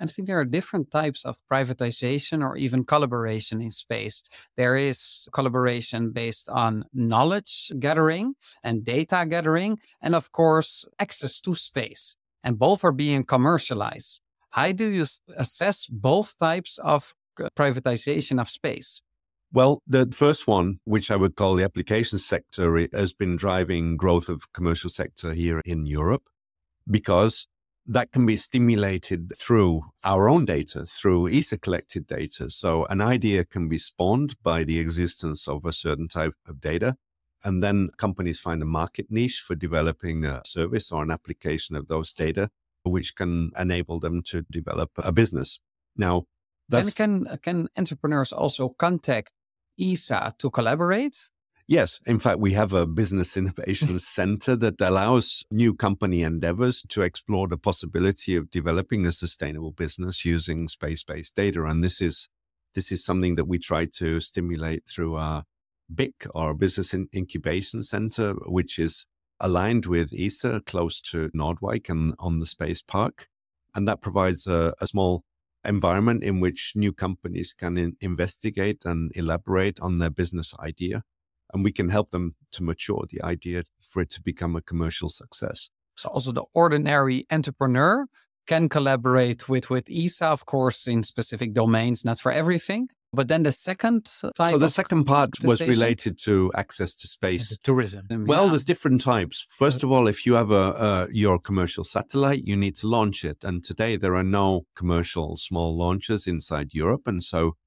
I 0.09 0.13
think 0.13 0.27
there 0.27 0.39
are 0.39 0.45
different 0.45 0.89
types 0.89 1.23
of 1.25 1.37
privatization 1.51 2.43
or 2.43 2.57
even 2.57 2.83
collaboration 2.85 3.61
in 3.61 3.71
space. 3.71 4.23
There 4.57 4.75
is 4.75 5.27
collaboration 5.31 6.11
based 6.11 6.49
on 6.49 6.85
knowledge 6.93 7.71
gathering 7.79 8.33
and 8.63 8.83
data 8.83 9.25
gathering, 9.29 9.79
and 10.01 10.15
of 10.15 10.31
course, 10.31 10.85
access 10.99 11.39
to 11.41 11.53
space. 11.53 12.17
And 12.43 12.57
both 12.57 12.83
are 12.83 12.91
being 12.91 13.23
commercialized. 13.23 14.21
How 14.49 14.71
do 14.71 14.89
you 14.89 15.05
assess 15.37 15.85
both 15.85 16.37
types 16.39 16.79
of 16.79 17.13
privatization 17.55 18.41
of 18.41 18.49
space? 18.49 19.03
Well, 19.53 19.81
the 19.85 20.07
first 20.11 20.47
one, 20.47 20.79
which 20.85 21.11
I 21.11 21.17
would 21.17 21.35
call 21.35 21.55
the 21.55 21.63
application 21.63 22.19
sector, 22.19 22.87
has 22.93 23.13
been 23.13 23.35
driving 23.35 23.97
growth 23.97 24.29
of 24.29 24.51
commercial 24.53 24.89
sector 24.89 25.33
here 25.33 25.61
in 25.65 25.85
Europe 25.85 26.23
because 26.89 27.47
that 27.91 28.13
can 28.13 28.25
be 28.25 28.37
stimulated 28.37 29.33
through 29.37 29.83
our 30.05 30.29
own 30.29 30.45
data, 30.45 30.85
through 30.85 31.27
ESA 31.27 31.57
collected 31.57 32.07
data. 32.07 32.49
So 32.49 32.85
an 32.85 33.01
idea 33.01 33.43
can 33.43 33.67
be 33.67 33.77
spawned 33.77 34.41
by 34.41 34.63
the 34.63 34.79
existence 34.79 35.45
of 35.45 35.65
a 35.65 35.73
certain 35.73 36.07
type 36.07 36.35
of 36.47 36.61
data. 36.61 36.95
And 37.43 37.61
then 37.61 37.89
companies 37.97 38.39
find 38.39 38.61
a 38.61 38.65
market 38.65 39.07
niche 39.09 39.43
for 39.45 39.55
developing 39.55 40.23
a 40.23 40.41
service 40.45 40.89
or 40.89 41.03
an 41.03 41.11
application 41.11 41.75
of 41.75 41.89
those 41.89 42.13
data, 42.13 42.49
which 42.83 43.13
can 43.13 43.51
enable 43.59 43.99
them 43.99 44.21
to 44.23 44.43
develop 44.49 44.91
a 44.97 45.11
business. 45.11 45.59
Now, 45.97 46.27
and 46.71 46.95
can 46.95 47.39
can 47.41 47.67
entrepreneurs 47.75 48.31
also 48.31 48.69
contact 48.69 49.33
ESA 49.77 50.35
to 50.37 50.49
collaborate? 50.49 51.30
Yes. 51.71 52.01
In 52.05 52.19
fact, 52.19 52.39
we 52.39 52.51
have 52.51 52.73
a 52.73 52.85
business 52.85 53.37
innovation 53.41 53.97
center 53.99 54.57
that 54.57 54.81
allows 54.81 55.45
new 55.49 55.73
company 55.73 56.21
endeavors 56.21 56.83
to 56.89 57.01
explore 57.01 57.47
the 57.47 57.57
possibility 57.57 58.35
of 58.35 58.49
developing 58.49 59.05
a 59.05 59.13
sustainable 59.13 59.71
business 59.71 60.25
using 60.25 60.67
space-based 60.67 61.33
data. 61.33 61.63
And 61.63 61.81
this 61.81 62.01
is 62.01 62.27
this 62.75 62.91
is 62.91 63.05
something 63.05 63.35
that 63.35 63.47
we 63.47 63.57
try 63.57 63.85
to 63.85 64.19
stimulate 64.19 64.83
through 64.85 65.15
our 65.15 65.45
BIC, 65.95 66.27
our 66.35 66.53
business 66.53 66.93
in 66.93 67.07
incubation 67.15 67.83
center, 67.83 68.33
which 68.47 68.77
is 68.77 69.05
aligned 69.39 69.85
with 69.85 70.11
ESA 70.11 70.63
close 70.65 70.99
to 71.11 71.29
Noordwijk 71.29 71.87
and 71.87 72.15
on 72.19 72.39
the 72.39 72.45
space 72.45 72.81
park. 72.81 73.29
And 73.73 73.87
that 73.87 74.01
provides 74.01 74.45
a, 74.45 74.73
a 74.81 74.87
small 74.87 75.23
environment 75.63 76.21
in 76.21 76.41
which 76.41 76.73
new 76.75 76.91
companies 76.91 77.53
can 77.53 77.77
in, 77.77 77.95
investigate 78.01 78.83
and 78.83 79.09
elaborate 79.15 79.79
on 79.79 79.99
their 79.99 80.09
business 80.09 80.53
idea 80.59 81.03
and 81.53 81.63
we 81.63 81.71
can 81.71 81.89
help 81.89 82.11
them 82.11 82.35
to 82.51 82.63
mature 82.63 83.05
the 83.09 83.21
idea 83.23 83.63
for 83.89 84.01
it 84.01 84.09
to 84.11 84.21
become 84.21 84.55
a 84.55 84.61
commercial 84.61 85.09
success. 85.09 85.69
So 85.95 86.09
also 86.09 86.31
the 86.31 86.45
ordinary 86.53 87.25
entrepreneur 87.31 88.05
can 88.47 88.69
collaborate 88.69 89.47
with 89.47 89.69
with 89.69 89.85
ESA, 89.89 90.27
of 90.27 90.45
course, 90.45 90.87
in 90.87 91.03
specific 91.03 91.53
domains, 91.53 92.03
not 92.03 92.19
for 92.19 92.31
everything. 92.31 92.89
But 93.13 93.27
then 93.27 93.43
the 93.43 93.51
second 93.51 94.05
type. 94.37 94.53
So 94.53 94.57
the 94.57 94.69
second 94.69 95.03
part 95.03 95.31
was 95.43 95.59
related 95.59 96.17
to 96.19 96.49
access 96.55 96.95
to 96.95 97.07
space, 97.07 97.57
tourism. 97.61 98.07
Mm, 98.09 98.25
well, 98.25 98.45
yeah. 98.45 98.51
there's 98.51 98.63
different 98.63 99.01
types. 99.01 99.45
First 99.49 99.83
uh, 99.83 99.87
of 99.87 99.91
all, 99.91 100.07
if 100.07 100.25
you 100.25 100.35
have 100.35 100.51
a, 100.51 101.09
your 101.11 101.37
commercial 101.37 101.83
satellite, 101.83 102.45
you 102.45 102.55
need 102.55 102.77
to 102.77 102.87
launch 102.87 103.25
it, 103.25 103.43
and 103.43 103.65
today 103.65 103.97
there 103.97 104.15
are 104.15 104.23
no 104.23 104.65
commercial 104.75 105.35
small 105.35 105.77
launchers 105.77 106.25
inside 106.25 106.73
Europe, 106.73 107.01
and 107.05 107.21
so 107.21 107.57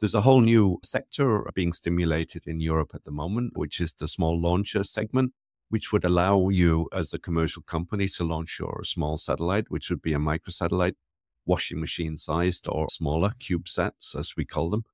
there's 0.00 0.14
a 0.14 0.22
whole 0.22 0.40
new 0.40 0.78
sector 0.82 1.44
being 1.54 1.72
stimulated 1.72 2.46
in 2.46 2.58
Europe 2.58 2.92
at 2.94 3.04
the 3.04 3.10
moment, 3.10 3.52
which 3.54 3.80
is 3.80 3.92
the 3.92 4.08
small 4.08 4.40
launcher 4.40 4.82
segment, 4.82 5.32
which 5.68 5.92
would 5.92 6.04
allow 6.04 6.48
you 6.48 6.88
as 6.92 7.12
a 7.12 7.18
commercial 7.18 7.62
company 7.62 8.08
to 8.08 8.24
launch 8.24 8.58
your 8.58 8.82
small 8.82 9.18
satellite, 9.18 9.66
which 9.68 9.90
would 9.90 10.00
be 10.00 10.14
a 10.14 10.18
microsatellite, 10.18 10.94
washing 11.44 11.80
machine 11.80 12.16
sized 12.16 12.66
or 12.66 12.88
smaller 12.90 13.32
CubeSats, 13.38 14.18
as 14.18 14.34
we 14.36 14.44
call 14.44 14.70
them. 14.70 14.84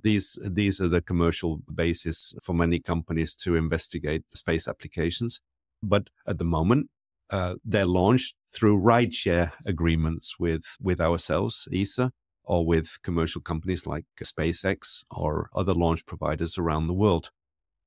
These, 0.00 0.38
these 0.44 0.80
are 0.80 0.88
the 0.88 1.00
commercial 1.00 1.62
basis 1.74 2.34
for 2.42 2.54
many 2.54 2.80
companies 2.80 3.34
to 3.36 3.56
investigate 3.56 4.24
space 4.34 4.68
applications. 4.68 5.40
But 5.82 6.10
at 6.26 6.38
the 6.38 6.44
moment, 6.44 6.90
uh, 7.30 7.54
they're 7.64 7.86
launched 7.86 8.34
through 8.54 8.80
rideshare 8.80 9.52
agreements 9.64 10.38
with, 10.38 10.76
with 10.80 11.00
ourselves, 11.00 11.66
ESA, 11.72 12.12
or 12.44 12.66
with 12.66 12.98
commercial 13.02 13.40
companies 13.40 13.86
like 13.86 14.04
SpaceX 14.22 15.02
or 15.10 15.48
other 15.54 15.74
launch 15.74 16.06
providers 16.06 16.58
around 16.58 16.86
the 16.86 16.94
world. 16.94 17.30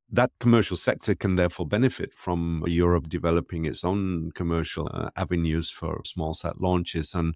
That 0.09 0.31
commercial 0.39 0.77
sector 0.77 1.15
can 1.15 1.35
therefore 1.35 1.67
benefit 1.67 2.13
from 2.13 2.63
Europe 2.67 3.09
developing 3.09 3.65
its 3.65 3.83
own 3.83 4.31
commercial 4.35 4.87
uh, 4.93 5.09
avenues 5.15 5.71
for 5.71 6.01
small 6.05 6.33
sat 6.33 6.61
launches. 6.61 7.15
And 7.15 7.35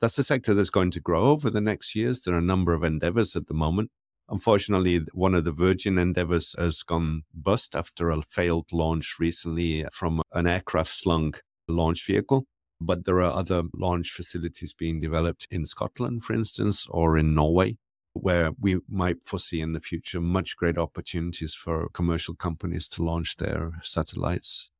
that's 0.00 0.18
a 0.18 0.24
sector 0.24 0.54
that's 0.54 0.70
going 0.70 0.90
to 0.92 1.00
grow 1.00 1.24
over 1.24 1.50
the 1.50 1.60
next 1.60 1.94
years. 1.94 2.22
There 2.22 2.34
are 2.34 2.38
a 2.38 2.42
number 2.42 2.72
of 2.72 2.82
endeavors 2.82 3.36
at 3.36 3.46
the 3.46 3.54
moment. 3.54 3.90
Unfortunately, 4.28 5.02
one 5.12 5.34
of 5.34 5.44
the 5.44 5.52
Virgin 5.52 5.98
endeavors 5.98 6.54
has 6.58 6.82
gone 6.82 7.24
bust 7.34 7.76
after 7.76 8.10
a 8.10 8.22
failed 8.22 8.72
launch 8.72 9.16
recently 9.20 9.84
from 9.92 10.22
an 10.32 10.46
aircraft 10.46 10.94
slung 10.94 11.34
launch 11.68 12.06
vehicle. 12.06 12.46
But 12.86 13.06
there 13.06 13.22
are 13.22 13.32
other 13.32 13.62
launch 13.74 14.10
facilities 14.10 14.74
being 14.74 15.00
developed 15.00 15.48
in 15.50 15.64
Scotland, 15.64 16.22
for 16.22 16.34
instance, 16.34 16.86
or 16.90 17.16
in 17.16 17.34
Norway, 17.34 17.78
where 18.12 18.50
we 18.60 18.80
might 18.88 19.24
foresee 19.24 19.60
in 19.60 19.72
the 19.72 19.80
future 19.80 20.20
much 20.20 20.56
greater 20.56 20.80
opportunities 20.80 21.54
for 21.54 21.88
commercial 21.88 22.34
companies 22.34 22.86
to 22.88 23.02
launch 23.02 23.36
their 23.36 23.80
satellites. 23.82 24.70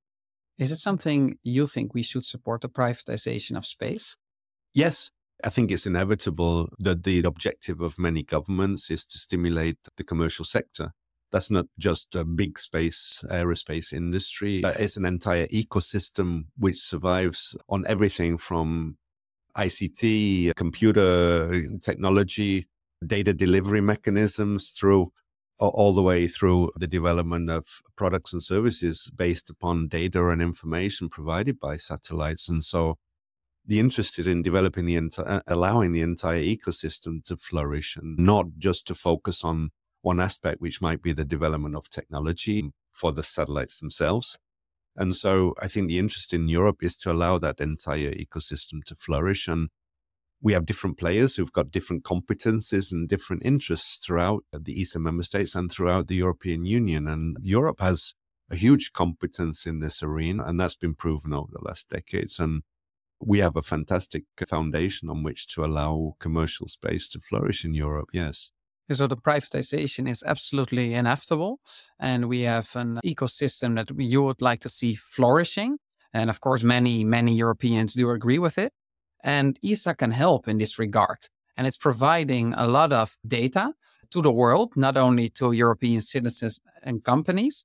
Is 0.59 0.71
it 0.71 0.77
something 0.77 1.39
you 1.43 1.67
think 1.67 1.95
we 1.95 2.03
should 2.03 2.27
support 2.27 2.61
the 2.61 2.69
privatization 2.69 3.57
of 3.57 3.65
space? 3.65 4.17
Yes, 4.75 5.11
I 5.43 5.49
think 5.49 5.71
it's 5.71 5.87
inevitable 5.87 6.69
that 6.79 7.05
the 7.05 7.23
objective 7.25 7.81
of 7.81 7.99
many 7.99 8.23
governments 8.23 8.91
is 8.91 9.07
to 9.07 9.19
stimulate 9.19 9.79
the 9.97 10.05
commercial 10.05 10.45
sector 10.45 10.93
that's 11.35 11.51
not 11.51 11.67
just 11.81 12.15
a 12.15 12.25
big 12.25 12.61
space 12.61 13.25
aerospace 13.29 13.93
industry. 13.93 14.63
It's 14.65 14.97
an 14.97 15.05
entire 15.05 15.49
ecosystem 15.49 16.45
which 16.57 16.79
survives 16.79 17.57
on 17.69 17.85
everything 17.89 18.39
from 18.39 18.99
ICT, 19.59 20.55
computer 20.55 21.67
technology, 21.83 22.69
data 23.05 23.33
delivery 23.33 23.81
mechanisms 23.81 24.71
through 24.71 25.13
all 25.59 25.93
the 25.93 26.03
way 26.03 26.29
through 26.29 26.71
the 26.77 26.87
development 26.87 27.51
of 27.51 27.83
products 27.97 28.33
and 28.33 28.41
services 28.41 29.11
based 29.17 29.51
upon 29.51 29.89
data 29.89 30.29
and 30.29 30.41
information 30.41 31.09
provided 31.09 31.59
by 31.59 31.77
satellites. 31.77 32.49
And 32.49 32.63
so 32.63 32.97
the 33.67 33.81
interest 33.81 34.21
is 34.21 34.29
in 34.29 34.43
developing 34.43 34.87
the 34.87 34.95
entire, 34.95 35.43
allowing 35.49 35.91
the 35.91 36.03
entire 36.03 36.45
ecosystem 36.45 37.25
to 37.25 37.37
flourish 37.37 37.97
and 37.97 38.17
not 38.19 38.47
just 38.57 38.87
to 38.87 38.95
focus 38.95 39.43
on 39.43 39.73
one 40.05 40.21
aspect, 40.21 40.61
which 40.61 40.83
might 40.83 41.03
be 41.03 41.13
the 41.13 41.25
development 41.25 41.75
of 41.75 41.89
technology 41.89 42.71
for 42.93 43.13
the 43.13 43.23
satellites 43.23 43.81
themselves. 43.81 44.37
And 44.97 45.17
so 45.17 45.55
I 45.61 45.67
think 45.67 45.89
the 45.89 45.99
interest 45.99 46.33
in 46.33 46.49
Europe 46.49 46.83
is 46.83 46.97
to 46.99 47.11
allow 47.11 47.39
that 47.39 47.61
entire 47.61 48.13
ecosystem 48.13 48.85
to 48.85 48.95
flourish. 48.95 49.49
And 49.49 49.71
we 50.41 50.53
have 50.53 50.67
different 50.67 50.99
players 50.99 51.35
who've 51.35 51.53
got 51.53 51.71
different 51.71 52.05
competences 52.05 52.93
and 52.93 53.09
different 53.09 53.45
interests 53.45 53.97
throughout 53.97 54.45
the 54.53 54.81
ESA 54.81 55.01
member 55.01 55.25
states 55.25 55.55
and 55.55 55.73
throughout 55.73 56.07
the 56.07 56.17
European 56.17 56.65
Union. 56.65 57.09
And 57.09 57.37
Europe 57.41 57.81
has 57.81 58.15
a 58.51 58.57
huge 58.57 58.93
competence 58.93 59.67
in 59.67 59.81
this 59.81 60.03
arena, 60.03 60.45
and 60.45 60.61
that's 60.61 60.77
been 60.77 60.95
proven 60.95 61.33
over 61.33 61.51
the 61.51 61.65
last 61.65 61.89
decades. 61.89 62.39
And 62.39 62.63
we 63.21 63.39
have 63.39 63.57
a 63.57 63.63
fantastic 63.63 64.25
foundation 64.47 65.09
on 65.09 65.23
which 65.23 65.49
to 65.55 65.65
allow 65.65 66.15
commercial 66.21 66.69
space 66.69 67.09
to 67.11 67.21
flourish 67.21 67.65
in 67.65 67.75
Europe. 67.75 68.11
Yes. 68.13 68.53
So 68.93 69.07
the 69.07 69.17
privatization 69.17 70.09
is 70.09 70.23
absolutely 70.23 70.93
inevitable. 70.95 71.61
And 71.99 72.29
we 72.29 72.43
have 72.43 72.77
an 72.77 73.01
ecosystem 73.05 73.77
that 73.77 73.91
you 73.99 74.23
would 74.23 74.43
like 74.43 74.61
to 74.61 74.69
see 74.69 74.95
flourishing. 74.95 75.79
And 76.13 76.29
of 76.31 76.41
course, 76.41 76.63
many, 76.63 77.03
many 77.05 77.35
Europeans 77.35 77.95
do 77.95 78.11
agree 78.11 78.39
with 78.39 78.59
it. 78.59 78.73
And 79.23 79.59
ESA 79.65 79.95
can 79.95 80.11
help 80.11 80.47
in 80.49 80.59
this 80.59 80.79
regard. 80.79 81.19
And 81.57 81.67
it's 81.67 81.79
providing 81.79 82.53
a 82.55 82.67
lot 82.67 82.93
of 82.93 83.17
data 83.27 83.73
to 84.11 84.21
the 84.21 84.33
world, 84.33 84.73
not 84.77 84.97
only 84.97 85.31
to 85.31 85.53
European 85.53 86.01
citizens 86.01 86.61
and 86.83 87.03
companies. 87.03 87.65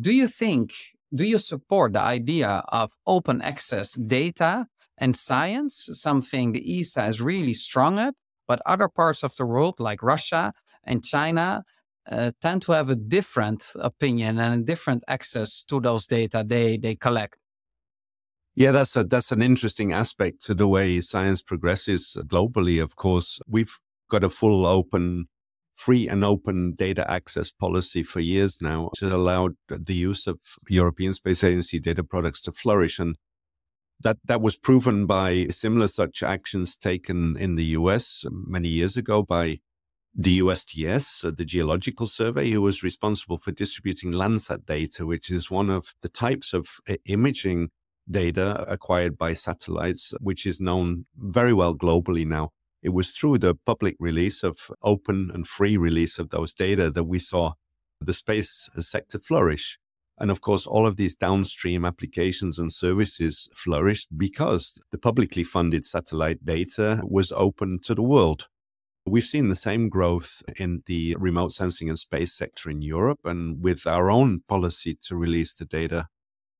Do 0.00 0.12
you 0.12 0.26
think, 0.26 0.72
do 1.14 1.24
you 1.24 1.38
support 1.38 1.92
the 1.92 2.00
idea 2.00 2.64
of 2.68 2.92
open 3.06 3.40
access 3.40 3.92
data 3.92 4.66
and 4.98 5.16
science, 5.16 5.88
something 5.92 6.52
the 6.52 6.80
ESA 6.80 7.06
is 7.06 7.20
really 7.20 7.54
strong 7.54 7.98
at? 7.98 8.14
But 8.46 8.60
other 8.66 8.88
parts 8.88 9.22
of 9.22 9.34
the 9.36 9.46
world, 9.46 9.80
like 9.80 10.02
Russia 10.02 10.52
and 10.84 11.04
China, 11.04 11.64
uh, 12.10 12.30
tend 12.40 12.62
to 12.62 12.72
have 12.72 12.88
a 12.88 12.94
different 12.94 13.64
opinion 13.76 14.38
and 14.38 14.62
a 14.62 14.64
different 14.64 15.02
access 15.08 15.62
to 15.64 15.80
those 15.80 16.06
data 16.06 16.44
they, 16.46 16.76
they 16.76 16.94
collect. 16.94 17.38
Yeah, 18.54 18.70
that's 18.70 18.96
a, 18.96 19.04
that's 19.04 19.32
an 19.32 19.42
interesting 19.42 19.92
aspect 19.92 20.42
to 20.46 20.54
the 20.54 20.66
way 20.66 21.00
science 21.00 21.42
progresses 21.42 22.16
globally. 22.26 22.82
Of 22.82 22.96
course, 22.96 23.38
we've 23.46 23.78
got 24.08 24.24
a 24.24 24.30
full 24.30 24.64
open, 24.64 25.26
free 25.74 26.08
and 26.08 26.24
open 26.24 26.72
data 26.74 27.10
access 27.10 27.52
policy 27.52 28.02
for 28.02 28.20
years 28.20 28.58
now, 28.62 28.84
which 28.84 29.00
has 29.00 29.12
allowed 29.12 29.56
the 29.68 29.94
use 29.94 30.26
of 30.26 30.38
European 30.68 31.12
Space 31.12 31.44
Agency 31.44 31.78
data 31.78 32.02
products 32.02 32.40
to 32.42 32.52
flourish. 32.52 32.98
And 32.98 33.16
that 34.00 34.18
that 34.24 34.40
was 34.40 34.56
proven 34.56 35.06
by 35.06 35.46
similar 35.48 35.88
such 35.88 36.22
actions 36.22 36.76
taken 36.76 37.36
in 37.36 37.56
the 37.56 37.64
US 37.78 38.24
many 38.30 38.68
years 38.68 38.96
ago 38.96 39.22
by 39.22 39.58
the 40.18 40.38
USGS, 40.38 41.24
uh, 41.24 41.30
the 41.36 41.44
Geological 41.44 42.06
Survey, 42.06 42.50
who 42.50 42.62
was 42.62 42.82
responsible 42.82 43.36
for 43.36 43.52
distributing 43.52 44.12
Landsat 44.12 44.64
data, 44.64 45.04
which 45.04 45.30
is 45.30 45.50
one 45.50 45.68
of 45.68 45.94
the 46.00 46.08
types 46.08 46.54
of 46.54 46.68
uh, 46.88 46.94
imaging 47.04 47.68
data 48.10 48.64
acquired 48.66 49.18
by 49.18 49.34
satellites, 49.34 50.14
which 50.20 50.46
is 50.46 50.60
known 50.60 51.04
very 51.16 51.52
well 51.52 51.76
globally 51.76 52.26
now. 52.26 52.50
It 52.82 52.90
was 52.90 53.10
through 53.10 53.38
the 53.38 53.54
public 53.66 53.96
release 53.98 54.42
of 54.42 54.70
open 54.82 55.30
and 55.34 55.46
free 55.46 55.76
release 55.76 56.18
of 56.18 56.30
those 56.30 56.54
data 56.54 56.90
that 56.90 57.04
we 57.04 57.18
saw 57.18 57.52
the 58.00 58.14
space 58.14 58.70
sector 58.78 59.18
flourish. 59.18 59.78
And 60.18 60.30
of 60.30 60.40
course, 60.40 60.66
all 60.66 60.86
of 60.86 60.96
these 60.96 61.14
downstream 61.14 61.84
applications 61.84 62.58
and 62.58 62.72
services 62.72 63.48
flourished 63.54 64.08
because 64.16 64.78
the 64.90 64.98
publicly 64.98 65.44
funded 65.44 65.84
satellite 65.84 66.44
data 66.44 67.02
was 67.04 67.32
open 67.32 67.80
to 67.82 67.94
the 67.94 68.02
world. 68.02 68.48
We've 69.04 69.22
seen 69.22 69.50
the 69.50 69.54
same 69.54 69.88
growth 69.88 70.42
in 70.56 70.82
the 70.86 71.16
remote 71.18 71.52
sensing 71.52 71.88
and 71.88 71.98
space 71.98 72.32
sector 72.32 72.70
in 72.70 72.82
Europe. 72.82 73.20
And 73.24 73.62
with 73.62 73.86
our 73.86 74.10
own 74.10 74.40
policy 74.48 74.96
to 75.02 75.16
release 75.16 75.54
the 75.54 75.64
data 75.64 76.08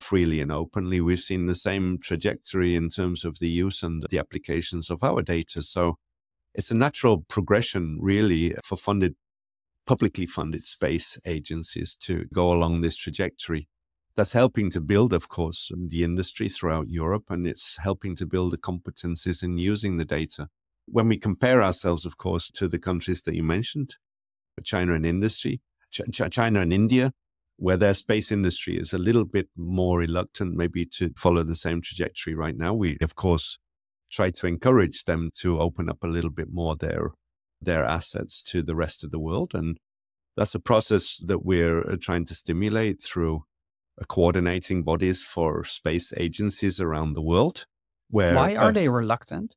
freely 0.01 0.41
and 0.41 0.53
openly, 0.53 1.01
we've 1.01 1.19
seen 1.19 1.47
the 1.47 1.55
same 1.55 1.99
trajectory 1.99 2.77
in 2.77 2.91
terms 2.91 3.25
of 3.25 3.39
the 3.39 3.49
use 3.49 3.83
and 3.83 4.07
the 4.11 4.19
applications 4.19 4.91
of 4.91 5.03
our 5.03 5.23
data. 5.23 5.63
So 5.63 5.97
it's 6.55 6.71
a 6.71 6.75
natural 6.75 7.25
progression, 7.29 7.99
really, 8.01 8.55
for 8.63 8.77
funded 8.77 9.17
publicly 9.87 10.27
funded 10.27 10.67
space 10.67 11.19
agencies 11.25 11.97
to 12.01 12.25
go 12.33 12.53
along 12.53 12.81
this 12.81 12.97
trajectory. 12.97 13.69
That's 14.17 14.33
helping 14.33 14.71
to 14.71 14.81
build, 14.81 15.13
of 15.13 15.29
course, 15.29 15.71
the 15.77 16.03
industry 16.03 16.49
throughout 16.49 16.89
Europe, 16.89 17.25
and 17.29 17.47
it's 17.47 17.77
helping 17.79 18.17
to 18.17 18.27
build 18.27 18.53
the 18.53 18.59
competencies 18.59 19.43
in 19.43 19.59
using 19.59 19.97
the 19.97 20.05
data. 20.05 20.49
When 20.87 21.09
we 21.09 21.19
compare 21.19 21.63
ourselves, 21.63 22.07
of 22.07 22.17
course, 22.17 22.51
to 22.53 22.67
the 22.67 22.79
countries 22.79 23.23
that 23.23 23.35
you 23.35 23.43
mentioned, 23.43 23.97
China 24.65 24.95
and 24.95 25.05
industry, 25.05 25.61
Ch- 25.91 26.31
China 26.31 26.61
and 26.61 26.73
India, 26.73 27.13
where 27.57 27.77
their 27.77 27.95
space 27.95 28.33
industry 28.33 28.77
is 28.79 28.93
a 28.93 28.99
little 28.99 29.25
bit 29.25 29.49
more 29.57 29.99
reluctant, 29.99 30.55
maybe 30.55 30.85
to 30.85 31.13
follow 31.17 31.43
the 31.43 31.55
same 31.55 31.81
trajectory 31.81 32.35
right 32.35 32.57
now. 32.57 32.75
We, 32.75 32.97
of 33.01 33.15
course, 33.15 33.59
try 34.11 34.31
to 34.31 34.47
encourage 34.47 35.05
them 35.05 35.31
to 35.41 35.61
open 35.61 35.89
up 35.89 36.03
a 36.03 36.09
little 36.09 36.31
bit 36.31 36.49
more 36.51 36.77
their 36.77 37.13
their 37.61 37.85
assets 37.85 38.43
to 38.43 38.63
the 38.63 38.75
rest 38.75 39.05
of 39.05 39.11
the 39.11 39.19
world. 39.19 39.53
And 39.55 39.79
that's 40.37 40.55
a 40.55 40.61
process 40.61 41.19
that 41.25 41.45
we're 41.45 41.81
uh, 41.81 41.97
trying 42.01 42.25
to 42.27 42.35
stimulate 42.35 43.03
through 43.03 43.45
uh, 44.01 44.05
coordinating 44.05 44.83
bodies 44.83 45.25
for 45.25 45.65
space 45.65 46.13
agencies 46.17 46.81
around 46.81 47.15
the 47.15 47.23
world. 47.23 47.67
Where, 48.11 48.35
Why 48.35 48.55
are 48.55 48.69
uh, 48.69 48.73
they 48.73 48.89
reluctant? 48.89 49.57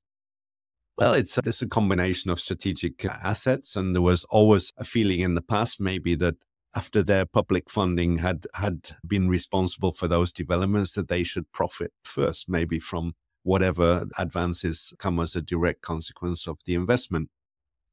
Well, 0.97 1.13
it's, 1.13 1.37
it's 1.37 1.61
a 1.61 1.67
combination 1.67 2.29
of 2.31 2.39
strategic 2.39 3.05
assets. 3.05 3.75
And 3.75 3.95
there 3.95 4.01
was 4.01 4.25
always 4.25 4.73
a 4.77 4.83
feeling 4.83 5.19
in 5.21 5.35
the 5.35 5.41
past, 5.41 5.79
maybe, 5.79 6.15
that 6.15 6.35
after 6.75 7.01
their 7.01 7.25
public 7.25 7.69
funding 7.69 8.19
had, 8.19 8.45
had 8.53 8.91
been 9.05 9.29
responsible 9.29 9.93
for 9.93 10.07
those 10.07 10.31
developments, 10.31 10.93
that 10.93 11.07
they 11.07 11.23
should 11.23 11.51
profit 11.51 11.91
first, 12.03 12.49
maybe 12.49 12.79
from 12.79 13.13
whatever 13.43 14.05
advances 14.17 14.93
come 14.99 15.19
as 15.19 15.35
a 15.35 15.41
direct 15.41 15.81
consequence 15.81 16.47
of 16.47 16.57
the 16.65 16.75
investment 16.75 17.29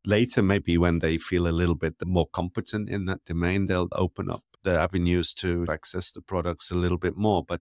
later, 0.06 0.42
maybe 0.42 0.78
when 0.78 1.00
they 1.00 1.18
feel 1.18 1.46
a 1.46 1.58
little 1.58 1.74
bit 1.74 1.94
more 2.04 2.28
competent 2.32 2.88
in 2.88 3.04
that 3.06 3.24
domain, 3.24 3.66
they'll 3.66 3.88
open 3.92 4.30
up 4.30 4.42
the 4.62 4.78
avenues 4.78 5.34
to 5.34 5.66
access 5.68 6.10
the 6.12 6.22
products 6.22 6.70
a 6.70 6.74
little 6.74 6.98
bit 6.98 7.16
more. 7.16 7.44
But 7.46 7.60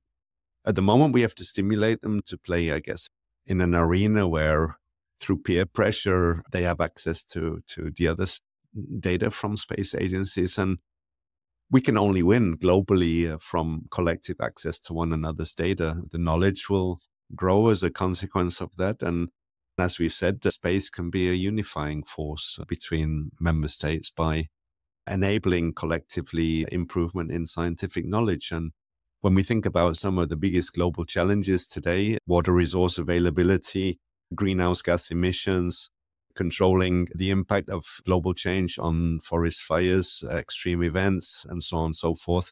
at 0.66 0.76
the 0.76 0.82
moment, 0.82 1.14
we 1.14 1.22
have 1.22 1.36
to 1.36 1.44
stimulate 1.44 2.02
them 2.02 2.22
to 2.28 2.38
play, 2.38 2.72
I 2.72 2.80
guess, 2.80 3.10
in 3.46 3.62
an 3.62 3.76
arena 3.76 4.28
where 4.28 4.78
through 5.20 5.42
peer 5.42 5.66
pressure, 5.66 6.44
they 6.52 6.64
have 6.64 6.82
access 6.82 7.24
to, 7.24 7.62
to 7.68 7.92
the 7.96 8.08
other 8.08 8.26
data 9.00 9.32
from 9.32 9.58
space 9.58 9.96
agencies. 9.96 10.58
And 10.58 10.80
we 11.72 11.82
can 11.82 11.98
only 11.98 12.22
win 12.22 12.58
globally 12.58 13.32
uh, 13.32 13.38
from 13.40 13.86
collective 13.92 14.38
access 14.42 14.80
to 14.82 14.94
one 14.94 15.14
another's 15.14 15.54
data. 15.54 16.02
The 16.12 16.18
knowledge 16.18 16.70
will 16.70 17.00
grow 17.36 17.70
as 17.70 17.82
a 17.82 17.90
consequence 17.90 18.62
of 18.62 18.76
that. 18.78 19.02
And 19.02 19.30
as 19.78 20.00
we've 20.00 20.14
said, 20.14 20.42
the 20.42 20.52
space 20.52 20.90
can 20.90 21.10
be 21.10 21.30
a 21.30 21.34
unifying 21.34 22.04
force 22.04 22.60
between 22.68 23.32
member 23.40 23.68
states 23.68 24.10
by 24.10 24.48
enabling 25.08 25.74
collectively 25.74 26.66
improvement 26.72 27.32
in 27.32 27.46
scientific 27.46 28.06
knowledge. 28.06 28.52
And 28.52 28.72
when 29.22 29.36
we 29.36 29.44
think 29.44 29.66
about 29.66 29.98
some 29.98 30.18
of 30.18 30.30
the 30.30 30.36
biggest 30.36 30.74
global 30.74 31.06
challenges 31.06 31.68
today, 31.68 32.18
water 32.26 32.52
resource 32.52 32.98
availability, 32.98 34.00
greenhouse 34.34 34.82
gas 34.82 35.12
emissions, 35.12 35.90
controlling 36.36 37.08
the 37.16 37.30
impact 37.30 37.70
of 37.70 37.86
global 38.06 38.34
change 38.34 38.78
on 38.78 39.20
forest 39.22 39.62
fires, 39.62 40.24
extreme 40.30 40.84
events, 40.84 41.46
and 41.50 41.64
so 41.64 41.78
on 41.78 41.86
and 41.86 41.96
so 41.96 42.14
forth, 42.14 42.52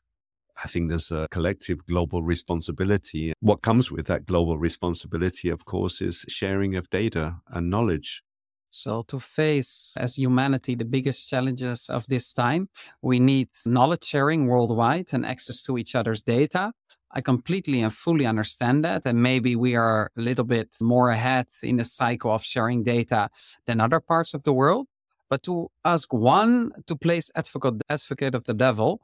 I 0.64 0.68
think 0.68 0.89
there's 0.89 1.12
a 1.12 1.28
collective 1.32 1.86
global 1.88 2.24
responsibility. 2.24 3.34
What 3.39 3.62
comes 3.62 3.91
with 3.91 4.06
that 4.08 4.26
global 4.26 4.58
responsibility, 4.58 5.49
of 5.49 5.66
course, 5.66 6.01
is 6.01 6.26
sharing 6.28 6.76
of 6.76 6.89
data 6.89 7.38
and 7.49 7.70
knowledge. 7.70 8.24
So, 8.70 9.04
to 9.10 9.20
face 9.20 9.93
as 9.97 10.18
humanity 10.18 10.74
the 10.74 10.86
biggest 10.86 11.30
challenges 11.30 11.89
of 11.89 12.08
this 12.08 12.34
time, 12.34 12.70
we 13.04 13.20
need 13.20 13.49
knowledge 13.68 14.04
sharing 14.04 14.47
worldwide 14.47 15.14
and 15.14 15.26
access 15.26 15.62
to 15.64 15.78
each 15.78 15.93
other's 15.93 16.24
data. 16.24 16.74
I 17.12 17.22
completely 17.22 17.82
and 17.82 17.93
fully 17.93 18.26
understand 18.26 18.84
that. 18.84 19.04
And 19.06 19.22
maybe 19.22 19.56
we 19.56 19.76
are 19.76 20.10
a 20.18 20.22
little 20.22 20.45
bit 20.45 20.76
more 20.82 21.12
ahead 21.12 21.47
in 21.62 21.78
the 21.78 21.84
cycle 21.84 22.32
of 22.32 22.43
sharing 22.43 22.84
data 22.84 23.30
than 23.68 23.80
other 23.80 23.99
parts 23.99 24.34
of 24.34 24.41
the 24.41 24.54
world. 24.54 24.88
But 25.30 25.43
to 25.43 25.70
ask 25.86 26.12
one, 26.12 26.72
to 26.88 26.95
place 26.95 27.32
advocate, 27.36 27.82
advocate 27.89 28.36
of 28.36 28.45
the 28.45 28.54
devil, 28.54 29.01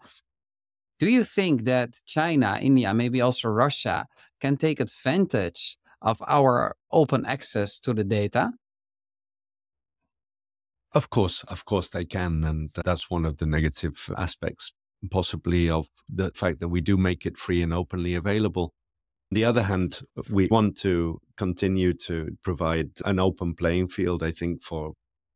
do 1.00 1.10
you 1.10 1.24
think 1.24 1.64
that 1.64 2.02
China, 2.06 2.60
India, 2.62 2.94
maybe 2.94 3.22
also 3.22 3.50
Russia 3.50 4.06
can 4.42 4.58
take 4.58 4.80
advantage 4.80 5.78
of 6.02 6.22
our 6.28 6.76
open 6.92 7.26
access 7.26 7.80
to 7.80 7.94
the 7.94 8.04
data? 8.04 8.52
Of 10.92 11.10
course, 11.10 11.44
of 11.44 11.66
course 11.66 11.90
they 11.90 12.06
can. 12.06 12.44
And 12.44 12.70
that's 12.84 13.10
one 13.10 13.26
of 13.26 13.38
the 13.38 13.46
negative 13.46 14.10
aspects, 14.18 14.74
possibly, 15.12 15.70
of 15.70 15.88
the 16.10 16.32
fact 16.32 16.60
that 16.60 16.70
we 16.70 16.82
do 16.82 16.98
make 16.98 17.26
it 17.26 17.38
free 17.38 17.62
and 17.62 17.74
openly 17.74 18.16
available. 18.16 18.74
On 19.32 19.36
the 19.36 19.46
other 19.46 19.64
hand, 19.64 20.02
we 20.30 20.48
want 20.48 20.78
to 20.80 21.20
continue 21.38 21.94
to 21.94 22.38
provide 22.44 22.90
an 23.06 23.20
open 23.20 23.54
playing 23.54 23.90
field, 23.90 24.24
I 24.24 24.32
think, 24.32 24.64
for 24.64 24.94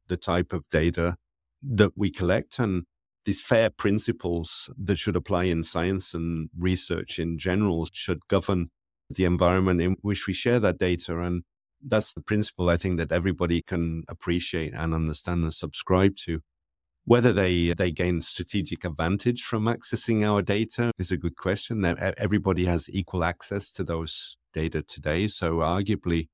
the 0.07 0.17
type 0.17 0.51
of 0.51 0.63
data 0.71 1.15
that 1.61 1.91
we 1.95 2.09
collect. 2.09 2.59
And 2.59 2.85
these 3.25 3.41
fair 3.41 3.69
principles 3.69 4.69
that 4.77 4.97
should 4.97 5.15
apply 5.15 5.45
in 5.45 5.63
science 5.63 6.13
and 6.13 6.49
research 6.57 7.19
in 7.19 7.37
general 7.37 7.87
should 7.93 8.27
govern 8.27 8.69
the 9.09 9.25
environment 9.25 9.81
in 9.81 9.95
which 10.01 10.27
we 10.27 10.33
share 10.33 10.59
that 10.59 10.77
data. 10.77 11.19
And 11.21 11.43
that's 11.81 12.13
the 12.13 12.21
principle 12.21 12.69
I 12.69 12.77
think 12.77 12.97
that 12.97 13.11
everybody 13.11 13.61
can 13.61 14.03
appreciate 14.07 14.73
and 14.73 14.93
understand 14.93 15.43
and 15.43 15.53
subscribe 15.53 16.15
to. 16.25 16.41
Whether 17.05 17.33
they, 17.33 17.73
they 17.73 17.91
gain 17.91 18.21
strategic 18.21 18.85
advantage 18.85 19.41
from 19.41 19.65
accessing 19.65 20.25
our 20.25 20.41
data 20.41 20.91
is 20.97 21.11
a 21.11 21.17
good 21.17 21.35
question. 21.35 21.81
That 21.81 22.15
everybody 22.17 22.65
has 22.65 22.89
equal 22.89 23.25
access 23.25 23.71
to 23.73 23.83
those 23.83 24.37
data 24.53 24.83
today. 24.83 25.27
So 25.27 25.55
arguably, 25.55 26.29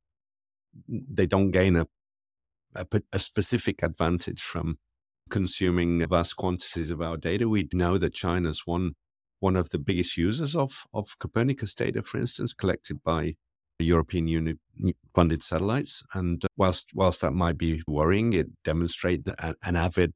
they 0.87 1.25
don't 1.25 1.49
gain 1.49 1.75
a, 1.75 1.87
a, 2.75 2.85
a 3.11 3.17
specific 3.17 3.81
advantage 3.81 4.41
from 4.41 4.77
consuming 5.29 6.05
vast 6.07 6.35
quantities 6.35 6.91
of 6.91 7.01
our 7.01 7.17
data. 7.17 7.47
We 7.47 7.67
know 7.73 7.97
that 7.97 8.13
China's 8.13 8.63
one 8.65 8.93
one 9.39 9.55
of 9.55 9.69
the 9.69 9.79
biggest 9.79 10.17
users 10.17 10.53
of, 10.55 10.83
of 10.93 11.17
Copernicus 11.17 11.73
data, 11.73 12.03
for 12.03 12.17
instance, 12.17 12.53
collected 12.53 13.01
by 13.03 13.35
European 13.79 14.27
Union 14.27 14.59
funded 15.15 15.41
satellites. 15.41 16.03
And 16.13 16.43
uh, 16.43 16.47
whilst 16.57 16.91
whilst 16.93 17.21
that 17.21 17.31
might 17.33 17.57
be 17.57 17.81
worrying, 17.87 18.33
it 18.33 18.47
demonstrates 18.63 19.29
an 19.63 19.75
avid 19.75 20.13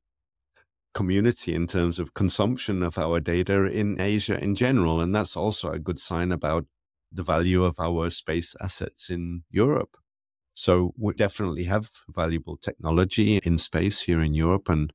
community 0.93 1.55
in 1.55 1.65
terms 1.65 1.99
of 1.99 2.13
consumption 2.13 2.83
of 2.83 2.97
our 2.97 3.19
data 3.19 3.65
in 3.65 3.99
Asia 3.99 4.37
in 4.37 4.55
general. 4.55 5.01
And 5.01 5.15
that's 5.15 5.35
also 5.35 5.71
a 5.71 5.79
good 5.79 5.99
sign 5.99 6.31
about 6.31 6.65
the 7.11 7.23
value 7.23 7.63
of 7.63 7.79
our 7.79 8.09
space 8.09 8.55
assets 8.61 9.09
in 9.09 9.43
Europe. 9.49 9.97
So 10.55 10.93
we 10.97 11.13
definitely 11.13 11.63
have 11.63 11.89
valuable 12.09 12.57
technology 12.57 13.37
in 13.37 13.57
space 13.57 14.01
here 14.01 14.21
in 14.21 14.33
Europe. 14.33 14.69
And 14.69 14.93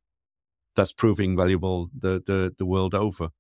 that's 0.79 0.93
proving 0.93 1.37
valuable 1.37 1.91
the, 1.93 2.23
the, 2.25 2.55
the 2.57 2.65
world 2.65 2.95
over. 2.95 3.31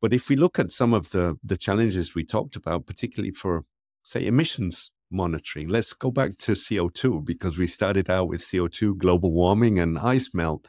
But 0.00 0.12
if 0.12 0.28
we 0.28 0.36
look 0.36 0.60
at 0.60 0.70
some 0.70 0.94
of 0.94 1.10
the, 1.10 1.36
the 1.42 1.56
challenges 1.56 2.14
we 2.14 2.24
talked 2.24 2.54
about, 2.54 2.86
particularly 2.86 3.32
for, 3.32 3.64
say, 4.04 4.24
emissions 4.24 4.92
monitoring, 5.10 5.66
let's 5.68 5.92
go 5.92 6.12
back 6.12 6.38
to 6.38 6.52
CO2 6.52 7.24
because 7.24 7.58
we 7.58 7.66
started 7.66 8.08
out 8.08 8.28
with 8.28 8.42
CO2, 8.42 8.96
global 8.96 9.32
warming, 9.32 9.80
and 9.80 9.98
ice 9.98 10.30
melt. 10.32 10.68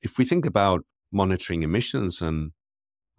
If 0.00 0.16
we 0.16 0.24
think 0.24 0.46
about 0.46 0.86
monitoring 1.12 1.62
emissions 1.62 2.22
and 2.22 2.52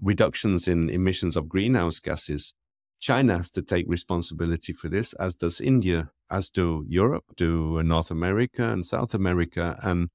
reductions 0.01 0.67
in 0.67 0.89
emissions 0.89 1.37
of 1.37 1.47
greenhouse 1.47 1.99
gases, 1.99 2.55
China 2.99 3.37
has 3.37 3.51
to 3.51 3.61
take 3.61 3.85
responsibility 3.87 4.73
for 4.73 4.89
this, 4.89 5.13
as 5.13 5.35
does 5.35 5.61
India, 5.61 6.09
as 6.31 6.49
do 6.49 6.83
Europe, 6.87 7.25
do 7.37 7.83
North 7.83 8.09
America 8.09 8.71
and 8.71 8.83
South 8.83 9.13
America. 9.13 9.77
And 9.83 10.09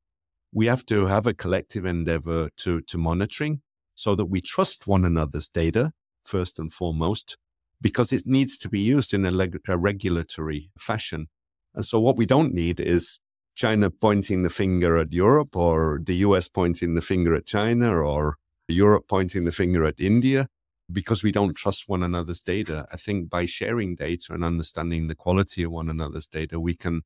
we 0.52 0.66
have 0.66 0.84
to 0.86 1.06
have 1.06 1.26
a 1.26 1.34
collective 1.34 1.84
endeavor 1.84 2.50
to, 2.56 2.80
to 2.82 2.98
monitoring 2.98 3.60
so 3.94 4.14
that 4.14 4.26
we 4.26 4.40
trust 4.40 4.86
one 4.86 5.04
another's 5.04 5.48
data, 5.48 5.92
first 6.24 6.58
and 6.58 6.72
foremost, 6.72 7.36
because 7.80 8.12
it 8.12 8.22
needs 8.26 8.58
to 8.58 8.68
be 8.68 8.80
used 8.80 9.12
in 9.12 9.24
a, 9.24 9.30
leg- 9.30 9.60
a 9.68 9.76
regulatory 9.76 10.70
fashion. 10.78 11.28
And 11.74 11.84
so 11.84 12.00
what 12.00 12.16
we 12.16 12.26
don't 12.26 12.54
need 12.54 12.80
is 12.80 13.20
China 13.54 13.90
pointing 13.90 14.42
the 14.42 14.50
finger 14.50 14.96
at 14.96 15.12
Europe 15.12 15.56
or 15.56 16.00
the 16.02 16.14
US 16.16 16.48
pointing 16.48 16.94
the 16.94 17.02
finger 17.02 17.34
at 17.34 17.46
China 17.46 18.00
or 18.00 18.36
Europe 18.68 19.06
pointing 19.08 19.44
the 19.44 19.52
finger 19.52 19.84
at 19.84 19.98
India 19.98 20.48
because 20.90 21.22
we 21.22 21.32
don't 21.32 21.54
trust 21.54 21.88
one 21.88 22.02
another's 22.02 22.40
data. 22.40 22.86
I 22.92 22.96
think 22.96 23.28
by 23.28 23.46
sharing 23.46 23.96
data 23.96 24.32
and 24.32 24.44
understanding 24.44 25.06
the 25.06 25.14
quality 25.14 25.62
of 25.62 25.72
one 25.72 25.88
another's 25.88 26.26
data, 26.26 26.60
we 26.60 26.74
can 26.74 27.02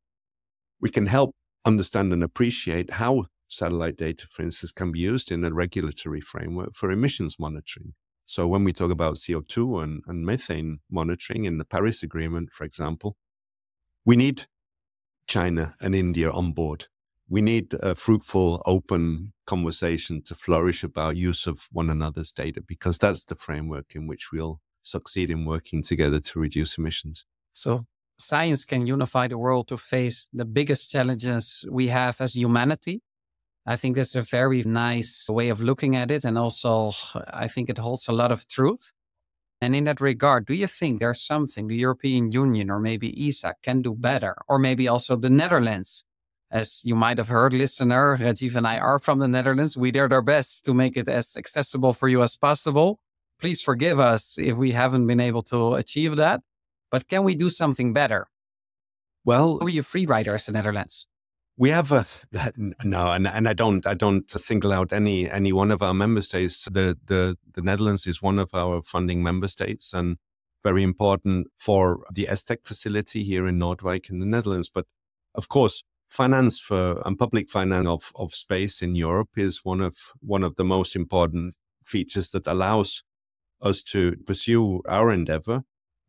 we 0.81 0.91
can 0.91 1.07
help 1.07 1.35
understand 1.65 2.13
and 2.13 2.23
appreciate 2.23 2.91
how 2.93 3.27
satellite 3.53 3.97
data, 3.97 4.27
for 4.31 4.43
instance, 4.43 4.73
can 4.73 4.93
be 4.93 5.01
used 5.01 5.31
in 5.31 5.45
a 5.45 5.53
regulatory 5.53 6.21
framework 6.21 6.75
for 6.75 6.91
emissions 6.91 7.39
monitoring. 7.39 7.95
So 8.25 8.47
when 8.47 8.65
we 8.65 8.73
talk 8.73 8.91
about 8.91 9.17
CO2 9.17 9.83
and, 9.83 10.03
and 10.07 10.25
methane 10.25 10.81
monitoring 10.91 11.45
in 11.45 11.59
the 11.59 11.65
Paris 11.65 12.03
Agreement, 12.03 12.51
for 12.53 12.65
example, 12.65 13.17
we 14.05 14.17
need 14.17 14.47
China 15.27 15.75
and 15.81 15.95
India 15.95 16.31
on 16.31 16.53
board 16.53 16.87
we 17.33 17.41
need 17.41 17.73
a 17.81 17.95
fruitful, 17.95 18.61
open 18.67 19.33
conversation 19.47 20.23
to 20.23 20.35
flourish 20.35 20.85
about 20.85 21.17
use 21.17 21.47
of 21.47 21.67
one 21.73 21.89
another's 21.89 22.31
data 22.31 22.61
because 22.61 22.99
that's 22.99 23.25
the 23.25 23.35
framework 23.35 23.95
in 23.95 24.07
which 24.07 24.31
we'll 24.31 24.61
succeed 24.83 25.31
in 25.31 25.47
working 25.47 25.83
together 25.83 26.21
to 26.21 26.39
reduce 26.39 26.77
emissions. 26.77 27.25
So, 27.55 27.87
science 28.19 28.67
can 28.67 28.87
unify 28.87 29.29
the 29.29 29.39
world 29.39 29.69
to 29.69 29.79
face 29.79 30.29
the 30.31 30.45
biggest 30.45 30.91
challenges 30.91 31.65
we 31.71 31.89
have 31.89 32.21
as 32.21 32.37
humanity. 32.37 33.01
I 33.65 33.77
think 33.77 33.97
that's 33.97 34.15
a 34.15 34.23
very 34.23 34.63
nice 34.65 35.29
way 35.29 35.49
of 35.49 35.61
looking 35.61 35.95
at 35.95 36.11
it. 36.11 36.25
And 36.25 36.37
also, 36.37 36.93
I 37.33 37.49
think 37.49 37.71
it 37.71 37.79
holds 37.79 38.09
a 38.09 38.13
lot 38.13 38.33
of 38.33 38.49
truth. 38.49 38.93
And 39.61 39.77
in 39.77 39.85
that 39.85 40.01
regard, 40.01 40.47
do 40.47 40.55
you 40.55 40.67
think 40.67 40.99
there's 40.99 41.23
something 41.23 41.69
the 41.69 41.77
European 41.77 42.33
Union 42.33 42.71
or 42.71 42.81
maybe 42.81 43.29
ESA 43.29 43.55
can 43.63 43.81
do 43.83 43.95
better, 43.95 44.37
or 44.49 44.59
maybe 44.59 44.89
also 44.89 45.15
the 45.15 45.31
Netherlands 45.31 46.05
as 46.53 46.83
you 46.85 46.95
might 46.95 47.17
have 47.17 47.29
heard, 47.29 47.55
listener, 47.55 48.19
Rajeev 48.19 48.55
and 48.57 48.67
I 48.67 48.79
are 48.79 48.99
from 48.99 49.19
the 49.19 49.27
Netherlands. 49.27 49.77
We 49.77 49.91
did 49.91 50.13
our 50.13 50.21
best 50.21 50.67
to 50.67 50.75
make 50.75 50.99
it 50.99 51.09
as 51.09 51.35
accessible 51.35 51.95
for 51.95 52.09
you 52.09 52.23
as 52.23 52.37
possible. 52.37 53.01
Please 53.41 53.63
forgive 53.63 53.99
us 53.99 54.37
if 54.39 54.57
we 54.57 54.73
haven't 54.73 55.07
been 55.07 55.19
able 55.19 55.43
to 55.45 55.75
achieve 55.75 56.17
that. 56.17 56.43
But 56.91 57.09
can 57.09 57.25
we 57.25 57.35
do 57.35 57.49
something 57.49 57.95
better? 57.95 58.29
Well, 59.25 59.59
are 59.63 59.71
you 59.71 59.83
free 59.83 60.05
riders 60.05 60.47
in 60.47 60.53
the 60.53 60.59
Netherlands? 60.59 61.07
We 61.63 61.71
have 61.71 61.93
a 61.93 62.05
no, 62.83 63.13
and, 63.13 63.29
and 63.29 63.49
I 63.49 63.53
don't 63.53 63.87
I 63.87 63.95
don't 63.95 64.29
single 64.29 64.73
out 64.73 64.93
any 64.93 65.31
any 65.31 65.53
one 65.53 65.71
of 65.71 65.81
our 65.81 65.95
member 65.95 66.21
states. 66.21 66.65
The 66.65 66.99
the 67.07 67.37
the 67.55 67.63
Netherlands 67.63 68.05
is 68.05 68.21
one 68.21 68.41
of 68.41 68.53
our 68.53 68.83
funding 68.83 69.23
member 69.23 69.47
states 69.47 69.93
and 69.93 70.17
very 70.65 70.83
important 70.83 71.47
for 71.57 72.05
the 72.13 72.27
ESTEC 72.29 72.65
facility 72.65 73.23
here 73.23 73.47
in 73.47 73.61
Noordwijk 73.61 74.11
in 74.11 74.19
the 74.19 74.27
Netherlands. 74.27 74.71
But 74.75 74.87
of 75.37 75.49
course, 75.49 75.85
finance 76.11 76.59
for 76.59 77.01
and 77.07 77.17
public 77.17 77.49
finance 77.49 77.87
of, 77.87 78.13
of 78.17 78.35
space 78.35 78.83
in 78.83 78.97
Europe 78.97 79.31
is 79.37 79.61
one 79.63 79.81
of 79.81 79.95
one 80.19 80.43
of 80.43 80.57
the 80.57 80.65
most 80.65 80.97
important 80.97 81.55
features 81.85 82.31
that 82.33 82.49
allows 82.49 83.05
us 83.61 83.85
to 83.85 84.17
pursue 84.27 84.83
our 84.89 85.13
endeavor. 85.13 85.63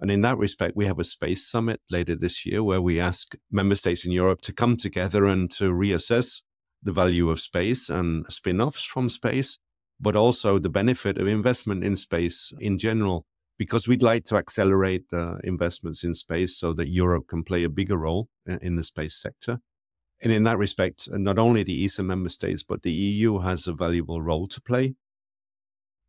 And 0.04 0.12
in 0.12 0.20
that 0.20 0.38
respect, 0.38 0.76
we 0.76 0.86
have 0.86 0.99
a 0.99 1.06
space 1.06 1.47
summit 1.49 1.80
later 1.89 2.14
this 2.14 2.45
year 2.45 2.62
where 2.62 2.82
we 2.82 2.99
ask 2.99 3.36
member 3.49 3.76
states 3.76 4.04
in 4.04 4.12
Europe 4.12 4.41
to 4.41 4.51
come 4.51 4.76
together 4.76 5.24
and 5.24 5.49
to 5.51 5.72
reassess 5.72 6.41
the 6.84 6.91
value 6.91 7.30
of 7.30 7.39
space 7.39 7.89
and 7.89 8.26
spin 8.30 8.60
offs 8.60 8.84
from 8.84 9.08
space, 9.08 9.60
but 10.01 10.18
also 10.18 10.60
the 10.60 10.68
benefit 10.68 11.18
of 11.18 11.26
investment 11.26 11.86
in 11.86 11.95
space 11.95 12.51
in 12.60 12.78
general, 12.78 13.26
because 13.58 13.88
we'd 13.88 14.04
like 14.04 14.26
to 14.26 14.36
accelerate 14.36 15.06
uh, 15.14 15.36
investments 15.45 16.04
in 16.04 16.14
space 16.14 16.58
so 16.58 16.74
that 16.74 16.89
Europe 16.89 17.30
can 17.30 17.41
play 17.41 17.64
a 17.64 17.70
bigger 17.70 17.97
role 17.97 18.28
in 18.62 18.76
the 18.76 18.84
space 18.84 19.16
sector. 19.16 19.60
And 20.22 20.34
in 20.34 20.43
that 20.43 20.58
respect, 20.58 21.08
not 21.14 21.39
only 21.39 21.64
the 21.64 21.86
ESA 21.86 22.04
member 22.04 22.28
states, 22.28 22.62
but 22.62 22.84
the 22.84 22.91
EU 22.91 23.39
has 23.39 23.68
a 23.68 23.74
valuable 23.74 24.22
role 24.22 24.49
to 24.49 24.60
play. 24.60 24.95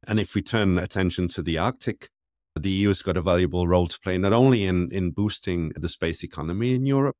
And 0.04 0.18
if 0.18 0.34
we 0.34 0.42
turn 0.42 0.78
attention 0.78 1.28
to 1.28 1.42
the 1.42 1.58
Arctic, 1.58 2.08
the 2.62 2.70
EU 2.70 2.88
has 2.88 3.02
got 3.02 3.16
a 3.16 3.22
valuable 3.22 3.66
role 3.66 3.88
to 3.88 3.98
play, 4.00 4.16
not 4.18 4.32
only 4.32 4.64
in, 4.64 4.90
in 4.92 5.10
boosting 5.10 5.72
the 5.76 5.88
space 5.88 6.22
economy 6.22 6.74
in 6.74 6.86
Europe, 6.86 7.16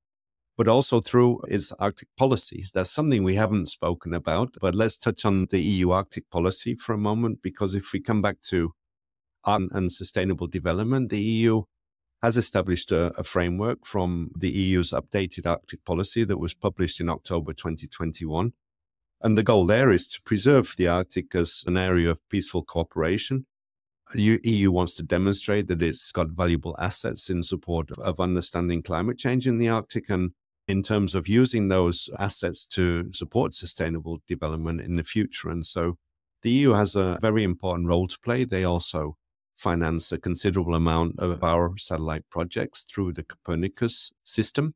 but 0.57 0.69
also 0.69 1.01
through 1.01 1.41
its 1.49 1.73
Arctic 1.73 2.09
policy. 2.17 2.65
That's 2.73 2.91
something 2.91 3.25
we 3.25 3.35
haven't 3.35 3.69
spoken 3.69 4.15
about, 4.15 4.55
but 4.61 4.75
let's 4.75 4.99
touch 4.99 5.25
on 5.25 5.47
the 5.51 5.61
EU 5.61 5.91
Arctic 5.91 6.31
policy 6.31 6.77
for 6.77 6.93
a 6.93 6.99
moment, 6.99 7.43
because 7.43 7.75
if 7.75 7.93
we 7.93 8.01
come 8.01 8.23
back 8.23 8.41
to 8.43 8.73
art 9.45 9.63
and 9.73 9.91
sustainable 9.91 10.47
development, 10.47 11.11
the 11.11 11.21
EU 11.21 11.63
has 12.23 12.37
established 12.37 12.91
a, 12.91 13.13
a, 13.19 13.25
framework 13.25 13.85
from 13.85 14.31
the 14.35 14.51
EU's 14.51 14.93
updated 14.93 15.47
Arctic 15.47 15.85
policy 15.85 16.25
that 16.25 16.39
was 16.39 16.55
published 16.55 16.99
in 16.99 17.11
October 17.11 17.53
2021. 17.53 18.53
And 19.21 19.37
the 19.37 19.43
goal 19.43 19.67
there 19.67 19.91
is 19.91 20.09
to 20.09 20.23
preserve 20.23 20.75
the 20.79 20.89
Arctic 20.89 21.35
as 21.35 21.65
an 21.67 21.77
area 21.77 22.11
of 22.11 22.27
peaceful 22.31 22.63
cooperation. 22.63 23.47
The 24.13 24.41
EU 24.45 24.71
wants 24.71 24.95
to 24.97 25.03
demonstrate 25.03 25.67
that 25.69 25.83
it's 25.83 26.13
got 26.13 26.29
valuable 26.29 26.77
assets 26.79 27.31
in 27.31 27.43
support 27.43 27.91
of 27.93 28.21
understanding 28.21 28.83
climate 28.83 29.19
change 29.19 29.47
in 29.47 29.59
the 29.59 29.69
Arctic 29.69 30.11
and 30.11 30.33
in 30.69 30.83
terms 30.83 31.15
of 31.15 31.29
using 31.29 31.69
those 31.69 32.09
assets 32.19 32.67
to 32.67 33.13
support 33.13 33.55
sustainable 33.55 34.21
development 34.27 34.81
in 34.81 34.97
the 34.97 35.05
future. 35.05 35.51
And 35.51 35.65
so 35.65 35.99
the 36.43 36.51
EU 36.51 36.73
has 36.73 36.97
a 36.97 37.19
very 37.21 37.43
important 37.43 37.89
role 37.89 38.07
to 38.07 38.19
play. 38.21 38.45
They 38.45 38.65
also 38.65 39.17
finance 39.57 40.13
a 40.13 40.19
considerable 40.19 40.75
amount 40.75 41.19
of 41.19 41.43
our 41.43 41.77
satellite 41.77 42.29
projects 42.31 42.83
through 42.85 43.13
the 43.13 43.23
Copernicus 43.23 44.13
system. 44.25 44.75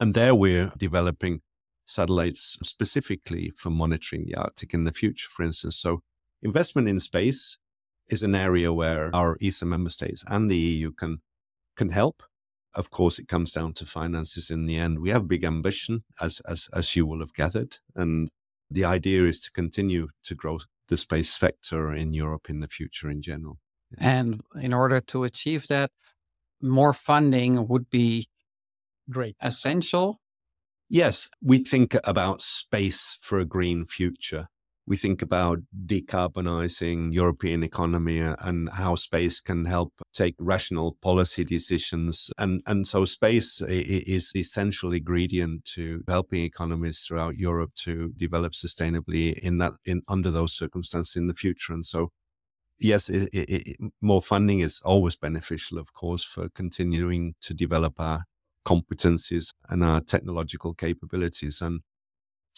And 0.00 0.14
there 0.14 0.34
we're 0.34 0.72
developing 0.78 1.42
satellites 1.86 2.58
specifically 2.62 3.52
for 3.56 3.70
monitoring 3.70 4.24
the 4.26 4.34
Arctic 4.34 4.74
in 4.74 4.84
the 4.84 4.92
future, 4.92 5.28
for 5.30 5.42
instance. 5.42 5.76
So 5.76 6.02
investment 6.42 6.88
in 6.88 7.00
space 7.00 7.58
is 8.08 8.22
an 8.22 8.34
area 8.34 8.72
where 8.72 9.14
our 9.14 9.36
ESA 9.42 9.66
member 9.66 9.90
states 9.90 10.24
and 10.26 10.50
the 10.50 10.56
EU 10.56 10.92
can 10.92 11.18
can 11.76 11.90
help. 11.90 12.22
Of 12.74 12.90
course, 12.90 13.18
it 13.18 13.28
comes 13.28 13.52
down 13.52 13.72
to 13.74 13.86
finances 13.86 14.50
in 14.50 14.66
the 14.66 14.76
end. 14.76 15.00
We 15.00 15.10
have 15.10 15.28
big 15.28 15.44
ambition, 15.44 16.04
as 16.20 16.40
as 16.46 16.68
as 16.72 16.94
you 16.96 17.06
will 17.06 17.20
have 17.20 17.34
gathered, 17.34 17.78
and 17.94 18.30
the 18.70 18.84
idea 18.84 19.24
is 19.24 19.40
to 19.42 19.50
continue 19.52 20.08
to 20.24 20.34
grow 20.34 20.58
the 20.88 20.96
space 20.96 21.30
sector 21.30 21.94
in 21.94 22.12
Europe 22.12 22.50
in 22.50 22.60
the 22.60 22.68
future 22.68 23.10
in 23.10 23.22
general. 23.22 23.58
And 23.96 24.42
in 24.60 24.74
order 24.74 25.00
to 25.00 25.24
achieve 25.24 25.66
that, 25.68 25.90
more 26.60 26.92
funding 26.92 27.68
would 27.68 27.88
be 27.88 28.28
great, 29.10 29.36
essential. 29.40 30.20
Yes, 30.90 31.28
we 31.42 31.58
think 31.58 31.96
about 32.04 32.42
space 32.42 33.18
for 33.20 33.38
a 33.38 33.44
green 33.44 33.86
future. 33.86 34.48
We 34.88 34.96
think 34.96 35.20
about 35.20 35.58
decarbonizing 35.86 37.12
European 37.12 37.62
economy 37.62 38.22
uh, 38.22 38.36
and 38.40 38.70
how 38.70 38.94
space 38.94 39.38
can 39.38 39.66
help 39.66 39.92
take 40.14 40.34
rational 40.38 40.96
policy 41.02 41.44
decisions. 41.44 42.30
And, 42.38 42.62
and 42.66 42.88
so 42.88 43.04
space 43.04 43.60
is 43.60 44.32
the 44.32 44.40
essential 44.40 44.94
ingredient 44.94 45.66
to 45.76 46.02
helping 46.08 46.42
economies 46.42 47.00
throughout 47.00 47.36
Europe 47.36 47.72
to 47.84 48.14
develop 48.16 48.52
sustainably 48.54 49.38
in 49.38 49.58
that, 49.58 49.74
in 49.84 50.00
under 50.08 50.30
those 50.30 50.54
circumstances 50.54 51.16
in 51.16 51.26
the 51.26 51.34
future. 51.34 51.74
And 51.74 51.84
so 51.84 52.08
yes, 52.78 53.10
it, 53.10 53.28
it, 53.34 53.50
it, 53.50 53.76
more 54.00 54.22
funding 54.22 54.60
is 54.60 54.80
always 54.86 55.16
beneficial, 55.16 55.78
of 55.78 55.92
course, 55.92 56.24
for 56.24 56.48
continuing 56.48 57.34
to 57.42 57.52
develop 57.52 58.00
our 58.00 58.24
competencies 58.66 59.52
and 59.68 59.84
our 59.84 60.00
technological 60.00 60.72
capabilities. 60.72 61.60
And 61.60 61.80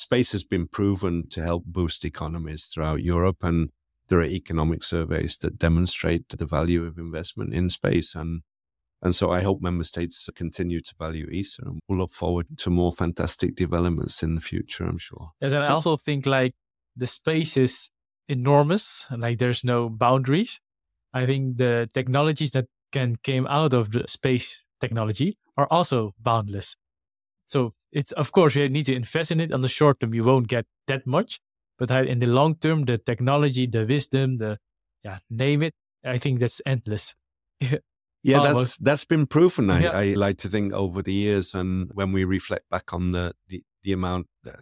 space 0.00 0.32
has 0.32 0.44
been 0.44 0.66
proven 0.66 1.28
to 1.28 1.42
help 1.42 1.64
boost 1.66 2.04
economies 2.04 2.64
throughout 2.64 3.02
Europe. 3.02 3.38
And 3.42 3.70
there 4.08 4.20
are 4.20 4.24
economic 4.24 4.82
surveys 4.82 5.36
that 5.38 5.58
demonstrate 5.58 6.28
the 6.30 6.46
value 6.46 6.84
of 6.86 6.98
investment 6.98 7.52
in 7.52 7.68
space. 7.70 8.14
And 8.14 8.42
and 9.02 9.14
so 9.14 9.30
I 9.30 9.40
hope 9.40 9.62
member 9.62 9.84
states 9.84 10.28
continue 10.34 10.80
to 10.82 10.94
value 10.98 11.26
ESA 11.32 11.62
and 11.64 11.80
we'll 11.88 11.98
look 12.00 12.12
forward 12.12 12.46
to 12.58 12.68
more 12.70 12.92
fantastic 12.92 13.56
developments 13.56 14.22
in 14.22 14.34
the 14.34 14.42
future, 14.42 14.84
I'm 14.84 14.98
sure. 14.98 15.30
Yes, 15.40 15.52
and 15.52 15.64
I 15.64 15.68
also 15.68 15.96
think 15.96 16.26
like 16.26 16.52
the 16.96 17.06
space 17.06 17.56
is 17.56 17.90
enormous. 18.28 19.06
Like 19.10 19.38
there's 19.38 19.64
no 19.64 19.88
boundaries. 19.88 20.60
I 21.14 21.24
think 21.24 21.56
the 21.56 21.88
technologies 21.94 22.50
that 22.50 22.66
can 22.92 23.16
came 23.22 23.46
out 23.46 23.72
of 23.72 23.92
the 23.92 24.06
space 24.06 24.66
technology 24.80 25.38
are 25.56 25.68
also 25.70 26.12
boundless. 26.18 26.76
So 27.50 27.72
it's 27.90 28.12
of 28.12 28.30
course 28.30 28.54
you 28.54 28.68
need 28.68 28.86
to 28.86 28.94
invest 28.94 29.32
in 29.32 29.40
it. 29.40 29.52
On 29.52 29.60
the 29.60 29.68
short 29.68 29.98
term, 29.98 30.14
you 30.14 30.22
won't 30.22 30.46
get 30.46 30.66
that 30.86 31.04
much, 31.04 31.40
but 31.78 31.90
in 31.90 32.20
the 32.20 32.26
long 32.26 32.54
term, 32.54 32.84
the 32.84 32.96
technology, 32.96 33.66
the 33.66 33.84
wisdom, 33.84 34.38
the 34.38 34.58
yeah, 35.02 35.18
name 35.28 35.62
it. 35.62 35.74
I 36.04 36.18
think 36.18 36.38
that's 36.38 36.62
endless. 36.64 37.14
Yeah, 38.22 38.40
that's 38.42 38.76
that's 38.76 39.06
been 39.06 39.26
proven. 39.26 39.70
I, 39.70 39.80
Yeah. 39.80 39.90
I 39.92 40.04
like 40.12 40.36
to 40.38 40.48
think 40.50 40.74
over 40.74 41.00
the 41.00 41.14
years, 41.14 41.54
and 41.54 41.90
when 41.94 42.12
we 42.12 42.24
reflect 42.24 42.68
back 42.68 42.92
on 42.92 43.12
the 43.12 43.32
the, 43.48 43.62
the 43.82 43.92
amount 43.92 44.26
uh, 44.46 44.60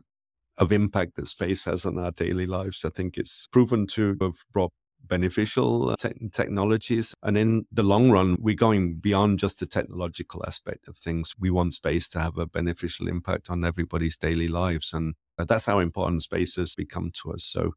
of 0.57 0.71
impact 0.71 1.17
that 1.17 1.27
space 1.27 1.65
has 1.65 1.85
on 1.85 1.99
our 1.99 2.13
daily 2.13 2.47
lives, 2.47 2.85
I 2.85 2.91
think 2.91 3.19
it's 3.19 3.49
proven 3.51 3.89
to 3.89 4.17
have 4.21 4.45
brought 4.53 4.73
beneficial 5.09 5.97
tech- 5.97 6.17
technologies. 6.33 7.15
And 7.23 7.37
in 7.37 7.67
the 7.73 7.83
long 7.83 8.11
run, 8.11 8.37
we're 8.41 8.55
going 8.55 8.97
beyond 8.97 9.39
just 9.39 9.59
the 9.61 9.67
technological 9.67 10.45
aspect 10.47 10.89
of 10.89 10.97
things. 10.97 11.35
We 11.39 11.51
want 11.51 11.75
space 11.75 12.09
to 12.11 12.21
have 12.21 12.39
a 12.39 12.47
beneficial 12.47 13.09
impact 13.09 13.51
on 13.51 13.65
everybody's 13.65 14.17
daily 14.17 14.49
lives, 14.49 14.93
and 14.93 15.15
uh, 15.39 15.45
that's 15.45 15.67
how 15.67 15.79
important 15.79 16.23
space 16.23 16.57
has 16.57 16.75
become 16.75 17.11
to 17.23 17.33
us. 17.33 17.45
So. 17.45 17.73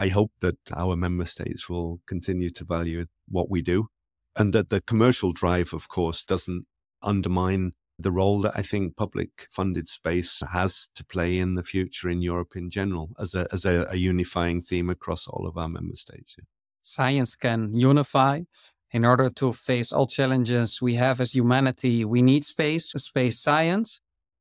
I 0.00 0.10
hope 0.10 0.30
that 0.42 0.58
our 0.76 0.94
member 0.94 1.24
states 1.24 1.68
will 1.68 1.98
continue 2.06 2.50
to 2.50 2.64
value 2.64 3.06
what 3.26 3.50
we 3.50 3.62
do 3.62 3.88
and 4.36 4.52
that 4.52 4.70
the 4.70 4.80
commercial 4.80 5.32
drive, 5.32 5.72
of 5.72 5.88
course, 5.88 6.22
doesn't 6.22 6.66
undermine 7.02 7.72
the 7.98 8.12
role 8.12 8.40
that 8.42 8.52
I 8.54 8.62
think 8.62 8.96
public 8.96 9.48
funded 9.50 9.88
space 9.88 10.40
has 10.52 10.88
to 10.94 11.04
play 11.04 11.38
in 11.38 11.56
the 11.56 11.64
future 11.64 12.08
in 12.08 12.22
Europe 12.22 12.54
in 12.54 12.70
general 12.70 13.10
as 13.18 13.34
a, 13.34 13.48
as 13.52 13.64
a, 13.64 13.86
a 13.90 13.96
unifying 13.96 14.62
theme 14.62 14.88
across 14.88 15.26
all 15.26 15.46
of 15.46 15.58
our 15.58 15.68
member 15.68 15.96
states. 15.96 16.36
Yeah. 16.38 16.44
Science 16.92 17.36
can 17.36 17.74
unify. 17.74 18.40
In 18.90 19.04
order 19.04 19.28
to 19.28 19.52
face 19.52 19.92
all 19.92 20.06
challenges 20.06 20.80
we 20.80 20.94
have 20.94 21.20
as 21.20 21.34
humanity, 21.34 22.04
we 22.06 22.22
need 22.22 22.44
space, 22.46 22.86
space 22.96 23.38
science. 23.38 24.00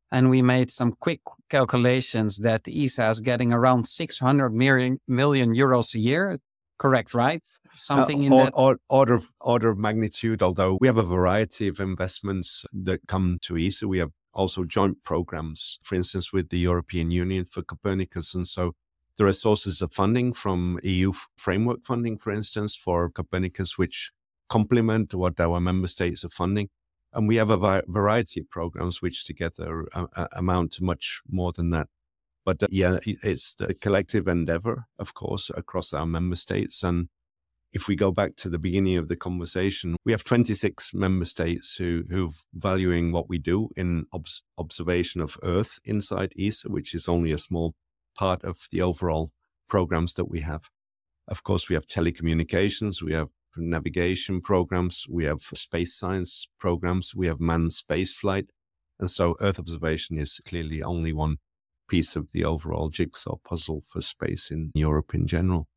And 0.09 0.29
we 0.29 0.41
made 0.41 0.71
some 0.71 0.93
quick 1.01 1.19
calculations 1.49 2.37
that 2.37 2.61
ESA 2.65 3.09
is 3.09 3.19
getting 3.19 3.51
around 3.51 3.89
600 3.89 4.53
million, 4.53 5.01
million 5.05 5.53
euros 5.53 5.93
a 5.95 5.99
year. 5.99 6.39
Correct, 6.79 7.13
right? 7.13 7.45
Something 7.75 8.23
in 8.23 8.31
Uh, 8.31 8.35
or- 8.35 8.43
that. 8.45 8.53
or- 8.55 8.79
order 8.89 9.13
of 9.15 9.33
order 9.41 9.69
of 9.69 9.77
magnitude. 9.77 10.41
Although 10.41 10.77
we 10.79 10.87
have 10.87 10.97
a 10.97 11.03
variety 11.17 11.67
of 11.67 11.81
investments 11.81 12.65
that 12.71 12.99
come 13.07 13.39
to 13.41 13.57
ESA, 13.57 13.85
we 13.87 13.97
have 13.97 14.11
also 14.33 14.63
joint 14.63 15.03
programs, 15.03 15.79
for 15.83 15.95
instance, 15.95 16.31
with 16.31 16.47
the 16.49 16.59
European 16.59 17.11
Union 17.11 17.43
for 17.43 17.61
Copernicus, 17.63 18.33
and 18.35 18.47
so 18.47 18.73
there 19.17 19.27
are 19.27 19.33
sources 19.33 19.81
of 19.81 19.93
funding 19.93 20.33
from 20.33 20.79
EU 20.83 21.11
framework 21.37 21.83
funding, 21.83 22.17
for 22.17 22.31
instance, 22.31 22.75
for 22.75 23.09
Copernicus, 23.09 23.77
which 23.77 24.11
complement 24.47 25.13
what 25.13 25.39
our 25.39 25.59
member 25.59 25.87
states 25.87 26.23
are 26.23 26.29
funding. 26.29 26.69
And 27.13 27.27
we 27.27 27.37
have 27.37 27.49
a 27.49 27.83
variety 27.87 28.41
of 28.41 28.49
programs 28.49 29.01
which 29.01 29.25
together 29.25 29.85
uh, 29.93 30.05
uh, 30.15 30.27
amount 30.33 30.73
to 30.73 30.83
much 30.83 31.21
more 31.29 31.51
than 31.51 31.71
that. 31.71 31.87
But 32.45 32.63
uh, 32.63 32.67
yeah, 32.69 32.99
it's 33.05 33.55
a 33.59 33.73
collective 33.73 34.27
endeavor, 34.27 34.85
of 34.99 35.13
course, 35.13 35.49
across 35.55 35.93
our 35.93 36.05
member 36.05 36.35
states. 36.35 36.83
And 36.83 37.09
if 37.73 37.87
we 37.87 37.95
go 37.95 38.11
back 38.11 38.35
to 38.37 38.49
the 38.49 38.59
beginning 38.59 38.97
of 38.97 39.07
the 39.07 39.15
conversation, 39.15 39.95
we 40.05 40.11
have 40.11 40.23
26 40.23 40.93
member 40.93 41.25
states 41.25 41.75
who 41.75 42.03
who 42.09 42.31
valuing 42.53 43.11
what 43.11 43.27
we 43.27 43.37
do 43.37 43.69
in 43.75 44.05
obs- 44.13 44.43
observation 44.57 45.21
of 45.21 45.37
Earth 45.43 45.79
inside 45.83 46.33
ESA, 46.39 46.69
which 46.69 46.93
is 46.93 47.09
only 47.09 47.31
a 47.31 47.37
small 47.37 47.73
part 48.17 48.43
of 48.43 48.67
the 48.71 48.81
overall 48.81 49.31
programs 49.69 50.15
that 50.15 50.29
we 50.29 50.41
have. 50.41 50.69
Of 51.27 51.43
course, 51.43 51.69
we 51.69 51.75
have 51.75 51.87
telecommunications, 51.87 53.01
we 53.01 53.13
have 53.13 53.29
navigation 53.55 54.41
programs, 54.41 55.05
we 55.09 55.25
have 55.25 55.41
space 55.41 55.95
science 55.95 56.47
programs, 56.59 57.15
we 57.15 57.27
have 57.27 57.39
manned 57.39 57.73
space 57.73 58.13
flight. 58.13 58.47
And 58.99 59.09
so 59.09 59.35
Earth 59.41 59.59
observation 59.59 60.17
is 60.17 60.41
clearly 60.45 60.81
only 60.81 61.13
one 61.13 61.37
piece 61.87 62.15
of 62.15 62.31
the 62.31 62.43
overall 62.43 62.89
jigsaw 62.89 63.37
puzzle 63.43 63.83
for 63.87 64.01
space 64.01 64.51
in 64.51 64.71
Europe 64.73 65.13
in 65.13 65.27
general. 65.27 65.67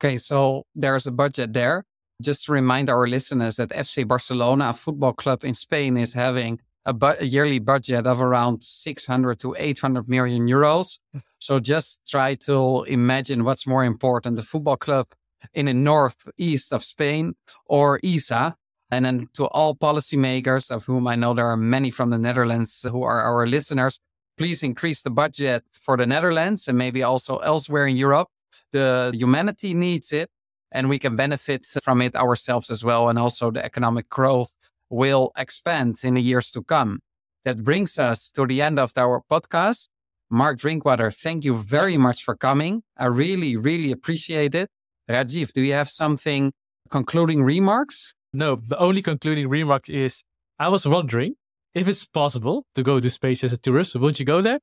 Okay, 0.00 0.16
so 0.16 0.64
there's 0.74 1.06
a 1.06 1.12
budget 1.12 1.52
there. 1.52 1.84
Just 2.20 2.44
to 2.46 2.52
remind 2.52 2.90
our 2.90 3.06
listeners 3.06 3.56
that 3.56 3.70
FC 3.70 4.06
Barcelona, 4.06 4.70
a 4.70 4.72
football 4.72 5.12
club 5.12 5.44
in 5.44 5.54
Spain, 5.54 5.96
is 5.96 6.14
having 6.14 6.60
a, 6.84 6.92
bu- 6.92 7.18
a 7.20 7.24
yearly 7.24 7.58
budget 7.58 8.06
of 8.06 8.20
around 8.20 8.62
600 8.62 9.40
to 9.40 9.54
800 9.58 10.08
million 10.08 10.46
euros. 10.46 10.98
Hmm. 11.12 11.18
So 11.38 11.60
just 11.60 12.08
try 12.08 12.34
to 12.46 12.84
imagine 12.84 13.44
what's 13.44 13.66
more 13.66 13.84
important 13.84 14.36
the 14.36 14.42
football 14.42 14.76
club 14.76 15.08
in 15.54 15.66
the 15.66 15.74
northeast 15.74 16.72
of 16.72 16.84
Spain 16.84 17.34
or 17.66 18.00
ESA. 18.02 18.56
And 18.90 19.04
then 19.04 19.28
to 19.34 19.46
all 19.48 19.76
policymakers, 19.76 20.70
of 20.70 20.86
whom 20.86 21.06
I 21.06 21.14
know 21.14 21.34
there 21.34 21.46
are 21.46 21.58
many 21.58 21.90
from 21.90 22.08
the 22.10 22.18
Netherlands 22.18 22.86
who 22.90 23.02
are 23.02 23.20
our 23.20 23.46
listeners, 23.46 24.00
please 24.38 24.62
increase 24.62 25.02
the 25.02 25.10
budget 25.10 25.64
for 25.70 25.96
the 25.96 26.06
Netherlands 26.06 26.68
and 26.68 26.78
maybe 26.78 27.02
also 27.02 27.36
elsewhere 27.38 27.86
in 27.86 27.96
Europe 27.96 28.28
the 28.72 29.10
humanity 29.14 29.74
needs 29.74 30.12
it 30.12 30.30
and 30.72 30.88
we 30.88 30.98
can 30.98 31.16
benefit 31.16 31.66
from 31.82 32.02
it 32.02 32.14
ourselves 32.14 32.70
as 32.70 32.84
well. 32.84 33.08
And 33.08 33.18
also 33.18 33.50
the 33.50 33.64
economic 33.64 34.08
growth 34.08 34.54
will 34.90 35.32
expand 35.36 35.98
in 36.02 36.14
the 36.14 36.22
years 36.22 36.50
to 36.52 36.62
come. 36.62 37.00
That 37.44 37.62
brings 37.64 37.98
us 37.98 38.30
to 38.30 38.46
the 38.46 38.62
end 38.62 38.78
of 38.78 38.92
our 38.96 39.22
podcast. 39.30 39.88
Mark 40.30 40.58
Drinkwater, 40.58 41.10
thank 41.10 41.44
you 41.44 41.56
very 41.56 41.96
much 41.96 42.22
for 42.22 42.36
coming. 42.36 42.82
I 42.96 43.06
really, 43.06 43.56
really 43.56 43.90
appreciate 43.90 44.54
it. 44.54 44.68
Rajeev, 45.08 45.52
do 45.52 45.62
you 45.62 45.72
have 45.72 45.88
something 45.88 46.52
concluding 46.90 47.42
remarks? 47.42 48.12
No, 48.32 48.56
the 48.56 48.78
only 48.78 49.00
concluding 49.00 49.48
remark 49.48 49.88
is 49.88 50.22
I 50.58 50.68
was 50.68 50.86
wondering 50.86 51.36
if 51.74 51.88
it's 51.88 52.04
possible 52.04 52.66
to 52.74 52.82
go 52.82 53.00
to 53.00 53.08
space 53.08 53.42
as 53.44 53.52
a 53.52 53.56
tourist. 53.56 53.96
Won't 53.96 54.20
you 54.20 54.26
go 54.26 54.42
there? 54.42 54.60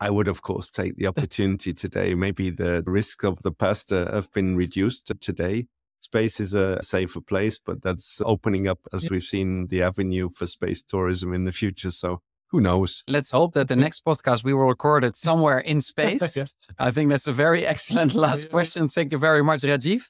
I 0.00 0.10
would, 0.10 0.26
of 0.26 0.42
course, 0.42 0.70
take 0.70 0.96
the 0.96 1.06
opportunity 1.12 1.72
today. 1.72 2.14
Maybe 2.14 2.50
the 2.50 2.82
risk 2.86 3.22
of 3.22 3.40
the 3.42 3.52
past 3.52 3.92
uh, 3.92 4.12
have 4.12 4.32
been 4.32 4.56
reduced 4.56 5.12
today. 5.20 5.66
Space 6.02 6.40
is 6.40 6.52
a 6.52 6.82
safer 6.82 7.20
place, 7.20 7.58
but 7.64 7.80
that's 7.82 8.20
opening 8.26 8.68
up, 8.68 8.80
as 8.92 9.08
we've 9.10 9.22
seen, 9.22 9.68
the 9.68 9.82
avenue 9.82 10.28
for 10.28 10.46
space 10.46 10.82
tourism 10.82 11.32
in 11.32 11.44
the 11.44 11.52
future. 11.52 11.90
So 11.92 12.20
who 12.50 12.60
knows? 12.60 13.02
Let's 13.08 13.30
hope 13.30 13.54
that 13.54 13.68
the 13.68 13.76
next 13.76 14.04
podcast 14.04 14.44
we 14.44 14.52
will 14.52 14.66
record 14.66 15.04
it 15.04 15.16
somewhere 15.16 15.58
in 15.60 15.80
space. 15.92 16.36
Yeah. 16.36 16.46
I 16.78 16.90
think 16.90 17.08
that's 17.08 17.26
a 17.28 17.32
very 17.32 17.64
excellent 17.74 18.14
last 18.14 18.44
Yeah. 18.44 18.50
question. 18.50 18.88
Thank 18.88 19.12
you 19.12 19.18
very 19.18 19.42
much, 19.42 19.62
Rajeev. 19.62 20.02